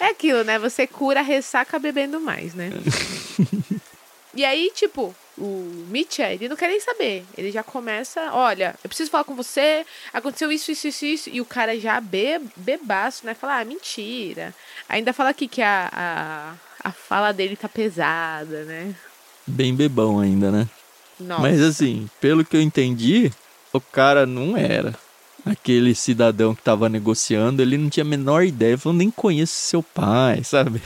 É 0.00 0.08
aquilo, 0.08 0.42
né? 0.44 0.58
Você 0.58 0.86
cura 0.86 1.20
a 1.20 1.22
ressaca 1.22 1.78
bebendo 1.78 2.20
mais, 2.20 2.52
né? 2.54 2.70
e 4.34 4.44
aí, 4.44 4.70
tipo, 4.74 5.14
o 5.38 5.86
Mitya, 5.88 6.32
ele 6.32 6.48
não 6.48 6.56
quer 6.56 6.68
nem 6.68 6.80
saber. 6.80 7.24
Ele 7.38 7.50
já 7.52 7.62
começa, 7.62 8.32
olha, 8.32 8.74
eu 8.82 8.88
preciso 8.88 9.10
falar 9.10 9.24
com 9.24 9.34
você, 9.36 9.86
aconteceu 10.12 10.50
isso, 10.50 10.72
isso, 10.72 10.88
isso, 10.88 11.04
isso. 11.06 11.30
E 11.32 11.40
o 11.40 11.44
cara 11.44 11.78
já 11.78 12.00
be, 12.00 12.40
bebaço, 12.56 13.24
né? 13.24 13.34
Fala, 13.34 13.60
ah, 13.60 13.64
mentira. 13.64 14.52
Ainda 14.88 15.12
fala 15.12 15.30
aqui 15.30 15.46
que 15.46 15.62
a, 15.62 16.54
a, 16.84 16.92
fala 16.92 17.32
dele 17.32 17.56
tá 17.56 17.68
pesada, 17.68 18.64
né? 18.64 18.94
Bem 19.46 19.74
bebão 19.74 20.20
ainda, 20.20 20.50
né? 20.50 20.68
Nossa. 21.18 21.42
Mas 21.42 21.60
assim, 21.60 22.08
pelo 22.20 22.44
que 22.44 22.56
eu 22.56 22.60
entendi, 22.62 23.32
o 23.72 23.80
cara 23.80 24.26
não 24.26 24.56
era. 24.56 24.94
Aquele 25.46 25.94
cidadão 25.94 26.54
que 26.54 26.62
tava 26.62 26.88
negociando, 26.88 27.60
ele 27.60 27.76
não 27.76 27.90
tinha 27.90 28.04
a 28.04 28.08
menor 28.08 28.44
ideia, 28.44 28.78
falou, 28.78 28.96
nem 28.96 29.10
conheço 29.10 29.52
seu 29.54 29.82
pai, 29.82 30.42
sabe? 30.44 30.80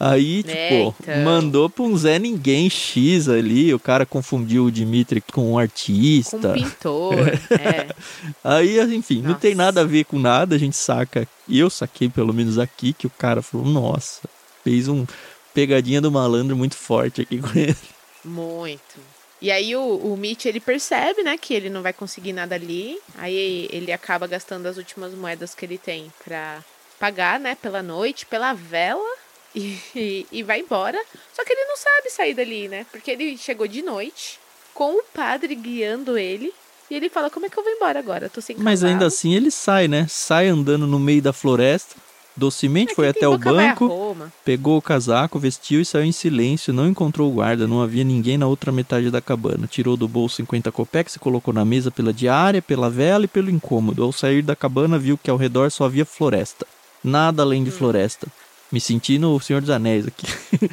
Aí, 0.00 0.44
tipo, 0.44 0.52
É, 0.54 0.82
então. 0.84 1.24
mandou 1.24 1.68
pra 1.68 1.82
um 1.82 1.96
Zé 1.96 2.20
Ninguém 2.20 2.70
X 2.70 3.28
ali, 3.28 3.74
o 3.74 3.80
cara 3.80 4.06
confundiu 4.06 4.66
o 4.66 4.70
Dimitri 4.70 5.20
com 5.20 5.40
um 5.48 5.50
com 5.54 5.58
artista. 5.58 6.50
um 6.50 6.52
pintor, 6.52 7.18
é. 7.50 7.88
Aí, 8.44 8.80
enfim, 8.94 9.20
não 9.22 9.34
tem 9.34 9.56
Nossa. 9.56 9.64
nada 9.66 9.80
a 9.80 9.84
ver 9.84 10.04
com 10.04 10.16
nada, 10.16 10.54
a 10.54 10.58
gente 10.58 10.76
saca. 10.76 11.26
E 11.48 11.58
eu 11.58 11.68
saquei 11.68 12.08
pelo 12.08 12.32
menos 12.32 12.56
aqui 12.60 12.92
que 12.92 13.08
o 13.08 13.10
cara 13.10 13.42
falou, 13.42 13.66
nossa, 13.66 14.20
fez 14.68 14.86
um 14.86 15.06
pegadinha 15.54 16.00
do 16.00 16.12
malandro 16.12 16.54
muito 16.54 16.76
forte 16.76 17.22
aqui 17.22 17.40
com 17.40 17.58
ele. 17.58 17.76
Muito. 18.22 19.00
E 19.40 19.50
aí 19.50 19.74
o, 19.74 19.80
o 19.80 20.16
Mitch, 20.16 20.44
ele 20.44 20.60
percebe, 20.60 21.22
né, 21.22 21.38
que 21.38 21.54
ele 21.54 21.70
não 21.70 21.80
vai 21.80 21.92
conseguir 21.92 22.32
nada 22.32 22.54
ali. 22.54 22.98
Aí 23.16 23.68
ele 23.72 23.90
acaba 23.92 24.26
gastando 24.26 24.66
as 24.66 24.76
últimas 24.76 25.14
moedas 25.14 25.54
que 25.54 25.64
ele 25.64 25.78
tem 25.78 26.12
pra 26.24 26.62
pagar, 26.98 27.40
né, 27.40 27.54
pela 27.54 27.82
noite, 27.82 28.26
pela 28.26 28.52
vela. 28.52 29.08
E, 29.54 29.78
e, 29.96 30.26
e 30.30 30.42
vai 30.42 30.60
embora. 30.60 31.00
Só 31.34 31.42
que 31.44 31.52
ele 31.52 31.64
não 31.64 31.76
sabe 31.76 32.10
sair 32.10 32.34
dali, 32.34 32.68
né? 32.68 32.84
Porque 32.92 33.10
ele 33.10 33.38
chegou 33.38 33.66
de 33.66 33.80
noite, 33.80 34.38
com 34.74 34.92
o 34.98 35.02
padre 35.14 35.54
guiando 35.54 36.18
ele. 36.18 36.52
E 36.90 36.94
ele 36.94 37.08
fala, 37.08 37.30
como 37.30 37.46
é 37.46 37.48
que 37.48 37.58
eu 37.58 37.62
vou 37.64 37.72
embora 37.72 37.98
agora? 37.98 38.26
Eu 38.26 38.30
tô 38.30 38.40
sem 38.40 38.56
Mas 38.58 38.84
ainda 38.84 38.98
cavalo. 39.00 39.08
assim 39.08 39.34
ele 39.34 39.50
sai, 39.50 39.88
né? 39.88 40.06
Sai 40.08 40.48
andando 40.48 40.86
no 40.86 40.98
meio 40.98 41.22
da 41.22 41.32
floresta, 41.32 41.96
docemente 42.38 42.92
É, 42.92 42.94
foi 42.94 43.08
até 43.08 43.28
o 43.28 43.36
banco, 43.36 44.16
pegou 44.44 44.78
o 44.78 44.82
casaco, 44.82 45.38
vestiu 45.38 45.80
e 45.80 45.84
saiu 45.84 46.04
em 46.04 46.12
silêncio. 46.12 46.72
Não 46.72 46.86
encontrou 46.88 47.30
o 47.30 47.34
guarda, 47.34 47.66
não 47.66 47.82
havia 47.82 48.04
ninguém 48.04 48.38
na 48.38 48.46
outra 48.46 48.70
metade 48.72 49.10
da 49.10 49.20
cabana. 49.20 49.66
Tirou 49.66 49.96
do 49.96 50.06
bolso 50.08 50.36
50 50.36 50.70
copex 50.72 51.16
e 51.16 51.18
colocou 51.18 51.52
na 51.52 51.64
mesa 51.64 51.90
pela 51.90 52.12
diária, 52.12 52.62
pela 52.62 52.88
vela 52.88 53.24
e 53.24 53.28
pelo 53.28 53.50
incômodo. 53.50 54.02
Ao 54.02 54.12
sair 54.12 54.42
da 54.42 54.56
cabana, 54.56 54.98
viu 54.98 55.18
que 55.18 55.30
ao 55.30 55.36
redor 55.36 55.70
só 55.70 55.84
havia 55.84 56.04
floresta. 56.04 56.66
Nada 57.02 57.42
além 57.42 57.60
Hum. 57.62 57.64
de 57.64 57.70
floresta. 57.70 58.26
Me 58.70 58.80
senti 58.80 59.18
no 59.18 59.38
Senhor 59.40 59.60
dos 59.60 59.70
Anéis 59.70 60.06
aqui. 60.06 60.26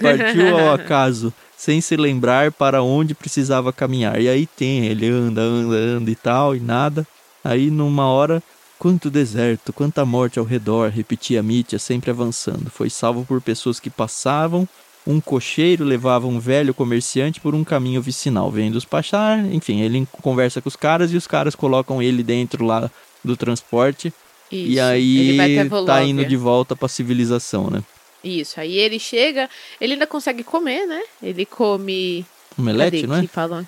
Partiu 0.00 0.56
ao 0.58 0.72
acaso, 0.74 1.32
sem 1.56 1.80
se 1.80 1.96
lembrar 1.96 2.50
para 2.52 2.82
onde 2.82 3.14
precisava 3.14 3.72
caminhar. 3.72 4.20
E 4.20 4.28
aí 4.28 4.46
tem, 4.46 4.86
ele 4.86 5.08
anda, 5.08 5.42
anda, 5.42 5.76
anda 5.76 6.10
e 6.10 6.14
tal, 6.14 6.56
e 6.56 6.60
nada. 6.60 7.06
Aí 7.42 7.70
numa 7.70 8.06
hora, 8.06 8.42
quanto 8.78 9.10
deserto, 9.10 9.72
quanta 9.72 10.04
morte 10.04 10.38
ao 10.38 10.44
redor, 10.44 10.90
repetia 10.90 11.42
Mitya, 11.42 11.78
sempre 11.78 12.10
avançando. 12.10 12.70
Foi 12.70 12.90
salvo 12.90 13.24
por 13.24 13.40
pessoas 13.40 13.80
que 13.80 13.90
passavam. 13.90 14.68
Um 15.06 15.20
cocheiro 15.20 15.84
levava 15.84 16.26
um 16.26 16.40
velho 16.40 16.72
comerciante 16.72 17.40
por 17.40 17.54
um 17.54 17.62
caminho 17.62 18.00
vicinal, 18.00 18.50
vendo-os 18.50 18.84
passar. 18.84 19.38
Enfim, 19.52 19.80
ele 19.80 20.06
conversa 20.22 20.62
com 20.62 20.68
os 20.68 20.76
caras 20.76 21.12
e 21.12 21.16
os 21.16 21.26
caras 21.26 21.54
colocam 21.54 22.02
ele 22.02 22.22
dentro 22.22 22.64
lá 22.64 22.90
do 23.22 23.36
transporte. 23.36 24.12
e 24.50 24.74
Isso. 24.74 24.82
aí 24.82 25.18
ele 25.18 25.36
vai 25.36 25.58
até 25.58 25.84
tá 25.84 26.02
indo 26.02 26.24
de 26.24 26.36
volta 26.36 26.74
pra 26.74 26.88
civilização, 26.88 27.70
né? 27.70 27.82
Isso, 28.22 28.58
aí 28.58 28.78
ele 28.78 28.98
chega, 28.98 29.50
ele 29.78 29.92
ainda 29.92 30.06
consegue 30.06 30.42
comer, 30.42 30.86
né? 30.86 31.02
Ele 31.22 31.44
come 31.44 32.24
Omelete, 32.58 33.06
não 33.06 33.16
é? 33.16 33.26
falam? 33.26 33.66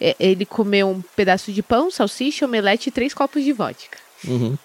É, 0.00 0.16
ele 0.18 0.44
comeu 0.44 0.88
um 0.88 1.00
pedaço 1.14 1.52
de 1.52 1.62
pão, 1.62 1.90
salsicha, 1.90 2.44
omelete 2.44 2.88
e 2.88 2.92
três 2.92 3.14
copos 3.14 3.44
de 3.44 3.52
vodka. 3.52 3.98
Uhum. 4.24 4.56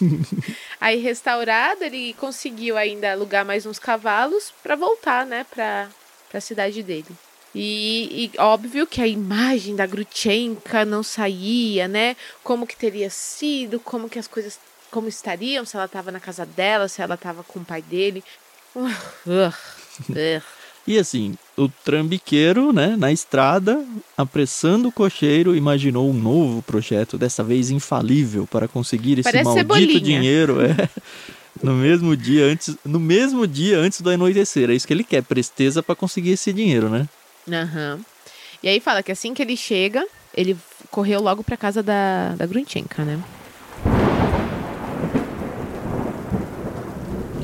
Aí, 0.80 0.98
restaurado, 1.00 1.84
ele 1.84 2.14
conseguiu 2.14 2.76
ainda 2.76 3.12
alugar 3.12 3.44
mais 3.44 3.66
uns 3.66 3.78
cavalos 3.78 4.52
pra 4.62 4.74
voltar, 4.74 5.26
né, 5.26 5.46
pra, 5.50 5.88
pra 6.30 6.40
cidade 6.40 6.82
dele. 6.82 7.06
E, 7.54 8.30
e 8.34 8.40
óbvio 8.40 8.86
que 8.86 9.02
a 9.02 9.06
imagem 9.06 9.76
da 9.76 9.86
Grutchenka 9.86 10.84
não 10.86 11.02
saía, 11.02 11.86
né? 11.86 12.16
Como 12.42 12.66
que 12.66 12.74
teria 12.74 13.10
sido, 13.10 13.78
como 13.78 14.08
que 14.08 14.18
as 14.18 14.26
coisas 14.26 14.58
como 14.90 15.08
estariam, 15.08 15.64
se 15.64 15.76
ela 15.76 15.88
tava 15.88 16.10
na 16.10 16.20
casa 16.20 16.46
dela, 16.46 16.88
se 16.88 17.02
ela 17.02 17.16
tava 17.16 17.42
com 17.42 17.60
o 17.60 17.64
pai 17.64 17.82
dele. 17.82 18.24
Uh, 18.74 18.86
uh, 19.26 19.48
uh. 20.10 20.61
E 20.86 20.98
assim, 20.98 21.34
o 21.56 21.68
trambiqueiro, 21.68 22.72
né, 22.72 22.96
na 22.98 23.12
estrada, 23.12 23.84
apressando 24.16 24.88
o 24.88 24.92
cocheiro, 24.92 25.54
imaginou 25.54 26.10
um 26.10 26.12
novo 26.12 26.60
projeto, 26.62 27.16
dessa 27.16 27.44
vez 27.44 27.70
infalível, 27.70 28.48
para 28.50 28.66
conseguir 28.66 29.12
esse 29.12 29.22
Parece 29.22 29.44
maldito 29.44 29.68
Cebolinha. 29.70 30.00
dinheiro. 30.00 30.58
É. 30.60 30.88
No 31.62 31.74
mesmo 31.74 32.16
dia 32.16 32.46
antes, 32.46 32.76
no 32.84 32.98
mesmo 32.98 33.46
dia 33.46 33.78
antes 33.78 34.00
do 34.00 34.10
anoitecer, 34.10 34.70
é 34.70 34.74
isso 34.74 34.86
que 34.86 34.92
ele 34.92 35.04
quer, 35.04 35.22
presteza 35.22 35.82
para 35.82 35.94
conseguir 35.94 36.30
esse 36.30 36.52
dinheiro, 36.52 36.88
né? 36.88 37.06
Aham. 37.48 38.00
E 38.62 38.68
aí 38.68 38.80
fala 38.80 39.02
que 39.02 39.12
assim 39.12 39.32
que 39.34 39.42
ele 39.42 39.56
chega, 39.56 40.04
ele 40.34 40.56
correu 40.90 41.20
logo 41.20 41.44
pra 41.44 41.56
casa 41.56 41.80
da, 41.82 42.34
da 42.36 42.46
Grunchenka, 42.46 43.04
né? 43.04 43.20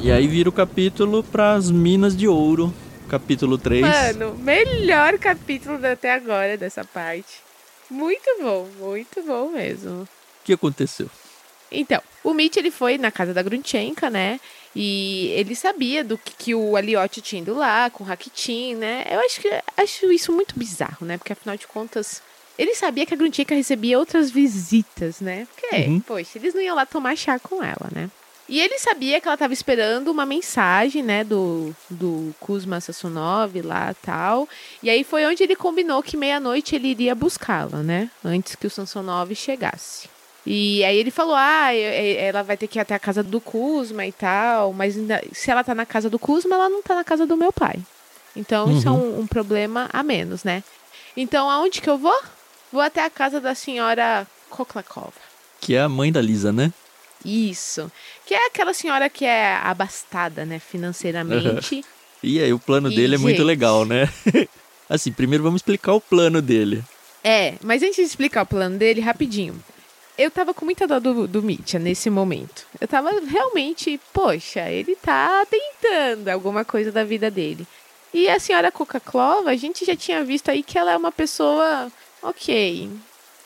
E 0.01 0.11
aí 0.11 0.27
vira 0.27 0.48
o 0.48 0.53
capítulo 0.53 1.22
para 1.22 1.55
as 1.55 1.70
minas 1.70 2.16
de 2.16 2.27
ouro, 2.27 2.72
capítulo 3.08 3.58
3. 3.58 3.84
Mano, 3.86 4.34
melhor 4.36 5.18
capítulo 5.18 5.84
até 5.86 6.12
agora 6.12 6.56
dessa 6.56 6.84
parte. 6.84 7.40
Muito 7.90 8.28
bom, 8.40 8.68
muito 8.78 9.22
bom 9.22 9.50
mesmo. 9.50 10.02
O 10.02 10.08
que 10.44 10.52
aconteceu? 10.52 11.08
Então, 11.70 12.00
o 12.24 12.32
Mitch 12.32 12.56
ele 12.56 12.70
foi 12.70 12.96
na 12.96 13.10
casa 13.10 13.34
da 13.34 13.42
Grunchenka, 13.42 14.08
né? 14.08 14.40
E 14.74 15.28
ele 15.36 15.54
sabia 15.54 16.02
do 16.04 16.16
que, 16.16 16.32
que 16.32 16.54
o 16.54 16.76
Aliotti 16.76 17.20
tinha 17.20 17.42
ido 17.42 17.54
lá, 17.54 17.90
com 17.90 18.04
o 18.04 18.06
Rakitin, 18.06 18.74
né? 18.76 19.04
Eu 19.10 19.20
acho 19.20 19.40
que 19.40 19.50
acho 19.76 20.10
isso 20.12 20.32
muito 20.32 20.58
bizarro, 20.58 21.04
né? 21.06 21.18
Porque 21.18 21.32
afinal 21.32 21.56
de 21.56 21.66
contas, 21.66 22.22
ele 22.58 22.74
sabia 22.74 23.04
que 23.04 23.12
a 23.12 23.16
Grunchenka 23.16 23.54
recebia 23.54 23.98
outras 23.98 24.30
visitas, 24.30 25.20
né? 25.20 25.46
Porque, 25.54 25.76
Uhum. 25.88 26.00
poxa, 26.00 26.38
eles 26.38 26.54
não 26.54 26.62
iam 26.62 26.74
lá 26.76 26.86
tomar 26.86 27.16
chá 27.16 27.38
com 27.38 27.62
ela, 27.62 27.88
né? 27.94 28.10
E 28.48 28.58
ele 28.61 28.78
sabia 28.78 29.20
que 29.20 29.28
ela 29.28 29.34
estava 29.34 29.52
esperando 29.52 30.08
uma 30.11 30.24
mensagem, 30.24 31.02
né, 31.02 31.22
do, 31.22 31.74
do 31.90 32.34
Kuzma 32.40 32.80
Sassunov 32.80 33.61
lá 33.61 33.94
tal. 34.02 34.48
E 34.82 34.88
aí 34.88 35.04
foi 35.04 35.26
onde 35.26 35.42
ele 35.42 35.54
combinou 35.54 36.02
que 36.02 36.16
meia-noite 36.16 36.74
ele 36.74 36.88
iria 36.88 37.14
buscá-la, 37.14 37.82
né? 37.82 38.11
Antes 38.24 38.54
que 38.54 38.66
o 38.66 38.70
Sansonov 38.70 39.34
chegasse. 39.34 40.08
E 40.46 40.82
aí 40.84 40.96
ele 40.96 41.11
falou: 41.11 41.34
ah, 41.37 41.74
eu- 41.74 42.18
ela 42.20 42.42
vai 42.42 42.56
ter 42.56 42.66
que 42.68 42.78
ir 42.78 42.80
até 42.80 42.94
a 42.94 42.98
casa 42.98 43.22
do 43.22 43.38
Kuzma 43.38 44.06
e 44.06 44.12
tal, 44.12 44.72
mas 44.72 44.96
ainda- 44.96 45.22
se 45.32 45.50
ela 45.50 45.62
tá 45.62 45.74
na 45.74 45.84
casa 45.84 46.08
do 46.08 46.18
Kuzma, 46.18 46.54
ela 46.54 46.70
não 46.70 46.82
tá 46.82 46.94
na 46.94 47.05
casa 47.05 47.26
do 47.26 47.36
meu 47.36 47.53
pai. 47.53 47.76
Então 48.34 48.66
isso 48.78 48.88
é 48.88 48.90
um, 48.90 49.20
um 49.20 49.26
problema 49.26 49.90
a 49.92 50.03
menos, 50.03 50.42
né? 50.42 50.62
Então 51.14 51.51
aonde 51.51 51.82
que 51.82 51.90
eu 51.90 51.99
vou? 51.99 52.18
Vou 52.72 52.80
até 52.80 53.05
a 53.05 53.11
casa 53.11 53.40
da 53.40 53.55
senhora 53.55 54.26
Koklakova. 54.49 55.12
Que 55.61 55.74
é 55.74 55.80
a 55.82 55.88
mãe 55.88 56.11
da 56.11 56.22
Lisa, 56.22 56.51
né? 56.53 56.72
Isso. 57.24 57.90
Que 58.26 58.34
é 58.34 58.46
aquela 58.46 58.72
senhora 58.72 59.08
que 59.08 59.24
é 59.24 59.56
abastada, 59.56 60.44
né, 60.44 60.58
financeiramente. 60.58 61.84
E 62.20 62.40
aí 62.42 62.52
o 62.52 62.58
plano 62.58 62.90
E, 62.90 62.96
dele 62.96 63.14
é 63.14 63.18
muito 63.18 63.44
legal, 63.44 63.84
né? 63.84 64.08
assim, 64.90 65.12
primeiro 65.12 65.44
vamos 65.44 65.60
explicar 65.60 65.92
o 65.92 66.00
plano 66.00 66.42
dele. 66.42 66.82
É, 67.22 67.54
mas 67.62 67.80
antes 67.80 67.94
de 67.94 68.02
explicar 68.02 68.42
o 68.42 68.46
plano 68.46 68.76
dele, 68.76 69.00
rapidinho. 69.00 69.54
eu 70.18 70.28
tava 70.28 70.52
com 70.52 70.64
muita 70.64 70.84
dó 70.84 70.98
do, 70.98 71.28
do 71.28 71.40
Mitya 71.40 71.78
nesse 71.78 72.10
momento. 72.10 72.66
Eu 72.80 72.88
tava 72.88 73.10
realmente, 73.24 74.00
poxa, 74.12 74.68
ele 74.68 74.96
tá 74.96 75.46
tentando 75.48 76.26
alguma 76.28 76.64
coisa 76.64 76.90
da 76.90 77.04
vida 77.04 77.30
dele. 77.30 77.64
E 78.12 78.28
a 78.28 78.40
senhora 78.40 78.72
Coca-Clova, 78.72 79.50
a 79.50 79.56
gente 79.56 79.84
já 79.84 79.94
tinha 79.94 80.24
visto 80.24 80.50
aí 80.50 80.64
que 80.64 80.76
ela 80.76 80.90
é 80.90 80.96
uma 80.96 81.12
pessoa, 81.12 81.88
ok, 82.20 82.90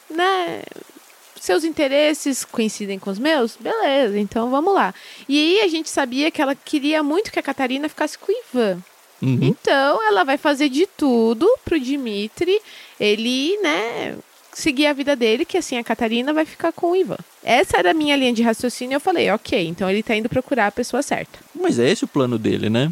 né? 0.09 0.63
Seus 1.43 1.65
interesses 1.65 2.45
coincidem 2.45 3.01
com 3.01 3.11
os 3.11 3.19
meus? 3.19 3.57
Beleza, 3.57 4.17
então 4.17 4.49
vamos 4.49 4.73
lá. 4.73 4.95
E 5.29 5.37
aí 5.37 5.61
a 5.65 5.69
gente 5.69 5.91
sabia 5.91 6.31
que 6.31 6.41
ela 6.41 6.55
queria 6.55 7.03
muito 7.03 7.33
que 7.33 7.39
a 7.41 7.43
Catarina 7.43 7.89
ficasse 7.89 8.17
com 8.17 8.31
o 8.31 8.37
Ivan. 8.37 8.81
Uhum. 9.21 9.41
Então 9.43 10.07
ela 10.07 10.23
vai 10.23 10.39
fazer 10.39 10.69
de 10.69 10.87
tudo 10.87 11.53
pro 11.65 11.81
Dimitri 11.81 12.61
ele, 13.01 13.59
né, 13.61 14.17
seguir 14.53 14.87
a 14.87 14.93
vida 14.93 15.17
dele, 15.17 15.45
que 15.45 15.59
assim 15.59 15.77
a 15.77 15.83
Catarina 15.83 16.33
vai 16.33 16.45
ficar 16.45 16.73
com 16.73 16.93
o 16.93 16.97
Ivan. 16.97 17.19
Essa 17.43 17.79
era 17.79 17.91
a 17.91 17.95
minha 17.95 18.15
linha 18.15 18.33
de 18.33 18.45
raciocínio. 18.45 18.95
Eu 18.95 19.01
falei, 19.01 19.29
ok, 19.29 19.67
então 19.67 19.91
ele 19.91 20.05
tá 20.05 20.15
indo 20.15 20.29
procurar 20.29 20.69
a 20.69 20.73
pessoa 20.73 21.03
certa. 21.03 21.41
Mas 21.53 21.77
é 21.77 21.91
esse 21.91 22.05
o 22.05 22.09
plano 22.09 22.39
dele, 22.39 22.71
né? 22.71 22.89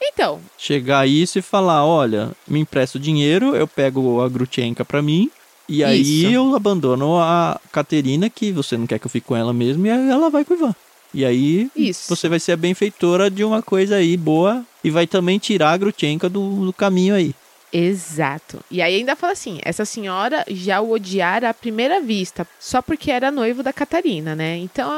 Então, 0.00 0.40
Chegar 0.56 1.00
a 1.00 1.06
isso 1.06 1.38
e 1.38 1.42
falar, 1.42 1.84
olha, 1.84 2.32
me 2.48 2.60
empresta 2.60 2.96
o 2.96 3.00
dinheiro, 3.00 3.54
eu 3.54 3.68
pego 3.68 4.22
a 4.22 4.28
Grutchenka 4.30 4.86
pra 4.86 5.02
mim, 5.02 5.30
e 5.70 5.84
aí 5.84 6.24
Isso. 6.24 6.32
eu 6.32 6.56
abandono 6.56 7.20
a 7.20 7.60
Caterina, 7.70 8.28
que 8.28 8.50
você 8.50 8.76
não 8.76 8.88
quer 8.88 8.98
que 8.98 9.06
eu 9.06 9.10
fique 9.10 9.28
com 9.28 9.36
ela 9.36 9.52
mesmo, 9.52 9.86
e 9.86 9.88
ela 9.88 10.28
vai 10.28 10.44
com 10.44 10.52
o 10.52 10.56
Ivan. 10.56 10.74
E 11.14 11.24
aí 11.24 11.70
isso. 11.76 12.08
você 12.08 12.28
vai 12.28 12.40
ser 12.40 12.52
a 12.52 12.56
benfeitora 12.56 13.30
de 13.30 13.44
uma 13.44 13.62
coisa 13.62 13.96
aí 13.96 14.16
boa 14.16 14.64
e 14.82 14.90
vai 14.90 15.06
também 15.06 15.38
tirar 15.38 15.70
a 15.70 15.76
Grutchenka 15.76 16.28
do, 16.28 16.66
do 16.66 16.72
caminho 16.72 17.14
aí. 17.14 17.32
Exato. 17.72 18.58
E 18.68 18.82
aí 18.82 18.96
ainda 18.96 19.14
fala 19.14 19.32
assim: 19.32 19.60
essa 19.62 19.84
senhora 19.84 20.44
já 20.48 20.80
o 20.80 20.90
odiara 20.90 21.50
à 21.50 21.54
primeira 21.54 22.00
vista, 22.00 22.44
só 22.58 22.82
porque 22.82 23.12
era 23.12 23.30
noivo 23.30 23.62
da 23.62 23.72
Catarina, 23.72 24.34
né? 24.34 24.56
Então, 24.56 24.90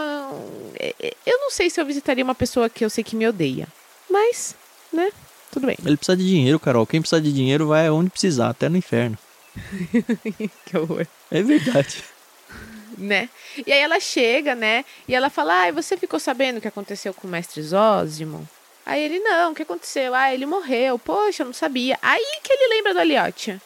é, 0.78 0.94
é, 0.98 1.14
eu 1.26 1.38
não 1.38 1.50
sei 1.50 1.68
se 1.68 1.78
eu 1.78 1.84
visitaria 1.84 2.24
uma 2.24 2.34
pessoa 2.34 2.70
que 2.70 2.82
eu 2.82 2.88
sei 2.88 3.04
que 3.04 3.14
me 3.14 3.28
odeia. 3.28 3.68
Mas, 4.10 4.54
né? 4.90 5.10
Tudo 5.50 5.66
bem. 5.66 5.76
Ele 5.84 5.98
precisa 5.98 6.16
de 6.16 6.26
dinheiro, 6.26 6.58
Carol. 6.58 6.86
Quem 6.86 7.00
precisa 7.00 7.20
de 7.20 7.30
dinheiro 7.30 7.66
vai 7.66 7.88
aonde 7.88 8.08
precisar, 8.08 8.48
até 8.48 8.70
no 8.70 8.78
inferno. 8.78 9.18
que 10.66 10.76
horror. 10.76 11.06
É 11.30 11.42
verdade. 11.42 12.02
né? 12.96 13.28
E 13.66 13.72
aí 13.72 13.80
ela 13.80 14.00
chega, 14.00 14.54
né? 14.54 14.84
E 15.06 15.14
ela 15.14 15.30
fala: 15.30 15.54
Ai, 15.62 15.72
você 15.72 15.96
ficou 15.96 16.20
sabendo 16.20 16.58
o 16.58 16.60
que 16.60 16.68
aconteceu 16.68 17.12
com 17.12 17.26
o 17.26 17.30
mestre 17.30 17.62
Zósimo? 17.62 18.48
Aí 18.84 19.02
ele, 19.02 19.20
não, 19.20 19.52
o 19.52 19.54
que 19.54 19.62
aconteceu? 19.62 20.14
Ah, 20.14 20.34
ele 20.34 20.44
morreu. 20.44 20.98
Poxa, 20.98 21.42
eu 21.42 21.46
não 21.46 21.52
sabia. 21.52 21.98
Aí 22.02 22.40
que 22.42 22.52
ele 22.52 22.74
lembra 22.74 22.92
do 22.94 23.00
Aliotia. 23.00 23.60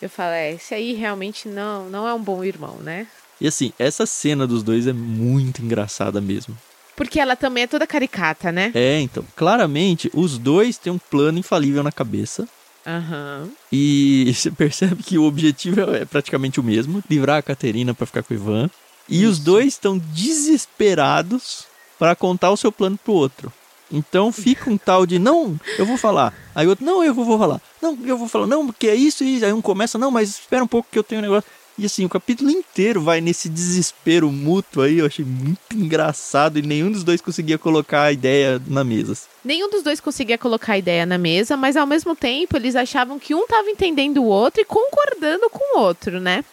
Eu 0.00 0.08
falo, 0.08 0.32
é, 0.32 0.52
esse 0.52 0.74
aí 0.74 0.92
realmente 0.92 1.48
não, 1.48 1.88
não 1.88 2.06
é 2.06 2.14
um 2.14 2.22
bom 2.22 2.44
irmão, 2.44 2.76
né? 2.76 3.06
E 3.40 3.48
assim, 3.48 3.72
essa 3.78 4.04
cena 4.06 4.46
dos 4.46 4.62
dois 4.62 4.86
é 4.86 4.92
muito 4.92 5.62
engraçada 5.62 6.20
mesmo. 6.20 6.56
Porque 6.94 7.18
ela 7.20 7.36
também 7.36 7.64
é 7.64 7.66
toda 7.66 7.86
caricata, 7.86 8.52
né? 8.52 8.72
É, 8.74 9.00
então, 9.00 9.24
claramente, 9.36 10.10
os 10.12 10.36
dois 10.36 10.76
têm 10.76 10.92
um 10.92 10.98
plano 10.98 11.38
infalível 11.38 11.82
na 11.82 11.92
cabeça. 11.92 12.48
Aham. 12.88 13.50
E 13.70 14.32
você 14.34 14.50
percebe 14.50 15.02
que 15.02 15.18
o 15.18 15.24
objetivo 15.24 15.80
é 15.94 16.06
praticamente 16.06 16.58
o 16.58 16.62
mesmo: 16.62 17.04
livrar 17.08 17.36
a 17.36 17.42
Caterina 17.42 17.92
pra 17.92 18.06
ficar 18.06 18.22
com 18.22 18.32
o 18.32 18.36
Ivan. 18.36 18.70
E 19.08 19.26
os 19.26 19.36
Isso. 19.36 19.44
dois 19.44 19.66
estão 19.68 19.98
desesperados 19.98 21.64
para 21.98 22.16
contar 22.16 22.50
o 22.50 22.56
seu 22.56 22.72
plano 22.72 22.98
pro 23.02 23.12
outro. 23.12 23.52
Então 23.90 24.30
fica 24.30 24.70
um 24.70 24.76
tal 24.76 25.06
de 25.06 25.18
não, 25.18 25.58
eu 25.78 25.86
vou 25.86 25.96
falar. 25.96 26.34
Aí 26.54 26.66
o 26.66 26.70
outro, 26.70 26.84
não, 26.84 27.02
eu 27.02 27.14
vou 27.14 27.38
falar. 27.38 27.60
Não, 27.80 27.98
eu 28.04 28.18
vou 28.18 28.28
falar, 28.28 28.46
não, 28.46 28.66
porque 28.66 28.86
é 28.86 28.94
isso 28.94 29.24
e. 29.24 29.44
Aí 29.44 29.52
um 29.52 29.62
começa, 29.62 29.98
não, 29.98 30.10
mas 30.10 30.30
espera 30.30 30.62
um 30.62 30.68
pouco 30.68 30.88
que 30.90 30.98
eu 30.98 31.02
tenho 31.04 31.20
um 31.20 31.22
negócio. 31.22 31.48
E 31.78 31.86
assim, 31.86 32.04
o 32.04 32.08
capítulo 32.08 32.50
inteiro 32.50 33.00
vai 33.00 33.20
nesse 33.20 33.48
desespero 33.48 34.32
mútuo 34.32 34.82
aí, 34.82 34.98
eu 34.98 35.06
achei 35.06 35.24
muito 35.24 35.76
engraçado 35.76 36.58
e 36.58 36.62
nenhum 36.62 36.90
dos 36.90 37.04
dois 37.04 37.20
conseguia 37.20 37.56
colocar 37.56 38.02
a 38.02 38.12
ideia 38.12 38.60
na 38.66 38.82
mesa. 38.82 39.16
Nenhum 39.44 39.70
dos 39.70 39.82
dois 39.82 40.00
conseguia 40.00 40.36
colocar 40.36 40.72
a 40.74 40.78
ideia 40.78 41.06
na 41.06 41.16
mesa, 41.16 41.56
mas 41.56 41.76
ao 41.76 41.86
mesmo 41.86 42.14
tempo 42.16 42.56
eles 42.56 42.74
achavam 42.76 43.18
que 43.18 43.34
um 43.34 43.42
estava 43.44 43.70
entendendo 43.70 44.18
o 44.18 44.26
outro 44.26 44.60
e 44.60 44.64
concordando 44.64 45.48
com 45.48 45.78
o 45.78 45.80
outro, 45.80 46.20
né? 46.20 46.44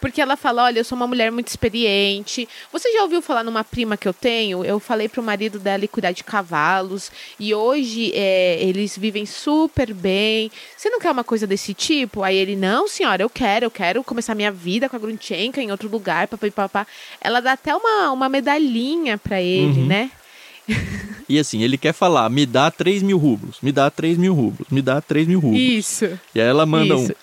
Porque 0.00 0.20
ela 0.20 0.36
fala: 0.36 0.64
Olha, 0.64 0.80
eu 0.80 0.84
sou 0.84 0.96
uma 0.96 1.06
mulher 1.06 1.30
muito 1.30 1.48
experiente. 1.48 2.48
Você 2.72 2.92
já 2.92 3.02
ouviu 3.02 3.22
falar 3.22 3.42
numa 3.44 3.62
prima 3.64 3.96
que 3.96 4.06
eu 4.06 4.12
tenho? 4.12 4.64
Eu 4.64 4.78
falei 4.80 5.08
pro 5.08 5.22
marido 5.22 5.58
dela 5.58 5.86
cuidar 5.88 6.12
de 6.12 6.22
cavalos. 6.24 7.10
E 7.38 7.54
hoje 7.54 8.12
é, 8.14 8.58
eles 8.60 8.96
vivem 8.98 9.24
super 9.24 9.92
bem. 9.94 10.50
Você 10.76 10.90
não 10.90 11.00
quer 11.00 11.10
uma 11.10 11.24
coisa 11.24 11.46
desse 11.46 11.72
tipo? 11.74 12.22
Aí 12.22 12.36
ele: 12.36 12.56
Não, 12.56 12.86
senhora, 12.88 13.22
eu 13.22 13.30
quero. 13.30 13.66
Eu 13.66 13.70
quero 13.70 14.04
começar 14.04 14.34
minha 14.34 14.52
vida 14.52 14.88
com 14.88 14.96
a 14.96 14.98
Grunchenka 14.98 15.60
em 15.62 15.70
outro 15.70 15.88
lugar. 15.88 16.28
Papapá. 16.28 16.86
Ela 17.20 17.40
dá 17.40 17.52
até 17.52 17.74
uma, 17.74 18.10
uma 18.12 18.28
medalhinha 18.28 19.16
pra 19.16 19.40
ele, 19.40 19.80
Uhum. 19.80 19.86
né? 19.86 20.10
E 21.28 21.38
assim, 21.38 21.62
ele 21.62 21.78
quer 21.78 21.94
falar, 21.94 22.28
me 22.28 22.44
dá 22.44 22.70
3 22.70 23.02
mil 23.02 23.16
rublos, 23.16 23.56
me 23.62 23.72
dá 23.72 23.88
3 23.90 24.18
mil 24.18 24.34
rublos, 24.34 24.68
me 24.70 24.82
dá 24.82 25.00
3 25.00 25.26
mil 25.26 25.40
rublos. 25.40 25.58
Isso. 25.60 26.04
E 26.34 26.40
aí 26.40 26.46
ela 26.46 26.66
manda 26.66 26.94
um, 26.96 27.04
Isso. 27.04 27.14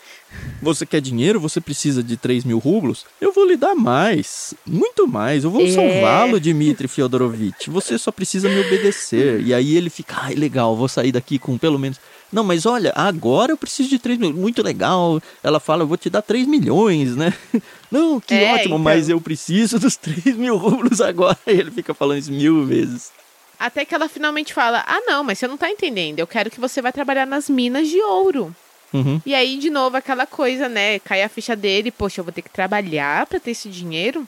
você 0.62 0.84
quer 0.86 1.00
dinheiro? 1.00 1.40
Você 1.42 1.62
precisa 1.62 2.02
de 2.02 2.18
3 2.18 2.44
mil 2.44 2.58
rublos? 2.58 3.06
Eu 3.22 3.32
vou 3.34 3.46
lhe 3.46 3.56
dar 3.56 3.76
mais, 3.76 4.54
muito 4.66 5.06
mais. 5.08 5.44
Eu 5.44 5.52
vou 5.52 5.62
É. 5.64 5.70
salvá-lo, 5.72 6.40
Dmitry 6.40 6.88
Fyodorovitch. 6.88 7.68
Você 7.68 8.00
só 8.00 8.12
precisa 8.12 8.50
me 8.50 8.60
obedecer. 8.62 9.42
E 9.42 9.54
aí 9.54 9.76
ele 9.76 9.92
fica, 9.92 10.16
ai, 10.22 10.34
legal, 10.34 10.76
vou 10.76 10.88
sair 10.88 11.12
daqui 11.12 11.38
com 11.38 11.56
pelo 11.58 11.78
menos... 11.78 12.00
Não, 12.32 12.44
mas 12.44 12.66
olha, 12.66 12.92
agora 12.96 13.52
eu 13.52 13.58
preciso 13.58 13.90
de 13.90 14.00
3 14.00 14.18
mil. 14.18 14.34
Muito 14.34 14.64
legal. 14.64 15.22
Ela 15.44 15.60
fala, 15.60 15.84
eu 15.84 15.88
vou 15.88 15.98
te 15.98 16.10
dar 16.10 16.22
3 16.24 16.48
milhões, 16.48 17.16
né? 17.16 17.32
Não, 17.92 18.20
que 18.20 18.34
É, 18.34 18.54
ótimo, 18.54 18.66
então. 18.76 18.80
mas 18.80 19.10
eu 19.10 19.20
preciso 19.22 19.78
dos 19.80 19.96
3 19.98 20.36
mil 20.36 20.56
rublos 20.58 21.00
agora. 21.02 21.38
E 21.46 21.52
ele 21.52 21.70
fica 21.72 21.94
falando 21.94 22.20
isso 22.20 22.32
mil 22.32 22.66
vezes. 22.66 23.12
Até 23.60 23.84
que 23.84 23.94
ela 23.94 24.08
finalmente 24.08 24.54
fala: 24.54 24.84
Ah, 24.88 25.02
não, 25.06 25.24
mas 25.24 25.38
você 25.38 25.48
não 25.48 25.58
tá 25.58 25.70
entendendo. 25.70 26.20
Eu 26.20 26.28
quero 26.28 26.50
que 26.50 26.60
você 26.60 26.82
vá 26.82 26.92
trabalhar 26.92 27.26
nas 27.26 27.50
minas 27.50 27.88
de 27.90 28.02
ouro. 28.02 28.56
Uhum. 28.94 29.22
E 29.26 29.36
aí, 29.36 29.58
de 29.58 29.70
novo, 29.70 29.98
aquela 29.98 30.26
coisa, 30.26 30.68
né? 30.70 30.98
Cai 31.00 31.22
a 31.22 31.30
ficha 31.30 31.56
dele, 31.56 31.92
poxa, 31.92 32.22
eu 32.22 32.24
vou 32.24 32.34
ter 32.34 32.42
que 32.42 32.50
trabalhar 32.50 33.26
pra 33.28 33.40
ter 33.40 33.52
esse 33.52 33.70
dinheiro. 33.70 34.28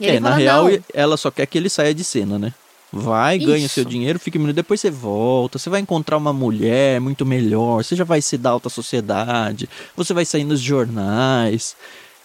E 0.00 0.06
É, 0.06 0.10
ele 0.10 0.20
na 0.20 0.30
fala, 0.30 0.40
real, 0.40 0.68
não. 0.70 0.78
ela 0.94 1.16
só 1.16 1.30
quer 1.30 1.44
que 1.46 1.58
ele 1.58 1.68
saia 1.68 1.92
de 1.92 2.04
cena, 2.04 2.38
né? 2.38 2.54
Vai, 2.90 3.36
ganha 3.38 3.66
Isso. 3.66 3.74
seu 3.74 3.84
dinheiro, 3.84 4.18
fica 4.18 4.38
minuto, 4.38 4.56
depois 4.56 4.80
você 4.80 4.90
volta, 4.90 5.58
você 5.58 5.68
vai 5.68 5.78
encontrar 5.80 6.16
uma 6.16 6.32
mulher 6.32 6.98
muito 7.02 7.26
melhor, 7.26 7.84
você 7.84 7.94
já 7.94 8.04
vai 8.04 8.22
ser 8.22 8.38
da 8.38 8.48
alta 8.48 8.70
sociedade, 8.70 9.68
você 9.94 10.14
vai 10.14 10.24
sair 10.24 10.44
nos 10.44 10.58
jornais 10.58 11.76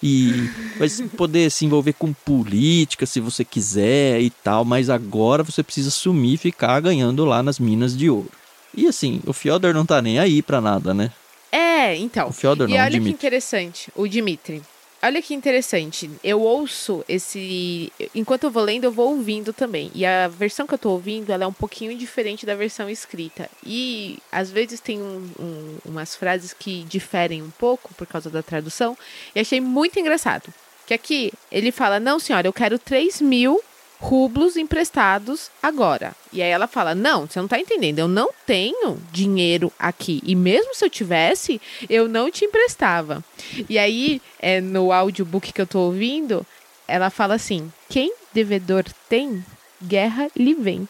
e 0.05 0.49
vai 0.77 0.89
poder 1.15 1.49
se 1.49 1.65
envolver 1.65 1.93
com 1.93 2.11
política 2.11 3.05
se 3.05 3.21
você 3.21 3.45
quiser 3.45 4.19
e 4.19 4.29
tal, 4.29 4.65
mas 4.65 4.89
agora 4.89 5.43
você 5.43 5.63
precisa 5.63 5.89
sumir 5.89 6.33
e 6.33 6.37
ficar 6.37 6.81
ganhando 6.81 7.23
lá 7.23 7.41
nas 7.41 7.57
minas 7.57 7.95
de 7.95 8.09
ouro. 8.09 8.29
E 8.75 8.85
assim, 8.85 9.21
o 9.25 9.31
Fyodor 9.31 9.73
não 9.73 9.85
tá 9.85 10.01
nem 10.01 10.19
aí 10.19 10.41
pra 10.41 10.59
nada, 10.59 10.93
né? 10.93 11.09
É, 11.49 11.95
então. 11.95 12.27
O 12.27 12.33
Fyodor 12.33 12.67
E 12.67 12.73
não, 12.73 12.79
o 12.79 12.81
olha 12.81 12.91
que 12.91 12.97
Dmitry. 12.97 13.13
interessante, 13.13 13.91
o 13.95 14.05
Dimitri. 14.05 14.61
Olha 15.05 15.21
que 15.21 15.33
interessante. 15.33 16.09
Eu 16.23 16.39
ouço 16.41 17.03
esse. 17.09 17.91
Enquanto 18.15 18.45
eu 18.45 18.51
vou 18.51 18.63
lendo, 18.63 18.85
eu 18.85 18.91
vou 18.91 19.09
ouvindo 19.09 19.51
também. 19.51 19.91
E 19.93 20.05
a 20.05 20.29
versão 20.29 20.65
que 20.65 20.73
eu 20.73 20.77
tô 20.77 20.91
ouvindo, 20.91 21.29
ela 21.29 21.43
é 21.43 21.47
um 21.47 21.51
pouquinho 21.51 21.93
diferente 21.97 22.45
da 22.45 22.55
versão 22.55 22.89
escrita. 22.89 23.49
E 23.65 24.17
às 24.31 24.49
vezes 24.49 24.79
tem 24.79 25.01
um- 25.01 25.29
um- 25.37 25.77
umas 25.83 26.15
frases 26.15 26.53
que 26.53 26.83
diferem 26.85 27.41
um 27.43 27.49
pouco 27.51 27.93
por 27.95 28.07
causa 28.07 28.29
da 28.29 28.41
tradução. 28.41 28.97
E 29.35 29.41
achei 29.41 29.59
muito 29.59 29.99
engraçado. 29.99 30.53
Que 30.87 30.93
aqui 30.93 31.33
ele 31.51 31.71
fala: 31.73 31.99
Não, 31.99 32.17
senhora, 32.17 32.47
eu 32.47 32.53
quero 32.53 32.79
3 32.79 33.19
mil 33.19 33.59
rublos 34.03 34.57
emprestados 34.57 35.49
agora. 35.61 36.13
E 36.31 36.41
aí 36.41 36.49
ela 36.49 36.67
fala: 36.67 36.93
Não, 36.93 37.25
você 37.25 37.39
não 37.39 37.47
tá 37.47 37.57
entendendo. 37.57 37.99
Eu 37.99 38.07
não 38.07 38.29
tenho 38.45 38.99
dinheiro 39.11 39.71
aqui. 39.79 40.21
E 40.23 40.35
mesmo 40.35 40.75
se 40.75 40.83
eu 40.83 40.89
tivesse, 40.89 41.61
eu 41.89 42.09
não 42.09 42.29
te 42.29 42.43
emprestava. 42.43 43.23
E 43.69 43.79
aí, 43.79 44.21
é, 44.39 44.59
no 44.59 44.91
audiobook 44.91 45.53
que 45.53 45.61
eu 45.61 45.67
tô 45.67 45.79
ouvindo, 45.79 46.45
ela 46.85 47.09
fala 47.09 47.35
assim: 47.35 47.71
Quem 47.89 48.13
devedor 48.33 48.83
tem, 49.07 49.43
guerra 49.81 50.27
lhe 50.35 50.53
vem. 50.53 50.87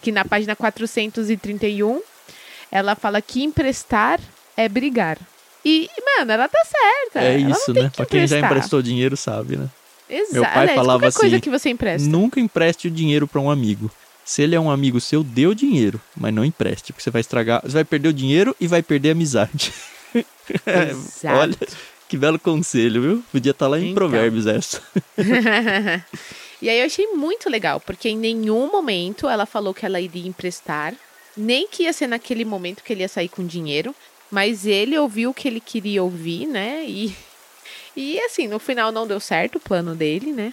Que 0.00 0.12
na 0.12 0.24
página 0.24 0.54
431, 0.54 2.00
ela 2.70 2.94
fala 2.94 3.20
que 3.20 3.42
emprestar 3.42 4.20
é 4.56 4.68
brigar. 4.68 5.18
E, 5.64 5.88
mano, 6.18 6.32
ela 6.32 6.48
tá 6.48 6.60
certa. 6.64 7.20
É 7.20 7.40
Ela 7.40 7.50
isso, 7.50 7.72
né? 7.72 7.90
Pra 7.94 8.06
quem 8.06 8.26
já 8.26 8.38
emprestou 8.38 8.80
dinheiro 8.80 9.16
sabe, 9.16 9.56
né? 9.56 9.68
Exato. 10.12 10.34
Meu 10.34 10.44
pai 10.44 10.68
falava 10.68 11.00
qualquer 11.00 11.18
coisa 11.18 11.36
assim, 11.36 11.40
que 11.40 11.50
você 11.50 11.70
empresta. 11.70 12.08
Nunca 12.08 12.38
empreste 12.38 12.86
o 12.88 12.90
dinheiro 12.90 13.26
pra 13.26 13.40
um 13.40 13.50
amigo. 13.50 13.90
Se 14.24 14.42
ele 14.42 14.54
é 14.54 14.60
um 14.60 14.70
amigo 14.70 15.00
seu, 15.00 15.24
dê 15.24 15.46
o 15.46 15.54
dinheiro, 15.54 16.00
mas 16.16 16.32
não 16.32 16.44
empreste, 16.44 16.92
porque 16.92 17.02
você 17.02 17.10
vai 17.10 17.20
estragar, 17.20 17.62
você 17.62 17.72
vai 17.72 17.84
perder 17.84 18.10
o 18.10 18.12
dinheiro 18.12 18.54
e 18.60 18.66
vai 18.66 18.82
perder 18.82 19.08
a 19.08 19.12
amizade. 19.12 19.72
Exato. 20.90 21.38
Olha, 21.38 21.56
que 22.08 22.16
belo 22.16 22.38
conselho, 22.38 23.02
viu? 23.02 23.24
Podia 23.32 23.50
estar 23.52 23.66
lá 23.66 23.78
em 23.78 23.84
Então. 23.84 23.94
Provérbios 23.94 24.46
essa. 24.46 24.82
e 26.60 26.68
aí 26.68 26.78
eu 26.78 26.86
achei 26.86 27.06
muito 27.08 27.48
legal, 27.48 27.80
porque 27.80 28.10
em 28.10 28.18
nenhum 28.18 28.70
momento 28.70 29.28
ela 29.28 29.46
falou 29.46 29.72
que 29.72 29.86
ela 29.86 30.00
iria 30.00 30.28
emprestar, 30.28 30.94
nem 31.36 31.66
que 31.66 31.84
ia 31.84 31.92
ser 31.92 32.06
naquele 32.06 32.44
momento 32.44 32.84
que 32.84 32.92
ele 32.92 33.00
ia 33.00 33.08
sair 33.08 33.28
com 33.28 33.44
dinheiro, 33.44 33.94
mas 34.30 34.66
ele 34.66 34.96
ouviu 34.96 35.30
o 35.30 35.34
que 35.34 35.48
ele 35.48 35.60
queria 35.60 36.02
ouvir, 36.02 36.46
né? 36.46 36.84
E, 36.86 37.14
e 37.96 38.18
assim, 38.20 38.48
no 38.48 38.58
final 38.58 38.90
não 38.90 39.06
deu 39.06 39.20
certo 39.20 39.56
o 39.56 39.60
plano 39.60 39.94
dele, 39.94 40.32
né? 40.32 40.52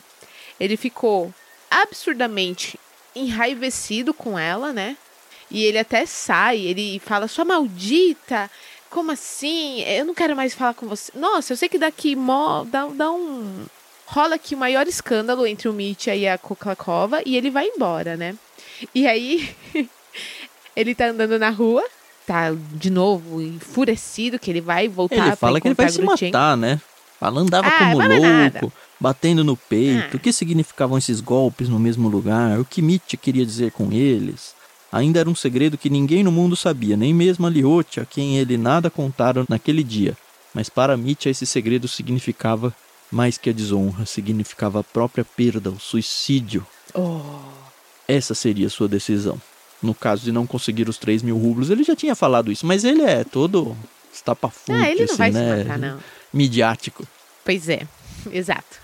ele 0.60 0.76
ficou 0.76 1.34
absurdamente 1.72 2.80
enraivecido 3.16 4.14
com 4.14 4.38
ela, 4.38 4.74
né? 4.74 4.98
E 5.50 5.64
ele 5.64 5.80
até 5.80 6.06
sai, 6.06 6.60
ele 6.60 7.00
fala, 7.00 7.28
sua 7.28 7.46
maldita, 7.46 8.52
como 8.90 9.12
assim? 9.12 9.82
Eu 9.82 10.06
não 10.06 10.14
quero 10.14 10.36
mais 10.36 10.54
falar 10.54 10.74
com 10.74 10.88
você. 10.88 11.12
Nossa, 11.16 11.54
eu 11.54 11.58
sei 11.58 11.70
que 11.70 11.80
daqui 11.80 12.16
mó, 12.16 12.64
dá, 12.66 12.86
dá 12.88 13.12
um. 13.12 13.66
Rola 14.06 14.36
aqui 14.36 14.56
o 14.56 14.58
maior 14.58 14.88
escândalo 14.88 15.46
entre 15.46 15.70
o 15.70 15.74
Mitya 15.74 16.16
e 16.16 16.28
a 16.28 16.38
Koklakova 16.38 17.22
e 17.26 17.38
ele 17.38 17.52
vai 17.52 17.68
embora, 17.68 18.18
né? 18.18 18.36
E 18.94 19.08
aí, 19.08 19.56
ele 20.76 20.96
tá 20.96 21.08
andando 21.08 21.38
na 21.38 21.50
rua, 21.50 21.84
tá 22.26 22.52
de 22.74 22.90
novo 22.90 23.40
enfurecido, 23.40 24.40
que 24.40 24.50
ele 24.50 24.62
vai 24.62 24.88
voltar 24.88 25.28
Ele 25.28 25.36
fala 25.36 25.62
que 25.62 25.68
ele 25.68 25.76
vai 25.76 25.90
se 25.90 26.02
matar, 26.02 26.58
né? 26.58 26.82
Fala, 27.20 27.42
andava 27.42 27.68
Ah, 27.68 27.80
como 27.80 27.98
vai 27.98 28.08
mais 28.08 28.22
nada. 28.22 28.60
louco, 28.62 28.74
batendo 29.00 29.44
no 29.44 29.58
peito. 29.58 30.12
Ah. 30.14 30.16
O 30.16 30.20
que 30.20 30.32
significavam 30.32 30.98
esses 30.98 31.20
golpes 31.20 31.68
no 31.68 31.80
mesmo 31.80 32.08
lugar? 32.08 32.60
O 32.60 32.66
que 32.66 32.82
Mitya 32.82 33.18
queria 33.22 33.46
dizer 33.46 33.72
com 33.72 33.92
eles? 33.92 34.54
Ainda 34.92 35.20
era 35.20 35.30
um 35.30 35.36
segredo 35.36 35.78
que 35.78 35.90
ninguém 35.90 36.24
no 36.24 36.32
mundo 36.32 36.56
sabia, 36.56 36.98
nem 36.98 37.14
mesmo 37.14 37.46
a 37.46 37.50
Liotia, 37.50 38.04
a 38.04 38.06
quem 38.06 38.38
ele 38.38 38.58
nada 38.58 38.90
contaram 38.90 39.46
naquele 39.50 39.84
dia. 39.84 40.18
Mas 40.54 40.70
para 40.70 40.98
Mitya 40.98 41.30
esse 41.30 41.46
segredo 41.46 41.88
significava 41.88 42.74
mais 43.12 43.38
que 43.38 43.50
a 43.50 43.54
desonra, 43.54 44.06
significava 44.06 44.80
a 44.80 44.84
própria 44.84 45.24
perda, 45.26 45.70
o 45.70 45.80
suicídio. 45.80 46.66
Oh. 46.94 47.20
Essa 48.08 48.34
seria 48.34 48.68
a 48.68 48.70
sua 48.70 48.88
decisão. 48.88 49.40
No 49.82 49.94
caso 49.94 50.24
de 50.24 50.32
não 50.32 50.48
conseguir 50.48 50.90
os 50.90 50.98
3 50.98 51.22
mil 51.22 51.38
rublos, 51.38 51.70
ele 51.70 51.84
já 51.84 51.96
tinha 51.96 52.16
falado 52.16 52.52
isso, 52.52 52.66
mas 52.66 52.84
ele 52.84 53.04
é 53.04 53.24
todo 53.24 53.78
estapafúrdio, 54.20 54.84
Ah, 54.84 54.90
ele 54.90 55.00
não 55.00 55.06
assim, 55.06 55.18
vai 55.18 55.32
né? 55.32 55.58
se 55.58 55.64
matar, 55.64 55.78
não. 55.80 56.00
Midiático. 56.34 57.08
Pois 57.44 57.68
é, 57.70 57.82
exato. 58.32 58.78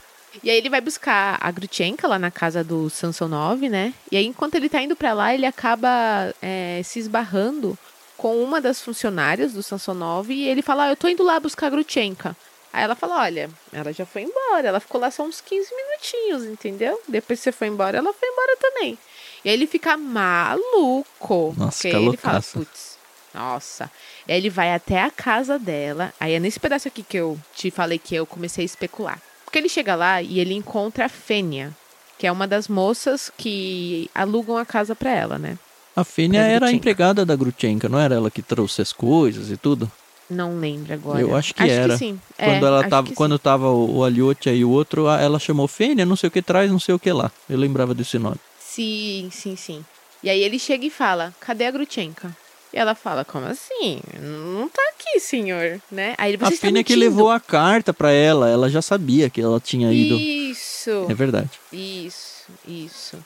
E 0.44 0.50
aí 0.50 0.58
ele 0.58 0.70
vai 0.70 0.82
buscar 0.82 1.38
a 1.40 1.50
Grutchenka 1.52 2.08
lá 2.08 2.20
na 2.20 2.30
casa 2.32 2.64
do 2.64 2.90
Samsonov, 2.90 3.70
né? 3.70 3.94
E 4.12 4.18
aí 4.18 4.26
enquanto 4.26 4.56
ele 4.56 4.68
tá 4.68 4.82
indo 4.82 4.96
pra 4.96 5.14
lá, 5.14 5.34
ele 5.34 5.46
acaba 5.46 6.34
é, 6.42 6.82
se 6.84 7.00
esbarrando 7.00 7.78
com 8.18 8.42
uma 8.44 8.60
das 8.60 8.82
funcionárias 8.82 9.54
do 9.54 9.64
Samsonov 9.64 10.30
e 10.32 10.48
ele 10.48 10.62
fala, 10.62 10.86
ah, 10.86 10.90
eu 10.90 10.96
tô 10.98 11.08
indo 11.08 11.24
lá 11.24 11.40
buscar 11.40 11.68
a 11.68 11.70
Grutchenka. 11.70 12.36
Aí 12.74 12.84
ela 12.84 12.96
fala, 12.96 13.22
olha, 13.22 13.50
ela 13.72 13.94
já 13.94 14.06
foi 14.06 14.24
embora, 14.24 14.68
ela 14.68 14.82
ficou 14.82 15.00
lá 15.00 15.10
só 15.10 15.24
uns 15.24 15.40
15 15.40 15.70
minutinhos, 15.74 16.44
entendeu? 16.44 17.00
Depois 17.08 17.40
que 17.40 17.44
você 17.46 17.52
foi 17.54 17.68
embora, 17.68 17.98
ela 17.98 18.12
foi 18.14 18.28
embora 18.28 18.58
também. 18.60 18.98
E 19.46 19.50
aí 19.50 19.56
ele 19.56 19.68
fica 19.68 19.96
maluco. 19.96 21.54
Nossa, 21.58 21.78
porque 21.84 21.96
aí 21.96 22.06
ele 22.06 22.18
fala, 22.18 22.42
putz, 22.42 22.95
nossa. 23.36 23.92
Ele 24.28 24.50
vai 24.50 24.74
até 24.74 25.02
a 25.02 25.12
casa 25.12 25.60
dela. 25.60 26.14
Aí 26.20 26.34
é 26.34 26.40
nesse 26.40 26.60
pedaço 26.60 26.88
aqui 26.88 27.04
que 27.04 27.18
eu 27.18 27.38
te 27.54 27.70
falei 27.70 28.00
que 28.00 28.16
eu 28.16 28.26
comecei 28.26 28.64
a 28.64 28.66
especular. 28.66 29.22
Porque 29.44 29.60
ele 29.60 29.70
chega 29.70 29.94
lá 29.96 30.22
e 30.22 30.40
ele 30.40 30.54
encontra 30.54 31.06
a 31.06 31.10
Fênia, 31.10 31.72
que 32.18 32.26
é 32.26 32.32
uma 32.32 32.48
das 32.48 32.68
moças 32.68 33.32
que 33.38 34.10
alugam 34.16 34.58
a 34.58 34.66
casa 34.66 34.96
pra 34.96 35.12
ela, 35.12 35.38
né? 35.38 35.58
A 35.96 36.04
Fênia 36.04 36.42
Pra 36.42 36.50
era 36.52 36.66
a 36.68 36.72
empregada 36.72 37.26
da 37.26 37.36
Grutchenka, 37.36 37.88
não 37.88 38.00
era 38.00 38.16
ela 38.16 38.32
que 38.32 38.42
trouxe 38.42 38.82
as 38.82 38.92
coisas 38.92 39.50
e 39.52 39.56
tudo? 39.58 39.90
Não 40.30 40.60
lembro 40.60 40.92
agora. 40.94 41.22
Eu 41.22 41.36
acho 41.36 41.54
que 41.54 41.64
era. 41.70 41.96
sim. 41.98 42.20
Quando 42.36 42.64
É, 42.66 42.68
ela 42.68 42.80
acho 42.80 42.90
tava, 42.90 43.04
que 43.04 43.10
sim. 43.10 43.16
quando 43.16 43.38
tava 43.38 43.70
o, 43.70 43.98
o 43.98 44.04
Aliotia 44.04 44.54
e 44.54 44.66
o 44.66 44.70
outro, 44.72 45.08
ela 45.08 45.38
chamou 45.40 45.68
Fênia, 45.68 46.06
não 46.06 46.16
sei 46.16 46.28
o 46.30 46.32
que 46.32 46.42
traz, 46.42 46.72
não 46.72 46.80
sei 46.80 46.96
o 46.96 47.00
que 47.00 47.12
lá. 47.12 47.32
Eu 47.48 47.58
lembrava 47.60 47.94
desse 47.94 48.18
nome. 48.18 48.38
Sim, 48.60 49.30
sim, 49.32 49.56
sim. 49.56 49.86
E 50.24 50.30
aí 50.30 50.42
ele 50.42 50.58
chega 50.58 50.84
e 50.86 50.90
fala: 50.90 51.32
Cadê 51.40 51.68
a 51.68 51.72
Grutchenka? 51.72 52.36
E 52.76 52.78
ela 52.78 52.94
fala: 52.94 53.24
Como 53.24 53.46
assim? 53.46 54.02
Não 54.20 54.68
tá 54.68 54.82
aqui, 54.94 55.18
senhor, 55.22 55.82
né? 55.90 56.14
Aí 56.18 56.34
ele 56.34 56.44
a 56.44 56.50
está 56.50 56.68
Fênia 56.68 56.84
que 56.84 56.94
mentindo." 56.94 57.10
levou 57.10 57.32
a 57.32 57.40
carta 57.40 57.94
pra 57.94 58.12
ela, 58.12 58.50
ela 58.50 58.70
já 58.70 58.82
sabia 58.82 59.30
que 59.30 59.40
ela 59.40 59.62
tinha 59.62 59.94
ido. 59.94 60.16
Isso. 60.20 61.08
É 61.10 61.14
verdade. 61.14 61.52
Isso, 61.72 62.48
isso. 62.68 63.18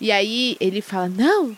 E 0.00 0.10
aí 0.10 0.56
ele 0.60 0.82
fala, 0.82 1.08
não. 1.08 1.56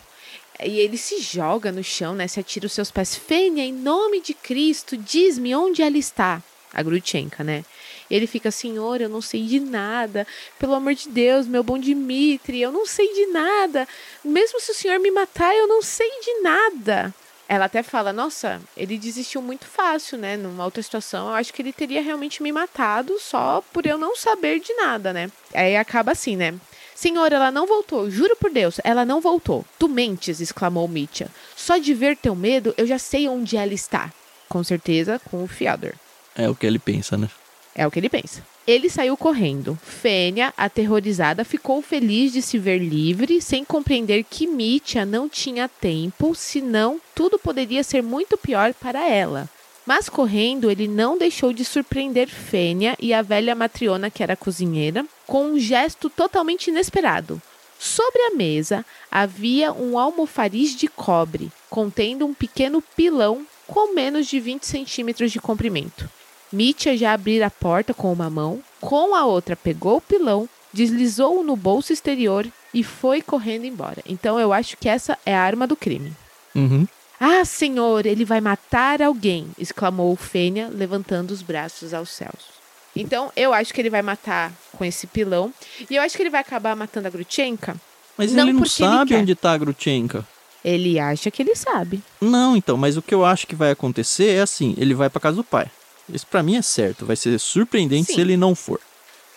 E 0.63 0.79
ele 0.79 0.97
se 0.97 1.19
joga 1.21 1.71
no 1.71 1.83
chão, 1.83 2.13
né? 2.13 2.27
Se 2.27 2.39
atira 2.39 2.67
os 2.67 2.73
seus 2.73 2.91
pés. 2.91 3.15
Fênia, 3.15 3.63
em 3.63 3.73
nome 3.73 4.21
de 4.21 4.35
Cristo, 4.35 4.95
diz-me 4.95 5.55
onde 5.55 5.81
ela 5.81 5.97
está. 5.97 6.41
A 6.71 6.83
Grutchenka, 6.83 7.43
né? 7.43 7.65
Ele 8.09 8.27
fica, 8.27 8.51
senhor, 8.51 9.01
eu 9.01 9.09
não 9.09 9.21
sei 9.21 9.43
de 9.45 9.59
nada. 9.59 10.27
Pelo 10.59 10.75
amor 10.75 10.93
de 10.93 11.09
Deus, 11.09 11.47
meu 11.47 11.63
bom 11.63 11.79
Dimitri, 11.79 12.61
eu 12.61 12.71
não 12.71 12.85
sei 12.85 13.11
de 13.13 13.25
nada. 13.27 13.87
Mesmo 14.23 14.59
se 14.59 14.71
o 14.71 14.75
senhor 14.75 14.99
me 14.99 15.09
matar, 15.09 15.55
eu 15.55 15.67
não 15.67 15.81
sei 15.81 16.09
de 16.21 16.41
nada. 16.41 17.13
Ela 17.53 17.65
até 17.65 17.83
fala, 17.83 18.11
nossa, 18.11 18.59
ele 18.75 18.97
desistiu 18.97 19.39
muito 19.39 19.67
fácil, 19.67 20.17
né? 20.17 20.35
Numa 20.35 20.65
outra 20.65 20.81
situação, 20.81 21.27
eu 21.27 21.35
acho 21.35 21.53
que 21.53 21.61
ele 21.61 21.71
teria 21.71 22.01
realmente 22.01 22.41
me 22.41 22.51
matado 22.51 23.15
só 23.19 23.63
por 23.71 23.85
eu 23.85 23.95
não 23.95 24.15
saber 24.15 24.59
de 24.59 24.73
nada, 24.73 25.13
né? 25.13 25.29
Aí 25.53 25.77
acaba 25.77 26.13
assim, 26.13 26.35
né? 26.35 26.55
Senhor, 26.95 27.31
ela 27.31 27.51
não 27.51 27.67
voltou, 27.67 28.09
juro 28.09 28.35
por 28.37 28.49
Deus, 28.49 28.79
ela 28.83 29.05
não 29.05 29.21
voltou. 29.21 29.63
Tu 29.77 29.87
mentes, 29.87 30.41
exclamou 30.41 30.87
Mitya. 30.87 31.29
Só 31.55 31.77
de 31.77 31.93
ver 31.93 32.17
teu 32.17 32.33
medo, 32.33 32.73
eu 32.75 32.87
já 32.87 32.97
sei 32.97 33.29
onde 33.29 33.55
ela 33.55 33.71
está. 33.75 34.11
Com 34.49 34.63
certeza, 34.63 35.21
com 35.29 35.43
o 35.43 35.47
Fyodor. 35.47 35.93
É 36.35 36.49
o 36.49 36.55
que 36.55 36.65
ele 36.65 36.79
pensa, 36.79 37.15
né? 37.19 37.29
É 37.75 37.85
o 37.85 37.91
que 37.91 37.99
ele 37.99 38.09
pensa. 38.09 38.41
Ele 38.65 38.89
saiu 38.89 39.17
correndo. 39.17 39.77
Fênia, 39.83 40.53
aterrorizada, 40.55 41.43
ficou 41.43 41.81
feliz 41.81 42.31
de 42.31 42.41
se 42.41 42.57
ver 42.57 42.77
livre, 42.77 43.41
sem 43.41 43.65
compreender 43.65 44.23
que 44.23 44.47
Mitya 44.47 45.05
não 45.05 45.27
tinha 45.27 45.67
tempo, 45.67 46.33
senão 46.33 46.99
tudo 47.13 47.37
poderia 47.37 47.83
ser 47.83 48.01
muito 48.01 48.37
pior 48.37 48.73
para 48.73 49.05
ela. 49.07 49.49
Mas 49.85 50.07
correndo, 50.07 50.71
ele 50.71 50.87
não 50.87 51.17
deixou 51.17 51.51
de 51.51 51.65
surpreender 51.65 52.29
Fênia 52.29 52.95
e 52.99 53.13
a 53.13 53.21
velha 53.21 53.53
matriona, 53.53 54.09
que 54.09 54.23
era 54.23 54.35
cozinheira, 54.35 55.05
com 55.27 55.45
um 55.47 55.59
gesto 55.59 56.09
totalmente 56.09 56.69
inesperado. 56.69 57.41
Sobre 57.77 58.21
a 58.21 58.35
mesa 58.35 58.85
havia 59.11 59.73
um 59.73 59.99
almofariz 59.99 60.73
de 60.73 60.87
cobre, 60.87 61.51
contendo 61.69 62.25
um 62.25 62.33
pequeno 62.33 62.81
pilão 62.81 63.45
com 63.67 63.93
menos 63.93 64.27
de 64.27 64.39
20 64.39 64.65
centímetros 64.65 65.33
de 65.33 65.41
comprimento. 65.41 66.09
Mitya 66.53 66.95
já 66.95 67.13
abrira 67.13 67.47
a 67.47 67.51
porta 67.51 67.93
com 67.95 68.13
uma 68.13 68.29
mão, 68.29 68.61
com 68.79 69.15
a 69.15 69.25
outra 69.25 69.55
pegou 69.55 69.97
o 69.97 70.01
pilão, 70.01 70.47
deslizou-o 70.71 71.43
no 71.43 71.55
bolso 71.55 71.91
exterior 71.91 72.47
e 72.71 72.83
foi 72.83 73.23
correndo 73.23 73.65
embora. 73.65 74.03
Então 74.05 74.39
eu 74.39 74.53
acho 74.53 74.77
que 74.77 74.87
essa 74.87 75.17
é 75.25 75.35
a 75.35 75.41
arma 75.41 75.65
do 75.65 75.75
crime. 75.75 76.13
Uhum. 76.55 76.87
Ah, 77.19 77.43
senhor, 77.43 78.05
ele 78.05 78.23
vai 78.23 78.39
matar 78.39 79.01
alguém! 79.01 79.47
exclamou 79.57 80.15
Fênia, 80.15 80.69
levantando 80.71 81.31
os 81.31 81.41
braços 81.41 81.91
aos 81.93 82.09
céus. 82.09 82.53
Então 82.95 83.31
eu 83.35 83.51
acho 83.51 83.73
que 83.73 83.81
ele 83.81 83.89
vai 83.89 84.03
matar 84.03 84.51
com 84.77 84.85
esse 84.85 85.07
pilão. 85.07 85.51
E 85.89 85.95
eu 85.95 86.03
acho 86.03 86.15
que 86.15 86.21
ele 86.21 86.29
vai 86.29 86.41
acabar 86.41 86.75
matando 86.75 87.07
a 87.07 87.11
Grutchenka. 87.11 87.75
Mas 88.15 88.31
Não 88.31 88.43
ele 88.43 88.53
não 88.53 88.61
ele 88.61 88.69
sabe 88.69 89.09
quer. 89.09 89.21
onde 89.21 89.33
tá 89.33 89.53
a 89.53 89.57
Grutchenka. 89.57 90.27
Ele 90.63 90.99
acha 90.99 91.31
que 91.31 91.41
ele 91.41 91.55
sabe. 91.55 92.01
Não, 92.21 92.55
então, 92.55 92.77
mas 92.77 92.95
o 92.95 93.01
que 93.01 93.13
eu 93.13 93.25
acho 93.25 93.47
que 93.47 93.55
vai 93.55 93.71
acontecer 93.71 94.35
é 94.35 94.41
assim, 94.41 94.75
ele 94.77 94.93
vai 94.93 95.09
pra 95.09 95.19
casa 95.19 95.35
do 95.37 95.43
pai. 95.43 95.69
Isso 96.11 96.27
pra 96.27 96.43
mim 96.43 96.55
é 96.55 96.61
certo, 96.61 97.05
vai 97.05 97.15
ser 97.15 97.37
surpreendente 97.39 98.07
Sim. 98.07 98.15
se 98.15 98.21
ele 98.21 98.35
não 98.37 98.53
for. 98.55 98.79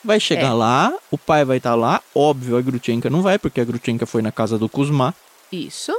Vai 0.05 0.21
chegar 0.21 0.49
É. 0.49 0.53
lá, 0.53 0.93
o 1.11 1.19
pai 1.19 1.45
vai 1.45 1.57
estar 1.57 1.75
lá, 1.75 2.01
óbvio 2.14 2.57
a 2.57 2.62
Grutchenka 2.62 3.11
não 3.11 3.23
vai, 3.23 3.39
porque 3.39 3.61
a 3.61 3.64
Grutchenka 3.64 4.07
foi 4.07 4.23
na 4.23 4.31
casa 4.31 4.57
do 4.59 4.69
Kuzma. 4.69 5.14
Isso. 5.51 5.97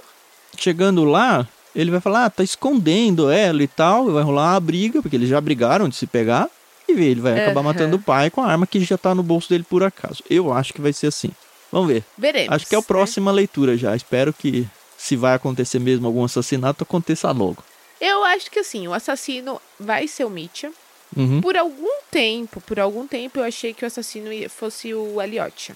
Chegando 0.57 1.03
lá, 1.03 1.47
ele 1.76 1.91
vai 1.91 1.99
falar, 1.99 2.26
ah, 2.26 2.30
tá 2.30 2.43
escondendo 2.43 3.30
ela 3.30 3.61
e 3.61 3.68
tal, 3.68 4.09
e 4.09 4.13
vai 4.13 4.24
rolar 4.24 4.53
uma 4.53 4.59
briga, 4.59 5.01
porque 5.01 5.15
eles 5.15 5.30
já 5.30 5.39
brigaram 5.41 5.89
de 5.89 5.95
se 5.95 6.07
pegar, 6.07 6.49
e 6.88 6.93
ele 6.93 7.20
vai 7.22 7.34
acabar 7.34 7.59
Aham. 7.59 7.63
matando 7.63 7.95
o 7.97 8.01
pai 8.01 8.30
com 8.30 8.41
a 8.41 8.47
arma 8.47 8.65
que 8.65 8.80
já 8.84 8.97
tá 8.97 9.13
no 9.13 9.22
bolso 9.24 9.49
dele 9.49 9.65
por 9.70 9.84
acaso. 9.84 10.24
Eu 10.30 10.53
acho 10.53 10.74
que 10.74 10.82
vai 10.82 10.93
ser 10.93 11.07
assim. 11.07 11.32
Vamos 11.72 11.89
ver. 11.89 12.03
Veremos. 12.18 12.53
Acho 12.55 12.65
que 12.65 12.76
é 12.76 12.78
a 12.78 12.82
né? 12.82 12.86
próxima 12.88 13.30
leitura 13.30 13.76
já. 13.78 13.93
Espero 13.93 14.32
que, 14.34 14.65
se 14.97 15.18
vai 15.18 15.36
acontecer 15.36 15.80
mesmo 15.80 16.07
algum 16.07 16.24
assassinato, 16.24 16.84
aconteça 16.84 17.30
logo. 17.32 17.61
Eu 17.99 18.23
acho 18.23 18.49
que 18.51 18.59
assim, 18.59 18.87
o 18.87 18.93
assassino 18.93 19.61
vai 19.79 20.07
ser 20.07 20.25
o 20.25 20.29
Mitya. 20.29 20.71
Uhum. 21.15 21.39
Por 21.41 21.55
algum 21.57 22.01
tempo, 22.11 22.59
por 22.61 22.79
algum 22.79 23.07
tempo 23.07 23.39
eu 23.39 23.43
achei 23.43 23.73
que 23.73 23.83
o 23.83 23.87
assassino 23.87 24.29
fosse 24.49 24.93
o 24.93 25.19
Aliotia. 25.19 25.75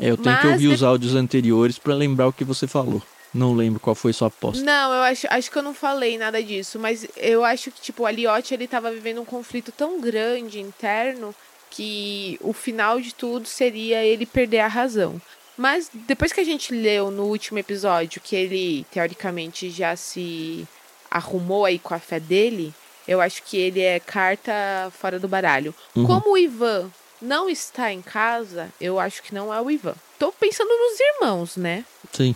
É, 0.00 0.10
eu 0.10 0.16
tenho 0.16 0.36
que 0.38 0.44
Mas 0.46 0.52
ouvir 0.54 0.68
de- 0.68 0.74
os 0.74 0.82
áudios 0.82 1.14
anteriores 1.14 1.78
pra 1.78 1.94
lembrar 1.94 2.26
o 2.28 2.32
que 2.32 2.44
você 2.44 2.66
falou. 2.66 3.02
Não 3.32 3.54
lembro 3.54 3.78
qual 3.78 3.94
foi 3.94 4.12
sua 4.12 4.28
aposta. 4.28 4.64
Não, 4.64 4.92
eu 4.92 5.02
acho, 5.02 5.26
acho 5.30 5.50
que 5.50 5.56
eu 5.58 5.62
não 5.62 5.74
falei 5.74 6.18
nada 6.18 6.42
disso, 6.42 6.78
mas 6.80 7.06
eu 7.16 7.44
acho 7.44 7.70
que 7.70 7.80
tipo 7.80 8.02
o 8.02 8.06
Aliotia 8.06 8.56
ele 8.56 8.66
tava 8.66 8.90
vivendo 8.90 9.20
um 9.20 9.24
conflito 9.24 9.70
tão 9.70 10.00
grande 10.00 10.58
interno 10.60 11.32
que 11.70 12.36
o 12.40 12.52
final 12.52 13.00
de 13.00 13.14
tudo 13.14 13.46
seria 13.46 14.02
ele 14.04 14.26
perder 14.26 14.60
a 14.60 14.66
razão. 14.66 15.20
Mas 15.56 15.90
depois 15.92 16.32
que 16.32 16.40
a 16.40 16.44
gente 16.44 16.74
leu 16.74 17.10
no 17.10 17.24
último 17.24 17.58
episódio 17.58 18.20
que 18.20 18.34
ele 18.34 18.84
teoricamente 18.90 19.68
já 19.70 19.94
se 19.94 20.66
arrumou 21.10 21.64
aí 21.64 21.78
com 21.78 21.94
a 21.94 21.98
fé 21.98 22.20
dele, 22.20 22.72
eu 23.06 23.20
acho 23.20 23.42
que 23.42 23.56
ele 23.56 23.80
é 23.80 23.98
carta 23.98 24.52
fora 24.98 25.18
do 25.18 25.28
baralho. 25.28 25.74
Uhum. 25.96 26.06
Como 26.06 26.32
o 26.32 26.38
Ivan 26.38 26.90
não 27.20 27.48
está 27.48 27.92
em 27.92 28.00
casa, 28.00 28.68
eu 28.80 29.00
acho 29.00 29.22
que 29.22 29.34
não 29.34 29.52
é 29.52 29.60
o 29.60 29.70
Ivan. 29.70 29.94
Tô 30.18 30.32
pensando 30.32 30.68
nos 30.68 31.00
irmãos, 31.00 31.56
né? 31.56 31.84
Sim. 32.12 32.34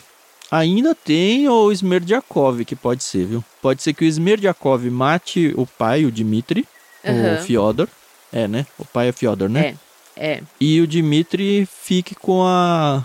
Ainda 0.51 0.95
tem 0.95 1.49
o 1.49 1.72
Smerdyakov, 1.72 2.64
que 2.64 2.77
pode 2.77 3.03
ser, 3.03 3.27
viu? 3.27 3.45
Pode 3.62 3.83
ser 3.83 3.93
que 3.93 4.05
o 4.05 4.09
Smerdyakov 4.09 4.89
mate 4.91 5.53
o 5.57 5.66
pai, 5.66 6.05
o 6.05 6.12
Dmitri, 6.12 6.66
Aham. 7.05 7.39
o 7.39 7.43
Fyodor. 7.43 7.89
É, 8.33 8.49
né? 8.49 8.66
O 8.79 8.85
pai 8.85 9.09
é 9.09 9.12
Fyodor, 9.12 9.49
né? 9.49 9.68
É. 9.68 9.85
É. 10.16 10.43
E 10.61 10.81
o 10.81 10.87
Dimitri 10.87 11.66
fique 11.66 12.14
com 12.14 12.43
a, 12.45 13.05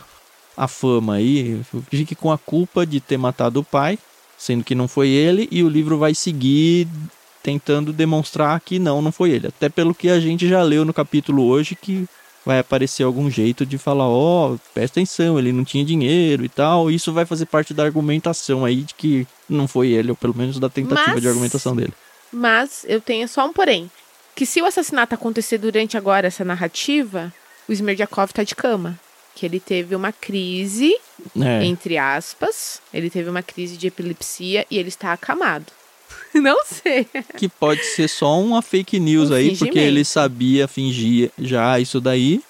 a 0.56 0.68
fama 0.68 1.16
aí, 1.16 1.62
fique 1.90 2.16
com 2.16 2.32
a 2.32 2.38
culpa 2.38 2.86
de 2.86 3.00
ter 3.00 3.18
matado 3.18 3.60
o 3.60 3.64
pai, 3.64 3.98
sendo 4.40 4.64
que 4.64 4.74
não 4.74 4.88
foi 4.88 5.10
ele, 5.10 5.50
e 5.52 5.62
o 5.62 5.70
livro 5.70 5.98
vai 5.98 6.16
seguir 6.16 6.88
tentando 7.44 7.92
demonstrar 7.92 8.60
que 8.62 8.80
não, 8.80 9.02
não 9.02 9.12
foi 9.12 9.32
ele. 9.32 9.48
Até 9.48 9.68
pelo 9.68 9.94
que 9.94 10.10
a 10.10 10.20
gente 10.20 10.48
já 10.48 10.64
leu 10.64 10.86
no 10.86 10.94
capítulo 10.94 11.46
hoje, 11.46 11.76
que 11.76 12.08
vai 12.46 12.60
aparecer 12.60 13.04
algum 13.04 13.30
jeito 13.30 13.66
de 13.66 13.78
falar, 13.78 14.08
ó, 14.08 14.54
oh, 14.54 14.60
presta 14.74 15.00
atenção, 15.00 15.38
ele 15.38 15.52
não 15.52 15.66
tinha 15.66 15.84
dinheiro 15.84 16.46
e 16.46 16.50
tal. 16.50 16.90
Isso 16.90 17.12
vai 17.12 17.26
fazer 17.26 17.46
parte 17.46 17.74
da 17.74 17.84
argumentação 17.84 18.64
aí 18.64 18.78
de 18.78 18.94
que 18.94 19.28
não 19.48 19.68
foi 19.68 19.90
ele, 19.90 20.10
ou 20.10 20.16
pelo 20.16 20.36
menos 20.36 20.58
da 20.58 20.70
tentativa 20.70 21.12
Mas- 21.12 21.22
de 21.22 21.28
argumentação 21.28 21.76
dele. 21.76 21.94
Mas 22.32 22.86
eu 22.88 23.02
tenho 23.02 23.28
só 23.28 23.46
um 23.46 23.54
porém. 23.54 23.92
Que 24.36 24.46
se 24.46 24.62
o 24.62 24.66
assassinato 24.66 25.16
acontecer 25.16 25.58
durante 25.58 25.98
agora 25.98 26.28
essa 26.28 26.46
narrativa, 26.46 27.34
o 27.68 27.74
Smerdyakov 27.74 28.32
tá 28.32 28.44
de 28.44 28.56
cama. 28.56 28.98
Que 29.36 29.46
ele 29.46 29.60
teve 29.60 29.96
uma 29.96 30.12
crise, 30.12 30.94
É, 31.40 31.64
entre 31.64 31.98
aspas. 31.98 32.82
Ele 32.94 33.10
teve 33.10 33.30
uma 33.30 33.42
crise 33.42 33.78
de 33.78 33.88
epilepsia 33.88 34.66
e 34.70 34.78
ele 34.78 34.90
está 34.90 35.14
acamado. 35.14 35.68
Não 36.34 36.64
sei. 36.66 37.08
que 37.38 37.48
pode 37.48 37.84
ser 37.84 38.08
só 38.08 38.40
uma 38.40 38.62
fake 38.62 39.00
news 39.00 39.32
Um 39.32 39.36
aí, 39.36 39.56
porque 39.56 39.80
ele 39.80 40.04
sabia 40.04 40.68
fingir 40.68 41.32
já 41.38 41.80
isso 41.80 42.02
daí. 42.02 42.42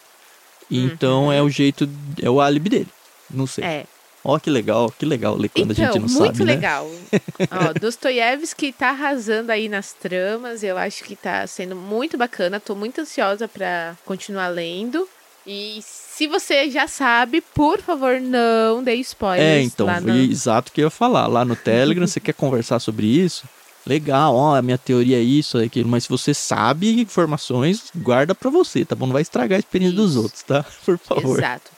Então 0.71 1.32
é 1.32 1.41
o 1.41 1.49
jeito, 1.49 1.89
é 2.21 2.30
o 2.30 2.39
álibi 2.39 2.69
dele. 2.69 2.88
Não 3.30 3.47
sei. 3.47 3.63
Uhum. 3.63 3.69
É. 3.69 3.86
Ó, 4.23 4.38
que 4.38 4.49
legal, 4.49 4.91
que 4.91 5.05
legal 5.05 5.36
ler 5.36 5.49
quando 5.49 5.71
então, 5.71 5.86
a 5.86 5.91
gente 5.91 6.01
não 6.01 6.19
muito 6.19 6.38
sabe, 6.38 6.45
né? 6.45 6.55
legal. 6.55 6.91
Dostoiévski 7.80 8.73
tá 8.73 8.89
arrasando 8.89 9.51
aí 9.51 9.69
nas 9.69 9.93
tramas. 9.93 10.61
Eu 10.61 10.77
acho 10.77 11.03
que 11.05 11.15
tá 11.15 11.47
sendo 11.47 11.75
muito 11.75 12.17
bacana. 12.17 12.59
Tô 12.59 12.75
muito 12.75 12.99
ansiosa 12.99 13.47
pra 13.47 13.97
continuar 14.05 14.49
lendo. 14.49 15.07
E 15.52 15.80
se 15.82 16.28
você 16.28 16.70
já 16.70 16.88
sabe, 16.88 17.41
por 17.41 17.82
favor, 17.82 18.22
não 18.22 18.84
dê 18.84 18.93
spoilers. 18.97 19.43
É, 19.43 19.62
então, 19.64 19.88
no... 20.02 20.16
exato 20.16 20.70
o 20.70 20.72
que 20.72 20.80
eu 20.80 20.86
ia 20.86 20.91
falar. 20.91 21.26
Lá 21.26 21.43
no 21.43 21.56
Telegram, 21.56 22.06
você 22.06 22.20
quer 22.20 22.34
conversar 22.34 22.78
sobre 22.78 23.08
isso? 23.08 23.50
Legal, 23.84 24.36
ó, 24.36 24.56
a 24.56 24.62
minha 24.62 24.78
teoria 24.78 25.18
é 25.18 25.22
isso, 25.22 25.58
é 25.58 25.64
aquilo. 25.64 25.89
Mas 25.89 26.04
se 26.04 26.10
você 26.10 26.36
sabe 26.36 27.02
informações, 27.02 27.86
guarda 27.95 28.36
pra 28.36 28.52
você, 28.52 28.86
tá 28.86 28.95
bom? 28.95 29.08
Não 29.08 29.14
vai 29.14 29.24
estragar 29.24 29.56
a 29.56 29.60
experiência 29.60 29.95
dos 29.95 30.12
Isso. 30.12 30.22
outros, 30.22 30.43
tá? 30.43 30.64
Por 30.86 31.00
favor. 31.00 31.39
Exato. 31.39 31.72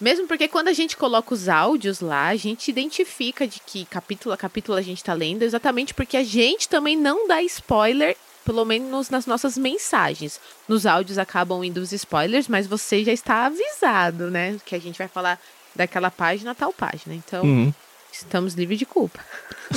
Mesmo 0.00 0.26
porque 0.26 0.48
quando 0.48 0.68
a 0.68 0.72
gente 0.72 0.96
coloca 0.96 1.34
os 1.34 1.50
áudios 1.50 2.00
lá, 2.00 2.28
a 2.28 2.36
gente 2.36 2.70
identifica 2.70 3.46
de 3.46 3.60
que 3.60 3.84
capítulo 3.84 4.32
a 4.32 4.38
capítulo 4.38 4.78
a 4.78 4.82
gente 4.82 5.04
tá 5.04 5.12
lendo, 5.12 5.42
exatamente 5.42 5.92
porque 5.92 6.16
a 6.16 6.24
gente 6.24 6.66
também 6.66 6.96
não 6.96 7.28
dá 7.28 7.42
spoiler, 7.42 8.16
pelo 8.48 8.64
menos 8.64 9.10
nas 9.10 9.26
nossas 9.26 9.58
mensagens. 9.58 10.40
Nos 10.66 10.86
áudios 10.86 11.18
acabam 11.18 11.62
indo 11.62 11.82
os 11.82 11.92
spoilers, 11.92 12.48
mas 12.48 12.66
você 12.66 13.04
já 13.04 13.12
está 13.12 13.44
avisado, 13.44 14.30
né? 14.30 14.56
Que 14.64 14.74
a 14.74 14.78
gente 14.80 14.96
vai 14.96 15.06
falar 15.06 15.38
daquela 15.76 16.10
página 16.10 16.52
a 16.52 16.54
tal 16.54 16.72
página. 16.72 17.14
Então, 17.14 17.44
Uhum, 17.44 17.74
estamos 18.10 18.54
livres 18.54 18.78
de 18.78 18.86
culpa. 18.86 19.20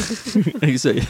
é 0.64 0.70
isso 0.70 0.88
aí. 0.88 1.02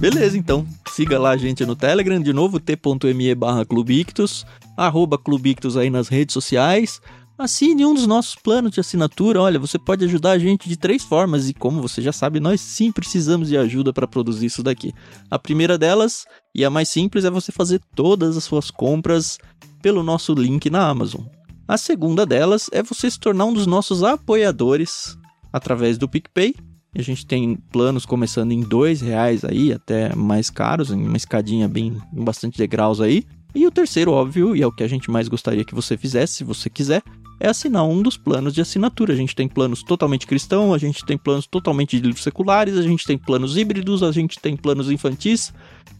Beleza, 0.00 0.38
então. 0.38 0.66
Siga 0.96 1.18
lá 1.18 1.32
a 1.32 1.36
gente 1.36 1.66
no 1.66 1.76
Telegram, 1.76 2.18
de 2.18 2.32
novo, 2.32 2.58
t.me 2.58 3.34
barra 3.34 3.66
Clubictus, 3.66 4.46
arroba 4.74 5.18
Clubictus 5.18 5.76
aí 5.76 5.90
nas 5.90 6.08
redes 6.08 6.32
sociais. 6.32 7.02
Assine 7.36 7.84
um 7.84 7.92
dos 7.92 8.06
nossos 8.06 8.34
planos 8.34 8.70
de 8.70 8.80
assinatura. 8.80 9.42
Olha, 9.42 9.58
você 9.58 9.78
pode 9.78 10.06
ajudar 10.06 10.30
a 10.30 10.38
gente 10.38 10.66
de 10.66 10.74
três 10.74 11.04
formas 11.04 11.50
e, 11.50 11.52
como 11.52 11.82
você 11.82 12.00
já 12.00 12.12
sabe, 12.12 12.40
nós 12.40 12.62
sim 12.62 12.90
precisamos 12.90 13.48
de 13.48 13.58
ajuda 13.58 13.92
para 13.92 14.06
produzir 14.06 14.46
isso 14.46 14.62
daqui. 14.62 14.90
A 15.30 15.38
primeira 15.38 15.76
delas, 15.76 16.24
e 16.54 16.64
a 16.64 16.70
mais 16.70 16.88
simples, 16.88 17.26
é 17.26 17.30
você 17.30 17.52
fazer 17.52 17.78
todas 17.94 18.34
as 18.34 18.44
suas 18.44 18.70
compras 18.70 19.36
pelo 19.82 20.02
nosso 20.02 20.32
link 20.32 20.70
na 20.70 20.88
Amazon. 20.88 21.26
A 21.68 21.76
segunda 21.76 22.24
delas 22.24 22.70
é 22.72 22.82
você 22.82 23.10
se 23.10 23.20
tornar 23.20 23.44
um 23.44 23.52
dos 23.52 23.66
nossos 23.66 24.02
apoiadores 24.02 25.14
através 25.52 25.98
do 25.98 26.08
PicPay. 26.08 26.54
A 26.98 27.02
gente 27.02 27.26
tem 27.26 27.56
planos 27.70 28.06
começando 28.06 28.52
em 28.52 28.60
dois 28.60 29.00
reais 29.00 29.44
aí, 29.44 29.72
até 29.72 30.14
mais 30.14 30.48
caros, 30.48 30.90
em 30.90 31.06
uma 31.06 31.16
escadinha 31.16 31.68
bem, 31.68 31.96
em 32.14 32.24
bastante 32.24 32.56
degraus 32.56 33.00
aí. 33.00 33.24
E 33.54 33.66
o 33.66 33.70
terceiro, 33.70 34.12
óbvio, 34.12 34.56
e 34.56 34.62
é 34.62 34.66
o 34.66 34.72
que 34.72 34.82
a 34.82 34.88
gente 34.88 35.10
mais 35.10 35.28
gostaria 35.28 35.64
que 35.64 35.74
você 35.74 35.96
fizesse, 35.96 36.34
se 36.34 36.44
você 36.44 36.70
quiser, 36.70 37.02
é 37.38 37.48
assinar 37.48 37.84
um 37.84 38.02
dos 38.02 38.16
planos 38.16 38.54
de 38.54 38.60
assinatura. 38.60 39.12
A 39.12 39.16
gente 39.16 39.34
tem 39.34 39.48
planos 39.48 39.82
totalmente 39.82 40.26
cristão, 40.26 40.72
a 40.72 40.78
gente 40.78 41.04
tem 41.04 41.18
planos 41.18 41.46
totalmente 41.46 41.96
de 41.96 42.02
livros 42.02 42.22
seculares, 42.22 42.76
a 42.76 42.82
gente 42.82 43.04
tem 43.04 43.18
planos 43.18 43.56
híbridos, 43.56 44.02
a 44.02 44.12
gente 44.12 44.38
tem 44.38 44.56
planos 44.56 44.90
infantis, 44.90 45.52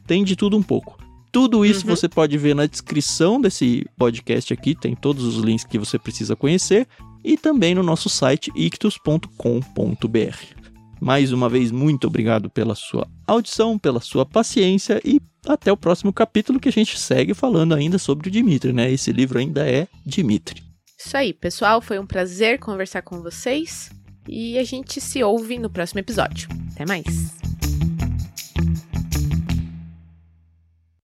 tem 0.06 0.24
de 0.24 0.34
tudo 0.34 0.56
um 0.56 0.62
pouco. 0.62 0.98
Tudo 1.30 1.64
isso 1.64 1.86
Uhum. 1.86 1.94
você 1.94 2.08
pode 2.08 2.38
ver 2.38 2.54
na 2.54 2.64
descrição 2.64 3.38
desse 3.38 3.86
podcast 3.98 4.54
aqui, 4.54 4.74
tem 4.74 4.94
todos 4.94 5.24
os 5.24 5.36
links 5.36 5.64
que 5.64 5.78
você 5.78 5.98
precisa 5.98 6.34
conhecer 6.34 6.86
e 7.22 7.36
também 7.36 7.74
no 7.74 7.82
nosso 7.82 8.08
site 8.08 8.50
ictus.com.br. 8.54 10.55
Mais 11.00 11.32
uma 11.32 11.48
vez, 11.48 11.70
muito 11.70 12.06
obrigado 12.06 12.48
pela 12.50 12.74
sua 12.74 13.06
audição, 13.26 13.78
pela 13.78 14.00
sua 14.00 14.24
paciência 14.24 15.00
e 15.04 15.20
até 15.46 15.70
o 15.70 15.76
próximo 15.76 16.12
capítulo 16.12 16.58
que 16.58 16.68
a 16.68 16.72
gente 16.72 16.98
segue 16.98 17.34
falando 17.34 17.74
ainda 17.74 17.98
sobre 17.98 18.28
o 18.28 18.30
Dimitri, 18.30 18.72
né? 18.72 18.90
Esse 18.90 19.12
livro 19.12 19.38
ainda 19.38 19.68
é 19.68 19.86
Dimitri. 20.04 20.62
Isso 20.98 21.16
aí, 21.16 21.32
pessoal. 21.32 21.80
Foi 21.80 21.98
um 21.98 22.06
prazer 22.06 22.58
conversar 22.58 23.02
com 23.02 23.22
vocês. 23.22 23.90
E 24.28 24.58
a 24.58 24.64
gente 24.64 25.00
se 25.00 25.22
ouve 25.22 25.58
no 25.58 25.70
próximo 25.70 26.00
episódio. 26.00 26.48
Até 26.72 26.84
mais. 26.84 27.45